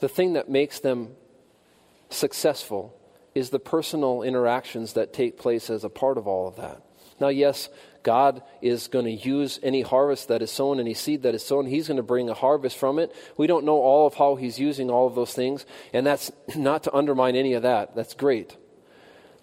the 0.00 0.08
thing 0.08 0.32
that 0.32 0.48
makes 0.48 0.80
them 0.80 1.10
successful 2.08 2.98
is 3.34 3.50
the 3.50 3.58
personal 3.58 4.22
interactions 4.22 4.94
that 4.94 5.12
take 5.12 5.36
place 5.36 5.68
as 5.68 5.84
a 5.84 5.90
part 5.90 6.16
of 6.16 6.26
all 6.26 6.48
of 6.48 6.56
that. 6.56 6.80
Now, 7.20 7.28
yes, 7.28 7.68
God 8.02 8.42
is 8.62 8.88
going 8.88 9.04
to 9.04 9.28
use 9.28 9.60
any 9.62 9.82
harvest 9.82 10.28
that 10.28 10.40
is 10.40 10.50
sown, 10.50 10.80
any 10.80 10.94
seed 10.94 11.24
that 11.24 11.34
is 11.34 11.44
sown. 11.44 11.66
He's 11.66 11.88
going 11.88 11.98
to 11.98 12.02
bring 12.02 12.30
a 12.30 12.34
harvest 12.34 12.78
from 12.78 12.98
it. 12.98 13.14
We 13.36 13.46
don't 13.46 13.66
know 13.66 13.76
all 13.76 14.06
of 14.06 14.14
how 14.14 14.36
He's 14.36 14.58
using 14.58 14.88
all 14.88 15.06
of 15.06 15.14
those 15.14 15.34
things, 15.34 15.66
and 15.92 16.06
that's 16.06 16.32
not 16.56 16.84
to 16.84 16.94
undermine 16.94 17.36
any 17.36 17.52
of 17.52 17.64
that. 17.64 17.94
That's 17.94 18.14
great. 18.14 18.56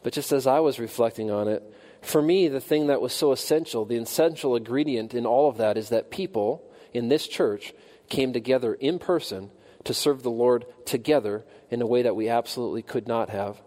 But 0.02 0.12
just 0.12 0.32
as 0.32 0.48
I 0.48 0.62
was 0.62 0.80
reflecting 0.80 1.30
on 1.30 1.48
it, 1.48 1.62
for 2.02 2.22
me, 2.22 2.48
the 2.48 2.62
thing 2.62 2.88
that 2.88 3.02
was 3.02 3.14
so 3.14 3.32
essential, 3.32 3.86
the 3.86 3.98
essential 3.98 4.56
ingredient 4.56 5.14
in 5.14 5.26
all 5.26 5.50
of 5.50 5.58
that, 5.58 5.78
is 5.78 5.90
that 5.90 6.12
people 6.12 6.64
in 6.94 7.10
this 7.10 7.28
church 7.28 7.74
came 8.08 8.34
together 8.34 8.74
in 8.74 9.00
person 9.00 9.52
to 9.84 9.94
serve 9.94 10.24
the 10.24 10.32
Lord 10.32 10.66
together 10.86 11.46
in 11.70 11.82
a 11.82 11.88
way 11.88 12.02
that 12.02 12.16
we 12.16 12.30
absolutely 12.30 12.82
could 12.82 13.08
not 13.08 13.30
have 13.30 13.62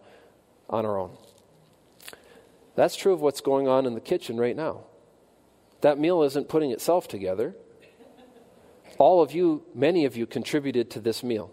on 0.68 0.84
our 0.84 0.98
own. 0.98 1.16
That's 2.74 2.96
true 2.96 3.12
of 3.12 3.20
what's 3.20 3.40
going 3.40 3.68
on 3.68 3.86
in 3.86 3.94
the 3.94 4.00
kitchen 4.00 4.38
right 4.38 4.56
now. 4.56 4.84
That 5.82 5.98
meal 5.98 6.22
isn't 6.22 6.48
putting 6.48 6.70
itself 6.70 7.08
together. 7.08 7.54
All 8.98 9.20
of 9.20 9.32
you, 9.32 9.64
many 9.74 10.04
of 10.04 10.16
you, 10.16 10.26
contributed 10.26 10.90
to 10.90 11.00
this 11.00 11.22
meal. 11.22 11.50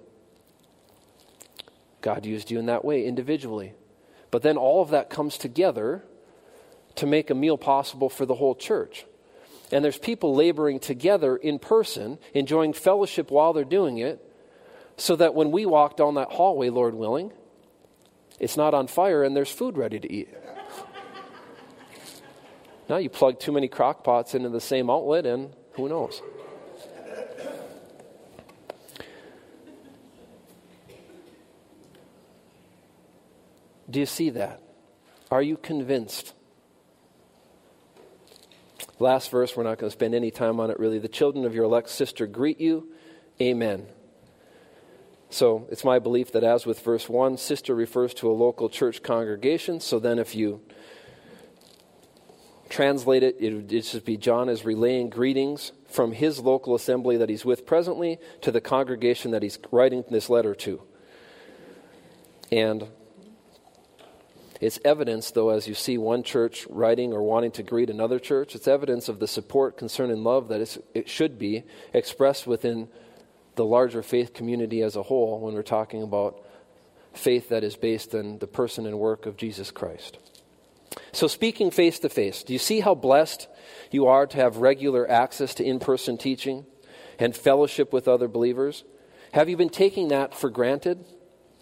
God 2.01 2.25
used 2.25 2.51
you 2.51 2.59
in 2.59 2.67
that 2.67 2.85
way 2.85 3.05
individually. 3.05 3.73
But 4.31 4.43
then 4.43 4.57
all 4.57 4.81
of 4.81 4.91
that 4.91 5.09
comes 5.09 5.37
together 5.37 6.03
to 6.99 7.05
make 7.05 7.29
a 7.29 7.35
meal 7.35 7.57
possible 7.57 8.09
for 8.09 8.25
the 8.25 8.35
whole 8.35 8.55
church. 8.55 9.05
And 9.71 9.85
there's 9.85 9.97
people 9.97 10.35
laboring 10.35 10.79
together 10.79 11.37
in 11.37 11.57
person, 11.57 12.19
enjoying 12.33 12.73
fellowship 12.73 13.31
while 13.31 13.53
they're 13.53 13.63
doing 13.63 13.99
it, 13.99 14.19
so 14.97 15.15
that 15.15 15.33
when 15.33 15.51
we 15.51 15.65
walk 15.65 15.95
down 15.95 16.15
that 16.15 16.29
hallway, 16.29 16.69
Lord 16.69 16.93
willing, 16.93 17.31
it's 18.37 18.57
not 18.57 18.73
on 18.73 18.87
fire 18.87 19.23
and 19.23 19.33
there's 19.33 19.51
food 19.51 19.77
ready 19.77 19.99
to 19.99 20.11
eat. 20.11 20.29
now 22.89 22.97
you 22.97 23.09
plug 23.09 23.39
too 23.39 23.53
many 23.53 23.69
crock 23.69 24.03
pots 24.03 24.35
into 24.35 24.49
the 24.49 24.59
same 24.59 24.89
outlet, 24.89 25.25
and 25.25 25.53
who 25.73 25.87
knows? 25.87 26.21
Do 33.89 34.01
you 34.01 34.05
see 34.05 34.31
that? 34.31 34.61
Are 35.31 35.41
you 35.41 35.55
convinced 35.55 36.33
Last 38.99 39.31
verse, 39.31 39.55
we're 39.55 39.63
not 39.63 39.77
going 39.77 39.89
to 39.89 39.93
spend 39.93 40.13
any 40.13 40.29
time 40.29 40.59
on 40.59 40.69
it 40.69 40.79
really. 40.79 40.99
The 40.99 41.07
children 41.07 41.45
of 41.45 41.55
your 41.55 41.63
elect 41.63 41.89
sister 41.89 42.27
greet 42.27 42.59
you. 42.59 42.89
Amen. 43.41 43.87
So 45.29 45.67
it's 45.71 45.83
my 45.83 45.99
belief 45.99 46.31
that, 46.33 46.43
as 46.43 46.65
with 46.65 46.81
verse 46.81 47.07
1, 47.07 47.37
sister 47.37 47.73
refers 47.73 48.13
to 48.15 48.29
a 48.29 48.33
local 48.33 48.67
church 48.67 49.01
congregation. 49.01 49.79
So 49.79 49.99
then, 49.99 50.19
if 50.19 50.35
you 50.35 50.61
translate 52.67 53.23
it, 53.23 53.37
it 53.39 53.53
would 53.53 53.69
just 53.69 54.05
be 54.05 54.17
John 54.17 54.49
is 54.49 54.65
relaying 54.65 55.09
greetings 55.09 55.71
from 55.87 56.11
his 56.11 56.39
local 56.39 56.75
assembly 56.75 57.17
that 57.17 57.29
he's 57.29 57.45
with 57.45 57.65
presently 57.65 58.17
to 58.41 58.51
the 58.51 58.61
congregation 58.61 59.31
that 59.31 59.43
he's 59.43 59.59
writing 59.71 60.03
this 60.09 60.29
letter 60.29 60.55
to. 60.55 60.81
And 62.51 62.87
it's 64.59 64.79
evidence, 64.83 65.31
though, 65.31 65.49
as 65.49 65.67
you 65.67 65.73
see 65.73 65.97
one 65.97 66.21
church 66.21 66.67
writing 66.69 67.13
or 67.13 67.23
wanting 67.23 67.51
to 67.51 67.63
greet 67.63 67.89
another 67.89 68.19
church, 68.19 68.55
it's 68.55 68.67
evidence 68.67 69.07
of 69.07 69.19
the 69.19 69.27
support, 69.27 69.77
concern, 69.77 70.11
and 70.11 70.23
love 70.23 70.49
that 70.49 70.77
it 70.93 71.07
should 71.09 71.39
be 71.39 71.63
expressed 71.93 72.45
within 72.45 72.89
the 73.55 73.63
larger 73.63 74.03
faith 74.03 74.33
community 74.33 74.81
as 74.81 74.95
a 74.95 75.03
whole 75.03 75.39
when 75.39 75.53
we're 75.53 75.63
talking 75.63 76.03
about 76.03 76.45
faith 77.13 77.49
that 77.49 77.63
is 77.63 77.75
based 77.77 78.13
on 78.13 78.39
the 78.39 78.47
person 78.47 78.85
and 78.85 78.99
work 78.99 79.25
of 79.25 79.37
Jesus 79.37 79.71
Christ. 79.71 80.17
So, 81.11 81.27
speaking 81.27 81.71
face 81.71 81.99
to 81.99 82.09
face, 82.09 82.43
do 82.43 82.51
you 82.51 82.59
see 82.59 82.81
how 82.81 82.95
blessed 82.95 83.47
you 83.91 84.07
are 84.07 84.27
to 84.27 84.37
have 84.37 84.57
regular 84.57 85.09
access 85.09 85.53
to 85.55 85.63
in 85.63 85.79
person 85.79 86.17
teaching 86.17 86.65
and 87.17 87.35
fellowship 87.35 87.93
with 87.93 88.07
other 88.07 88.27
believers? 88.27 88.83
Have 89.31 89.47
you 89.47 89.55
been 89.55 89.69
taking 89.69 90.09
that 90.09 90.33
for 90.33 90.49
granted? 90.49 91.05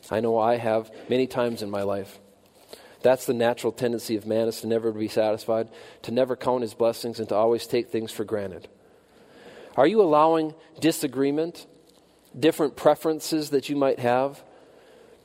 I 0.09 0.19
know 0.19 0.37
I 0.37 0.57
have 0.57 0.89
many 1.09 1.27
times 1.27 1.61
in 1.61 1.69
my 1.69 1.83
life. 1.83 2.19
That's 3.01 3.25
the 3.25 3.33
natural 3.33 3.71
tendency 3.71 4.15
of 4.15 4.25
man 4.25 4.47
is 4.47 4.61
to 4.61 4.67
never 4.67 4.91
be 4.91 5.07
satisfied, 5.07 5.69
to 6.03 6.11
never 6.11 6.35
count 6.35 6.63
his 6.63 6.73
blessings, 6.73 7.19
and 7.19 7.29
to 7.29 7.35
always 7.35 7.67
take 7.67 7.89
things 7.89 8.11
for 8.11 8.23
granted. 8.23 8.67
Are 9.75 9.87
you 9.87 10.01
allowing 10.01 10.55
disagreement, 10.79 11.67
different 12.37 12.75
preferences 12.75 13.51
that 13.51 13.69
you 13.69 13.75
might 13.75 13.99
have, 13.99 14.43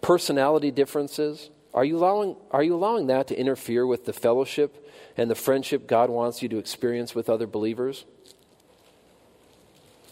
personality 0.02 0.70
differences? 0.70 1.50
Are 1.72 1.84
you 1.84 1.96
allowing, 1.96 2.36
are 2.50 2.62
you 2.62 2.74
allowing 2.74 3.06
that 3.06 3.28
to 3.28 3.38
interfere 3.38 3.86
with 3.86 4.04
the 4.04 4.12
fellowship 4.12 4.90
and 5.16 5.30
the 5.30 5.34
friendship 5.34 5.86
God 5.86 6.10
wants 6.10 6.42
you 6.42 6.48
to 6.50 6.58
experience 6.58 7.14
with 7.14 7.30
other 7.30 7.46
believers? 7.46 8.04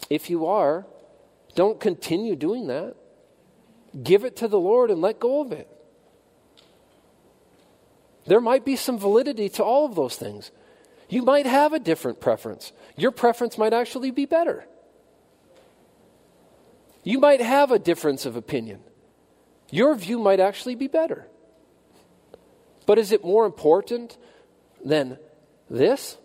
If 0.09 0.29
you 0.29 0.47
are, 0.47 0.85
don't 1.53 1.79
continue 1.79 2.35
doing 2.35 2.67
that. 2.67 2.95
Give 4.03 4.25
it 4.25 4.37
to 4.37 4.47
the 4.47 4.59
Lord 4.59 4.89
and 4.89 5.01
let 5.01 5.19
go 5.19 5.41
of 5.41 5.51
it. 5.51 5.69
There 8.25 8.41
might 8.41 8.65
be 8.65 8.75
some 8.75 8.97
validity 8.97 9.49
to 9.49 9.63
all 9.63 9.85
of 9.85 9.95
those 9.95 10.15
things. 10.15 10.51
You 11.09 11.23
might 11.23 11.45
have 11.45 11.73
a 11.73 11.79
different 11.79 12.21
preference. 12.21 12.71
Your 12.95 13.11
preference 13.11 13.57
might 13.57 13.73
actually 13.73 14.11
be 14.11 14.25
better. 14.25 14.65
You 17.03 17.19
might 17.19 17.41
have 17.41 17.71
a 17.71 17.79
difference 17.79 18.25
of 18.25 18.35
opinion. 18.35 18.81
Your 19.71 19.95
view 19.95 20.19
might 20.19 20.39
actually 20.39 20.75
be 20.75 20.87
better. 20.87 21.27
But 22.85 22.99
is 22.99 23.11
it 23.11 23.23
more 23.23 23.45
important 23.45 24.17
than 24.83 25.17
this? 25.69 26.17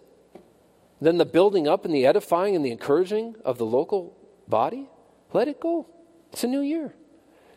Than 1.01 1.19
the 1.19 1.25
building 1.25 1.69
up 1.69 1.85
and 1.85 1.95
the 1.95 2.07
edifying 2.07 2.57
and 2.57 2.65
the 2.65 2.71
encouraging 2.71 3.37
of 3.45 3.59
the 3.59 3.67
local 3.67 4.17
body? 4.49 4.89
Let 5.33 5.49
it 5.49 5.61
go. 5.61 5.87
It's 6.33 6.45
a 6.45 6.49
new 6.49 6.61
year. 6.61 6.95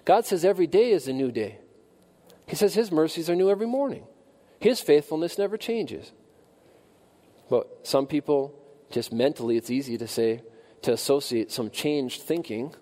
God 0.06 0.26
says 0.26 0.44
every 0.44 0.68
day 0.68 0.92
is 0.92 1.08
a 1.08 1.14
new 1.14 1.32
day. 1.32 1.60
He 2.48 2.56
says 2.56 2.74
His 2.74 2.92
mercies 2.92 3.30
are 3.30 3.36
new 3.36 3.50
every 3.50 3.68
morning. 3.68 4.04
His 4.60 4.82
faithfulness 4.82 5.38
never 5.38 5.58
changes. 5.58 6.12
But 7.50 7.88
some 7.88 8.08
people, 8.08 8.54
just 8.92 9.12
mentally, 9.14 9.58
it's 9.58 9.70
easy 9.70 9.98
to 9.98 10.08
say, 10.08 10.42
to 10.82 10.94
associate 10.94 11.52
some 11.52 11.70
changed 11.70 12.22
thinking 12.22 12.76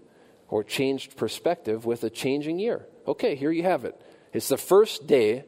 or 0.50 0.64
changed 0.64 1.16
perspective 1.16 1.86
with 1.86 2.04
a 2.04 2.10
changing 2.10 2.60
year. 2.60 2.86
Okay, 3.08 3.36
here 3.36 3.52
you 3.52 3.64
have 3.64 3.86
it. 3.86 4.00
It's 4.34 4.50
the 4.50 4.58
first 4.58 5.08
day 5.08 5.46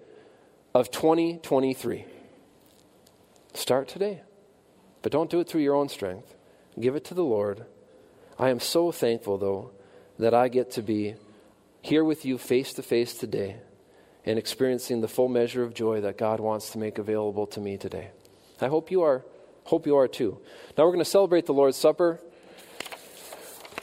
of 0.73 0.91
2023. 0.91 2.05
Start 3.53 3.87
today. 3.87 4.21
But 5.01 5.11
don't 5.11 5.29
do 5.29 5.39
it 5.39 5.47
through 5.47 5.61
your 5.61 5.75
own 5.75 5.89
strength. 5.89 6.35
Give 6.79 6.95
it 6.95 7.05
to 7.05 7.13
the 7.13 7.23
Lord. 7.23 7.65
I 8.37 8.49
am 8.49 8.59
so 8.59 8.91
thankful, 8.91 9.37
though, 9.37 9.71
that 10.17 10.33
I 10.33 10.47
get 10.47 10.71
to 10.71 10.81
be 10.81 11.15
here 11.81 12.03
with 12.03 12.25
you 12.25 12.37
face 12.37 12.73
to 12.73 12.83
face 12.83 13.13
today 13.13 13.57
and 14.25 14.37
experiencing 14.37 15.01
the 15.01 15.07
full 15.07 15.29
measure 15.29 15.63
of 15.63 15.73
joy 15.73 16.01
that 16.01 16.17
God 16.17 16.39
wants 16.39 16.71
to 16.71 16.77
make 16.77 16.97
available 16.97 17.47
to 17.47 17.59
me 17.59 17.77
today. 17.77 18.09
I 18.61 18.67
hope 18.67 18.91
you 18.91 19.01
are 19.03 19.23
hope 19.69 19.85
you 19.85 19.95
are 19.95 20.07
too. 20.07 20.39
Now 20.75 20.85
we're 20.85 20.93
going 20.93 21.05
to 21.05 21.09
celebrate 21.09 21.45
the 21.45 21.53
Lord's 21.53 21.77
Supper. 21.77 22.19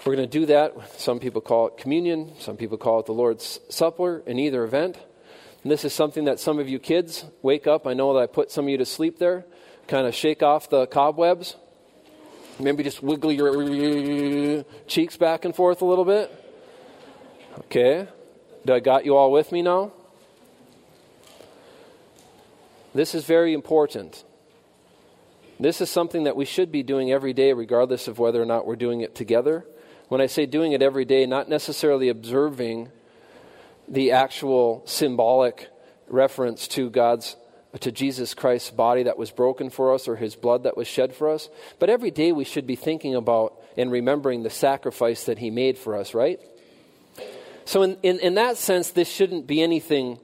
We're 0.04 0.16
going 0.16 0.28
to 0.28 0.38
do 0.40 0.46
that. 0.46 0.74
Some 0.98 1.20
people 1.20 1.40
call 1.40 1.68
it 1.68 1.76
communion, 1.76 2.32
some 2.40 2.56
people 2.56 2.76
call 2.76 3.00
it 3.00 3.06
the 3.06 3.12
Lord's 3.12 3.60
Supper 3.68 4.22
in 4.26 4.38
either 4.38 4.64
event. 4.64 4.98
And 5.62 5.70
this 5.70 5.84
is 5.84 5.92
something 5.92 6.24
that 6.24 6.38
some 6.40 6.58
of 6.58 6.68
you 6.68 6.78
kids 6.78 7.24
wake 7.42 7.66
up. 7.66 7.86
I 7.86 7.94
know 7.94 8.14
that 8.14 8.20
I 8.20 8.26
put 8.26 8.50
some 8.50 8.66
of 8.66 8.68
you 8.68 8.78
to 8.78 8.84
sleep 8.84 9.18
there. 9.18 9.44
Kind 9.88 10.06
of 10.06 10.14
shake 10.14 10.42
off 10.42 10.68
the 10.68 10.86
cobwebs. 10.86 11.56
Maybe 12.58 12.82
just 12.82 13.02
wiggle 13.02 13.32
your 13.32 14.64
cheeks 14.86 15.16
back 15.16 15.44
and 15.44 15.54
forth 15.54 15.82
a 15.82 15.84
little 15.84 16.04
bit. 16.04 16.32
Okay. 17.60 18.08
Do 18.64 18.72
I 18.72 18.80
got 18.80 19.04
you 19.04 19.16
all 19.16 19.30
with 19.30 19.52
me 19.52 19.62
now? 19.62 19.92
This 22.96 23.14
is 23.14 23.24
very 23.24 23.52
important. 23.52 24.24
This 25.60 25.82
is 25.82 25.90
something 25.90 26.24
that 26.24 26.34
we 26.34 26.46
should 26.46 26.72
be 26.72 26.82
doing 26.82 27.12
every 27.12 27.34
day, 27.34 27.52
regardless 27.52 28.08
of 28.08 28.18
whether 28.18 28.40
or 28.40 28.46
not 28.46 28.66
we're 28.66 28.76
doing 28.76 29.02
it 29.02 29.14
together. 29.14 29.66
When 30.08 30.22
I 30.22 30.26
say 30.26 30.46
doing 30.46 30.72
it 30.72 30.80
every 30.80 31.04
day, 31.04 31.26
not 31.26 31.48
necessarily 31.48 32.08
observing 32.08 32.90
the 33.86 34.12
actual 34.12 34.82
symbolic 34.86 35.68
reference 36.08 36.68
to 36.68 36.88
God's 36.88 37.36
to 37.80 37.92
Jesus 37.92 38.32
Christ's 38.32 38.70
body 38.70 39.02
that 39.02 39.18
was 39.18 39.30
broken 39.30 39.68
for 39.68 39.92
us 39.92 40.08
or 40.08 40.16
his 40.16 40.34
blood 40.34 40.62
that 40.62 40.78
was 40.78 40.88
shed 40.88 41.14
for 41.14 41.28
us, 41.28 41.50
but 41.78 41.90
every 41.90 42.10
day 42.10 42.32
we 42.32 42.44
should 42.44 42.66
be 42.66 42.76
thinking 42.76 43.14
about 43.14 43.60
and 43.76 43.92
remembering 43.92 44.42
the 44.42 44.50
sacrifice 44.50 45.24
that 45.24 45.36
he 45.36 45.50
made 45.50 45.76
for 45.76 45.94
us, 45.94 46.14
right? 46.14 46.40
So, 47.66 47.82
in, 47.82 47.98
in, 48.02 48.18
in 48.20 48.34
that 48.36 48.56
sense, 48.56 48.90
this 48.90 49.10
shouldn't 49.10 49.46
be 49.46 49.60
anything 49.60 50.18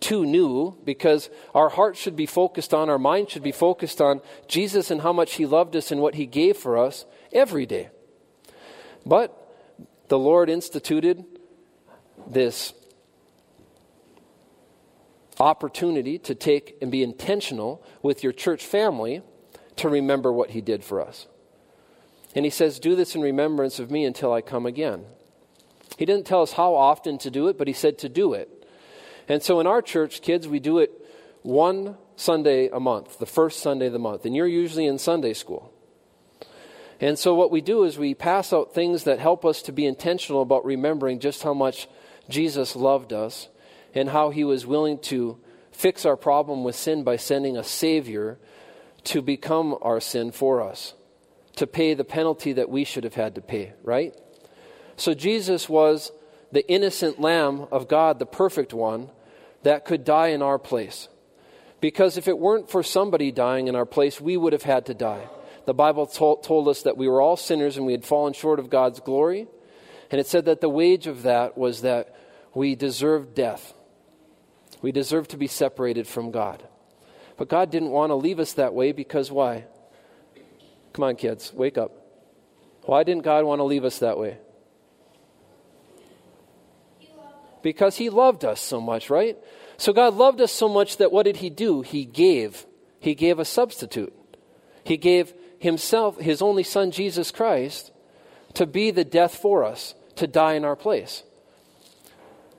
too 0.00 0.24
new 0.24 0.76
because 0.84 1.30
our 1.54 1.68
heart 1.68 1.96
should 1.96 2.16
be 2.16 2.26
focused 2.26 2.72
on, 2.72 2.88
our 2.88 2.98
mind 2.98 3.30
should 3.30 3.42
be 3.42 3.52
focused 3.52 4.00
on 4.00 4.20
Jesus 4.46 4.90
and 4.90 5.02
how 5.02 5.12
much 5.12 5.34
He 5.34 5.46
loved 5.46 5.74
us 5.76 5.90
and 5.90 6.00
what 6.00 6.14
He 6.14 6.26
gave 6.26 6.56
for 6.56 6.78
us 6.78 7.04
every 7.32 7.66
day. 7.66 7.88
But 9.04 9.34
the 10.08 10.18
Lord 10.18 10.48
instituted 10.48 11.24
this 12.26 12.72
opportunity 15.40 16.18
to 16.18 16.34
take 16.34 16.76
and 16.82 16.90
be 16.90 17.02
intentional 17.02 17.84
with 18.02 18.22
your 18.22 18.32
church 18.32 18.64
family 18.64 19.22
to 19.76 19.88
remember 19.88 20.32
what 20.32 20.50
He 20.50 20.60
did 20.60 20.84
for 20.84 21.00
us. 21.00 21.26
And 22.34 22.44
He 22.44 22.50
says, 22.50 22.78
Do 22.78 22.94
this 22.94 23.14
in 23.14 23.20
remembrance 23.20 23.78
of 23.78 23.90
me 23.90 24.04
until 24.04 24.32
I 24.32 24.40
come 24.40 24.66
again. 24.66 25.04
He 25.96 26.04
didn't 26.04 26.26
tell 26.26 26.42
us 26.42 26.52
how 26.52 26.74
often 26.74 27.18
to 27.18 27.30
do 27.30 27.48
it, 27.48 27.58
but 27.58 27.66
He 27.66 27.72
said 27.72 27.98
to 27.98 28.08
do 28.08 28.34
it. 28.34 28.57
And 29.28 29.42
so 29.42 29.60
in 29.60 29.66
our 29.66 29.82
church, 29.82 30.22
kids, 30.22 30.48
we 30.48 30.58
do 30.58 30.78
it 30.78 30.90
one 31.42 31.96
Sunday 32.16 32.68
a 32.68 32.80
month, 32.80 33.18
the 33.18 33.26
first 33.26 33.60
Sunday 33.60 33.86
of 33.86 33.92
the 33.92 33.98
month. 33.98 34.24
And 34.24 34.34
you're 34.34 34.46
usually 34.46 34.86
in 34.86 34.98
Sunday 34.98 35.34
school. 35.34 35.72
And 37.00 37.18
so 37.18 37.34
what 37.34 37.50
we 37.50 37.60
do 37.60 37.84
is 37.84 37.98
we 37.98 38.14
pass 38.14 38.52
out 38.52 38.74
things 38.74 39.04
that 39.04 39.20
help 39.20 39.44
us 39.44 39.62
to 39.62 39.72
be 39.72 39.86
intentional 39.86 40.42
about 40.42 40.64
remembering 40.64 41.20
just 41.20 41.42
how 41.42 41.54
much 41.54 41.88
Jesus 42.28 42.74
loved 42.74 43.12
us 43.12 43.48
and 43.94 44.08
how 44.08 44.30
he 44.30 44.44
was 44.44 44.66
willing 44.66 44.98
to 44.98 45.38
fix 45.70 46.04
our 46.04 46.16
problem 46.16 46.64
with 46.64 46.74
sin 46.74 47.04
by 47.04 47.16
sending 47.16 47.56
a 47.56 47.62
Savior 47.62 48.38
to 49.04 49.22
become 49.22 49.76
our 49.80 50.00
sin 50.00 50.32
for 50.32 50.60
us, 50.60 50.94
to 51.56 51.66
pay 51.66 51.94
the 51.94 52.04
penalty 52.04 52.52
that 52.54 52.68
we 52.68 52.82
should 52.82 53.04
have 53.04 53.14
had 53.14 53.36
to 53.36 53.40
pay, 53.40 53.72
right? 53.84 54.14
So 54.96 55.14
Jesus 55.14 55.68
was 55.68 56.10
the 56.50 56.68
innocent 56.68 57.20
Lamb 57.20 57.68
of 57.70 57.88
God, 57.88 58.18
the 58.18 58.26
perfect 58.26 58.74
one, 58.74 59.10
that 59.62 59.84
could 59.84 60.04
die 60.04 60.28
in 60.28 60.42
our 60.42 60.58
place. 60.58 61.08
Because 61.80 62.16
if 62.16 62.28
it 62.28 62.38
weren't 62.38 62.70
for 62.70 62.82
somebody 62.82 63.30
dying 63.30 63.68
in 63.68 63.76
our 63.76 63.86
place, 63.86 64.20
we 64.20 64.36
would 64.36 64.52
have 64.52 64.62
had 64.62 64.86
to 64.86 64.94
die. 64.94 65.28
The 65.64 65.74
Bible 65.74 66.06
told, 66.06 66.42
told 66.42 66.68
us 66.68 66.82
that 66.82 66.96
we 66.96 67.08
were 67.08 67.20
all 67.20 67.36
sinners 67.36 67.76
and 67.76 67.86
we 67.86 67.92
had 67.92 68.04
fallen 68.04 68.32
short 68.32 68.58
of 68.58 68.70
God's 68.70 69.00
glory. 69.00 69.46
And 70.10 70.20
it 70.20 70.26
said 70.26 70.46
that 70.46 70.60
the 70.60 70.68
wage 70.68 71.06
of 71.06 71.22
that 71.22 71.58
was 71.58 71.82
that 71.82 72.16
we 72.54 72.74
deserved 72.74 73.34
death. 73.34 73.74
We 74.80 74.92
deserved 74.92 75.30
to 75.30 75.36
be 75.36 75.46
separated 75.46 76.06
from 76.06 76.30
God. 76.30 76.66
But 77.36 77.48
God 77.48 77.70
didn't 77.70 77.90
want 77.90 78.10
to 78.10 78.14
leave 78.14 78.40
us 78.40 78.54
that 78.54 78.74
way 78.74 78.92
because 78.92 79.30
why? 79.30 79.66
Come 80.92 81.04
on, 81.04 81.16
kids, 81.16 81.52
wake 81.52 81.78
up. 81.78 81.92
Why 82.82 83.04
didn't 83.04 83.22
God 83.22 83.44
want 83.44 83.60
to 83.60 83.64
leave 83.64 83.84
us 83.84 83.98
that 83.98 84.18
way? 84.18 84.38
Because 87.62 87.96
he 87.96 88.10
loved 88.10 88.44
us 88.44 88.60
so 88.60 88.80
much, 88.80 89.10
right? 89.10 89.36
So 89.76 89.92
God 89.92 90.14
loved 90.14 90.40
us 90.40 90.52
so 90.52 90.68
much 90.68 90.96
that 90.96 91.12
what 91.12 91.24
did 91.24 91.36
he 91.38 91.50
do? 91.50 91.82
He 91.82 92.04
gave. 92.04 92.66
He 93.00 93.14
gave 93.14 93.38
a 93.38 93.44
substitute. 93.44 94.12
He 94.84 94.96
gave 94.96 95.32
himself, 95.58 96.18
his 96.18 96.42
only 96.42 96.62
son, 96.62 96.90
Jesus 96.90 97.30
Christ, 97.30 97.92
to 98.54 98.66
be 98.66 98.90
the 98.90 99.04
death 99.04 99.36
for 99.36 99.64
us, 99.64 99.94
to 100.16 100.26
die 100.26 100.54
in 100.54 100.64
our 100.64 100.76
place. 100.76 101.22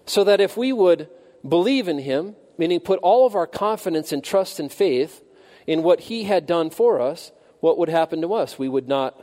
So 0.05 0.23
that 0.23 0.41
if 0.41 0.55
we 0.55 0.71
would 0.71 1.09
believe 1.47 1.87
in 1.87 1.99
him, 1.99 2.35
meaning 2.57 2.79
put 2.79 2.99
all 2.99 3.25
of 3.25 3.35
our 3.35 3.47
confidence 3.47 4.11
and 4.11 4.23
trust 4.23 4.59
and 4.59 4.71
faith 4.71 5.23
in 5.67 5.83
what 5.83 6.01
he 6.01 6.23
had 6.23 6.45
done 6.45 6.69
for 6.69 6.99
us, 6.99 7.31
what 7.59 7.77
would 7.77 7.89
happen 7.89 8.21
to 8.21 8.33
us? 8.33 8.57
We 8.57 8.69
would 8.69 8.87
not 8.87 9.21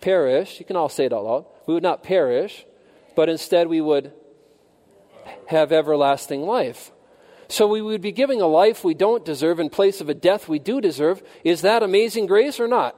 perish. 0.00 0.58
You 0.58 0.66
can 0.66 0.76
all 0.76 0.88
say 0.88 1.06
it 1.06 1.12
out 1.12 1.24
loud. 1.24 1.46
We 1.66 1.74
would 1.74 1.82
not 1.82 2.02
perish, 2.02 2.64
but 3.16 3.28
instead 3.28 3.66
we 3.66 3.80
would 3.80 4.12
have 5.46 5.72
everlasting 5.72 6.42
life. 6.42 6.92
So 7.48 7.66
we 7.66 7.80
would 7.80 8.00
be 8.00 8.12
giving 8.12 8.40
a 8.40 8.46
life 8.46 8.84
we 8.84 8.94
don't 8.94 9.24
deserve 9.24 9.60
in 9.60 9.70
place 9.70 10.00
of 10.00 10.08
a 10.08 10.14
death 10.14 10.48
we 10.48 10.58
do 10.58 10.80
deserve. 10.80 11.22
Is 11.44 11.62
that 11.62 11.82
amazing 11.82 12.26
grace 12.26 12.60
or 12.60 12.68
not? 12.68 12.96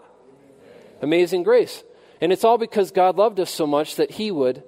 Amazing 1.01 1.43
grace. 1.43 1.85
And 2.21 2.33
it's 2.33 2.45
all 2.45 2.59
because 2.59 2.91
God 2.91 3.17
loved 3.17 3.39
us 3.41 3.51
so 3.51 3.67
much 3.67 3.97
that 3.97 4.13
He 4.13 4.31
would 4.31 4.65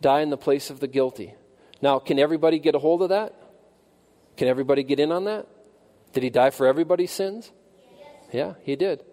die 0.00 0.20
in 0.20 0.30
the 0.30 0.36
place 0.36 0.68
of 0.68 0.80
the 0.80 0.88
guilty. 0.88 1.34
Now, 1.80 1.98
can 1.98 2.18
everybody 2.18 2.58
get 2.58 2.74
a 2.74 2.78
hold 2.78 3.02
of 3.02 3.08
that? 3.08 3.34
Can 4.36 4.48
everybody 4.48 4.82
get 4.82 5.00
in 5.00 5.12
on 5.12 5.24
that? 5.24 5.46
Did 6.12 6.24
He 6.24 6.30
die 6.30 6.50
for 6.50 6.66
everybody's 6.66 7.12
sins? 7.12 7.52
Yeah, 8.32 8.54
He 8.62 8.76
did. 8.76 9.04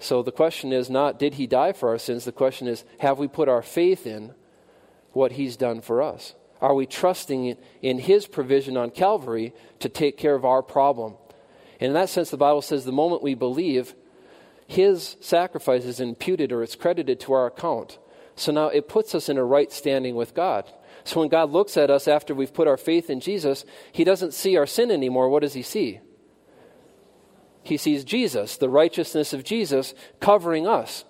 So 0.00 0.22
the 0.22 0.32
question 0.32 0.72
is 0.72 0.90
not, 0.90 1.18
did 1.18 1.34
He 1.34 1.46
die 1.46 1.72
for 1.72 1.90
our 1.90 1.98
sins? 1.98 2.24
The 2.24 2.32
question 2.32 2.66
is, 2.66 2.84
have 2.98 3.18
we 3.18 3.28
put 3.28 3.48
our 3.48 3.62
faith 3.62 4.06
in 4.06 4.34
what 5.12 5.32
He's 5.32 5.56
done 5.56 5.80
for 5.80 6.02
us? 6.02 6.34
Are 6.60 6.74
we 6.74 6.86
trusting 6.86 7.56
in 7.82 7.98
His 7.98 8.26
provision 8.26 8.76
on 8.76 8.90
Calvary 8.90 9.52
to 9.80 9.88
take 9.88 10.16
care 10.16 10.34
of 10.34 10.44
our 10.44 10.62
problem? 10.62 11.14
And 11.80 11.88
in 11.88 11.94
that 11.94 12.08
sense, 12.08 12.30
the 12.30 12.36
Bible 12.36 12.62
says 12.62 12.84
the 12.84 12.92
moment 12.92 13.22
we 13.22 13.34
believe, 13.34 13.94
His 14.66 15.16
sacrifice 15.20 15.84
is 15.84 15.98
imputed 15.98 16.52
or 16.52 16.62
it's 16.62 16.76
credited 16.76 17.18
to 17.20 17.32
our 17.32 17.46
account. 17.46 17.98
So 18.36 18.52
now 18.52 18.68
it 18.68 18.88
puts 18.88 19.14
us 19.14 19.28
in 19.28 19.38
a 19.38 19.44
right 19.44 19.70
standing 19.72 20.14
with 20.14 20.34
God. 20.34 20.70
So 21.04 21.20
when 21.20 21.28
God 21.28 21.50
looks 21.50 21.76
at 21.76 21.90
us 21.90 22.06
after 22.06 22.34
we've 22.34 22.54
put 22.54 22.68
our 22.68 22.76
faith 22.76 23.10
in 23.10 23.20
Jesus, 23.20 23.64
He 23.90 24.04
doesn't 24.04 24.32
see 24.32 24.56
our 24.56 24.66
sin 24.66 24.90
anymore. 24.90 25.28
What 25.28 25.42
does 25.42 25.54
He 25.54 25.62
see? 25.62 26.00
He 27.64 27.76
sees 27.76 28.04
Jesus, 28.04 28.56
the 28.56 28.68
righteousness 28.68 29.32
of 29.32 29.44
Jesus, 29.44 29.94
covering 30.20 30.66
us. 30.66 31.04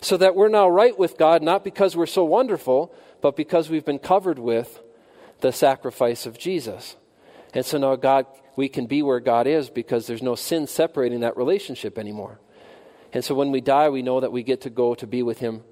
So 0.00 0.16
that 0.18 0.34
we're 0.34 0.48
now 0.48 0.68
right 0.68 0.98
with 0.98 1.16
God, 1.16 1.42
not 1.42 1.64
because 1.64 1.96
we're 1.96 2.06
so 2.06 2.24
wonderful, 2.24 2.94
but 3.24 3.36
because 3.36 3.70
we've 3.70 3.86
been 3.86 3.98
covered 3.98 4.38
with 4.38 4.82
the 5.40 5.50
sacrifice 5.50 6.26
of 6.26 6.36
Jesus. 6.36 6.94
And 7.54 7.64
so 7.64 7.78
now 7.78 7.96
God 7.96 8.26
we 8.54 8.68
can 8.68 8.84
be 8.84 9.00
where 9.00 9.18
God 9.18 9.46
is 9.46 9.70
because 9.70 10.06
there's 10.06 10.22
no 10.22 10.34
sin 10.34 10.66
separating 10.66 11.20
that 11.20 11.34
relationship 11.34 11.98
anymore. 11.98 12.38
And 13.14 13.24
so 13.24 13.34
when 13.34 13.50
we 13.50 13.62
die, 13.62 13.88
we 13.88 14.02
know 14.02 14.20
that 14.20 14.30
we 14.30 14.42
get 14.42 14.60
to 14.60 14.70
go 14.70 14.94
to 14.96 15.06
be 15.06 15.22
with 15.22 15.38
him 15.38 15.62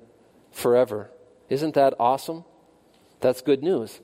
forever. 0.50 1.11
Isn't 1.50 1.74
that 1.74 1.92
awesome? 2.00 2.46
That's 3.20 3.42
good 3.42 3.62
news. 3.62 4.00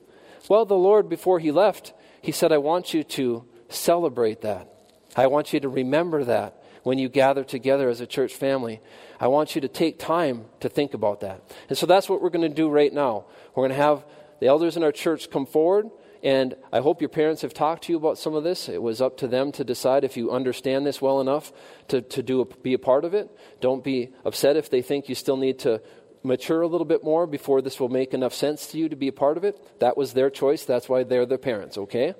Well, 0.47 0.65
the 0.65 0.75
Lord, 0.75 1.09
before 1.09 1.39
he 1.39 1.49
left, 1.49 1.93
he 2.21 2.31
said, 2.31 2.51
I 2.51 2.59
want 2.59 2.93
you 2.93 3.03
to 3.03 3.45
celebrate 3.67 4.41
that. 4.41 4.71
I 5.15 5.25
want 5.25 5.53
you 5.53 5.59
to 5.61 5.69
remember 5.69 6.23
that 6.23 6.59
when 6.83 6.97
you 6.97 7.09
gather 7.09 7.43
together 7.43 7.89
as 7.89 8.01
a 8.01 8.07
church 8.07 8.33
family. 8.35 8.81
I 9.19 9.27
want 9.27 9.55
you 9.55 9.61
to 9.61 9.67
take 9.67 9.99
time 9.99 10.45
to 10.59 10.69
think 10.69 10.93
about 10.93 11.21
that. 11.21 11.43
And 11.67 11.77
so 11.77 11.85
that's 11.85 12.09
what 12.09 12.21
we're 12.21 12.29
going 12.29 12.49
to 12.49 12.55
do 12.55 12.69
right 12.69 12.93
now. 12.93 13.25
We're 13.59 13.67
going 13.67 13.77
to 13.77 13.83
have 13.83 14.05
the 14.39 14.47
elders 14.47 14.77
in 14.77 14.83
our 14.83 14.91
church 14.93 15.29
come 15.29 15.45
forward, 15.45 15.89
and 16.23 16.55
I 16.71 16.79
hope 16.79 17.01
your 17.01 17.09
parents 17.09 17.41
have 17.41 17.53
talked 17.53 17.83
to 17.83 17.91
you 17.91 17.97
about 17.97 18.17
some 18.17 18.33
of 18.33 18.45
this. 18.45 18.69
It 18.69 18.81
was 18.81 19.01
up 19.01 19.17
to 19.17 19.27
them 19.27 19.51
to 19.51 19.65
decide 19.65 20.05
if 20.05 20.15
you 20.15 20.31
understand 20.31 20.85
this 20.85 21.01
well 21.01 21.19
enough 21.19 21.51
to, 21.89 22.01
to 22.01 22.23
do 22.23 22.39
a, 22.39 22.45
be 22.45 22.73
a 22.73 22.79
part 22.79 23.03
of 23.03 23.13
it. 23.13 23.29
Don't 23.59 23.83
be 23.83 24.13
upset 24.23 24.55
if 24.55 24.69
they 24.69 24.81
think 24.81 25.09
you 25.09 25.15
still 25.15 25.35
need 25.35 25.59
to 25.59 25.81
mature 26.23 26.61
a 26.61 26.67
little 26.67 26.85
bit 26.85 27.03
more 27.03 27.27
before 27.27 27.61
this 27.61 27.81
will 27.81 27.89
make 27.89 28.13
enough 28.13 28.33
sense 28.33 28.67
to 28.67 28.77
you 28.77 28.87
to 28.87 28.95
be 28.95 29.09
a 29.09 29.11
part 29.11 29.35
of 29.35 29.43
it. 29.43 29.61
That 29.81 29.97
was 29.97 30.13
their 30.13 30.29
choice. 30.29 30.63
That's 30.63 30.87
why 30.87 31.03
they're 31.03 31.25
the 31.25 31.37
parents, 31.37 31.77
okay? 31.77 32.15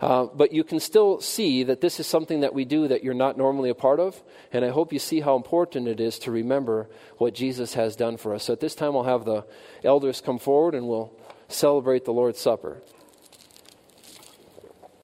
Uh, 0.00 0.26
but 0.34 0.52
you 0.52 0.64
can 0.64 0.80
still 0.80 1.20
see 1.20 1.62
that 1.64 1.80
this 1.80 2.00
is 2.00 2.06
something 2.06 2.40
that 2.40 2.54
we 2.54 2.64
do 2.64 2.88
that 2.88 3.04
you're 3.04 3.12
not 3.12 3.36
normally 3.36 3.68
a 3.68 3.74
part 3.74 4.00
of. 4.00 4.22
And 4.52 4.64
I 4.64 4.70
hope 4.70 4.92
you 4.92 4.98
see 4.98 5.20
how 5.20 5.36
important 5.36 5.88
it 5.88 6.00
is 6.00 6.18
to 6.20 6.30
remember 6.30 6.88
what 7.18 7.34
Jesus 7.34 7.74
has 7.74 7.96
done 7.96 8.16
for 8.16 8.34
us. 8.34 8.44
So 8.44 8.54
at 8.54 8.60
this 8.60 8.74
time, 8.74 8.96
I'll 8.96 9.02
have 9.02 9.24
the 9.24 9.44
elders 9.84 10.20
come 10.20 10.38
forward 10.38 10.74
and 10.74 10.88
we'll 10.88 11.12
celebrate 11.48 12.06
the 12.06 12.12
Lord's 12.12 12.40
Supper. 12.40 12.82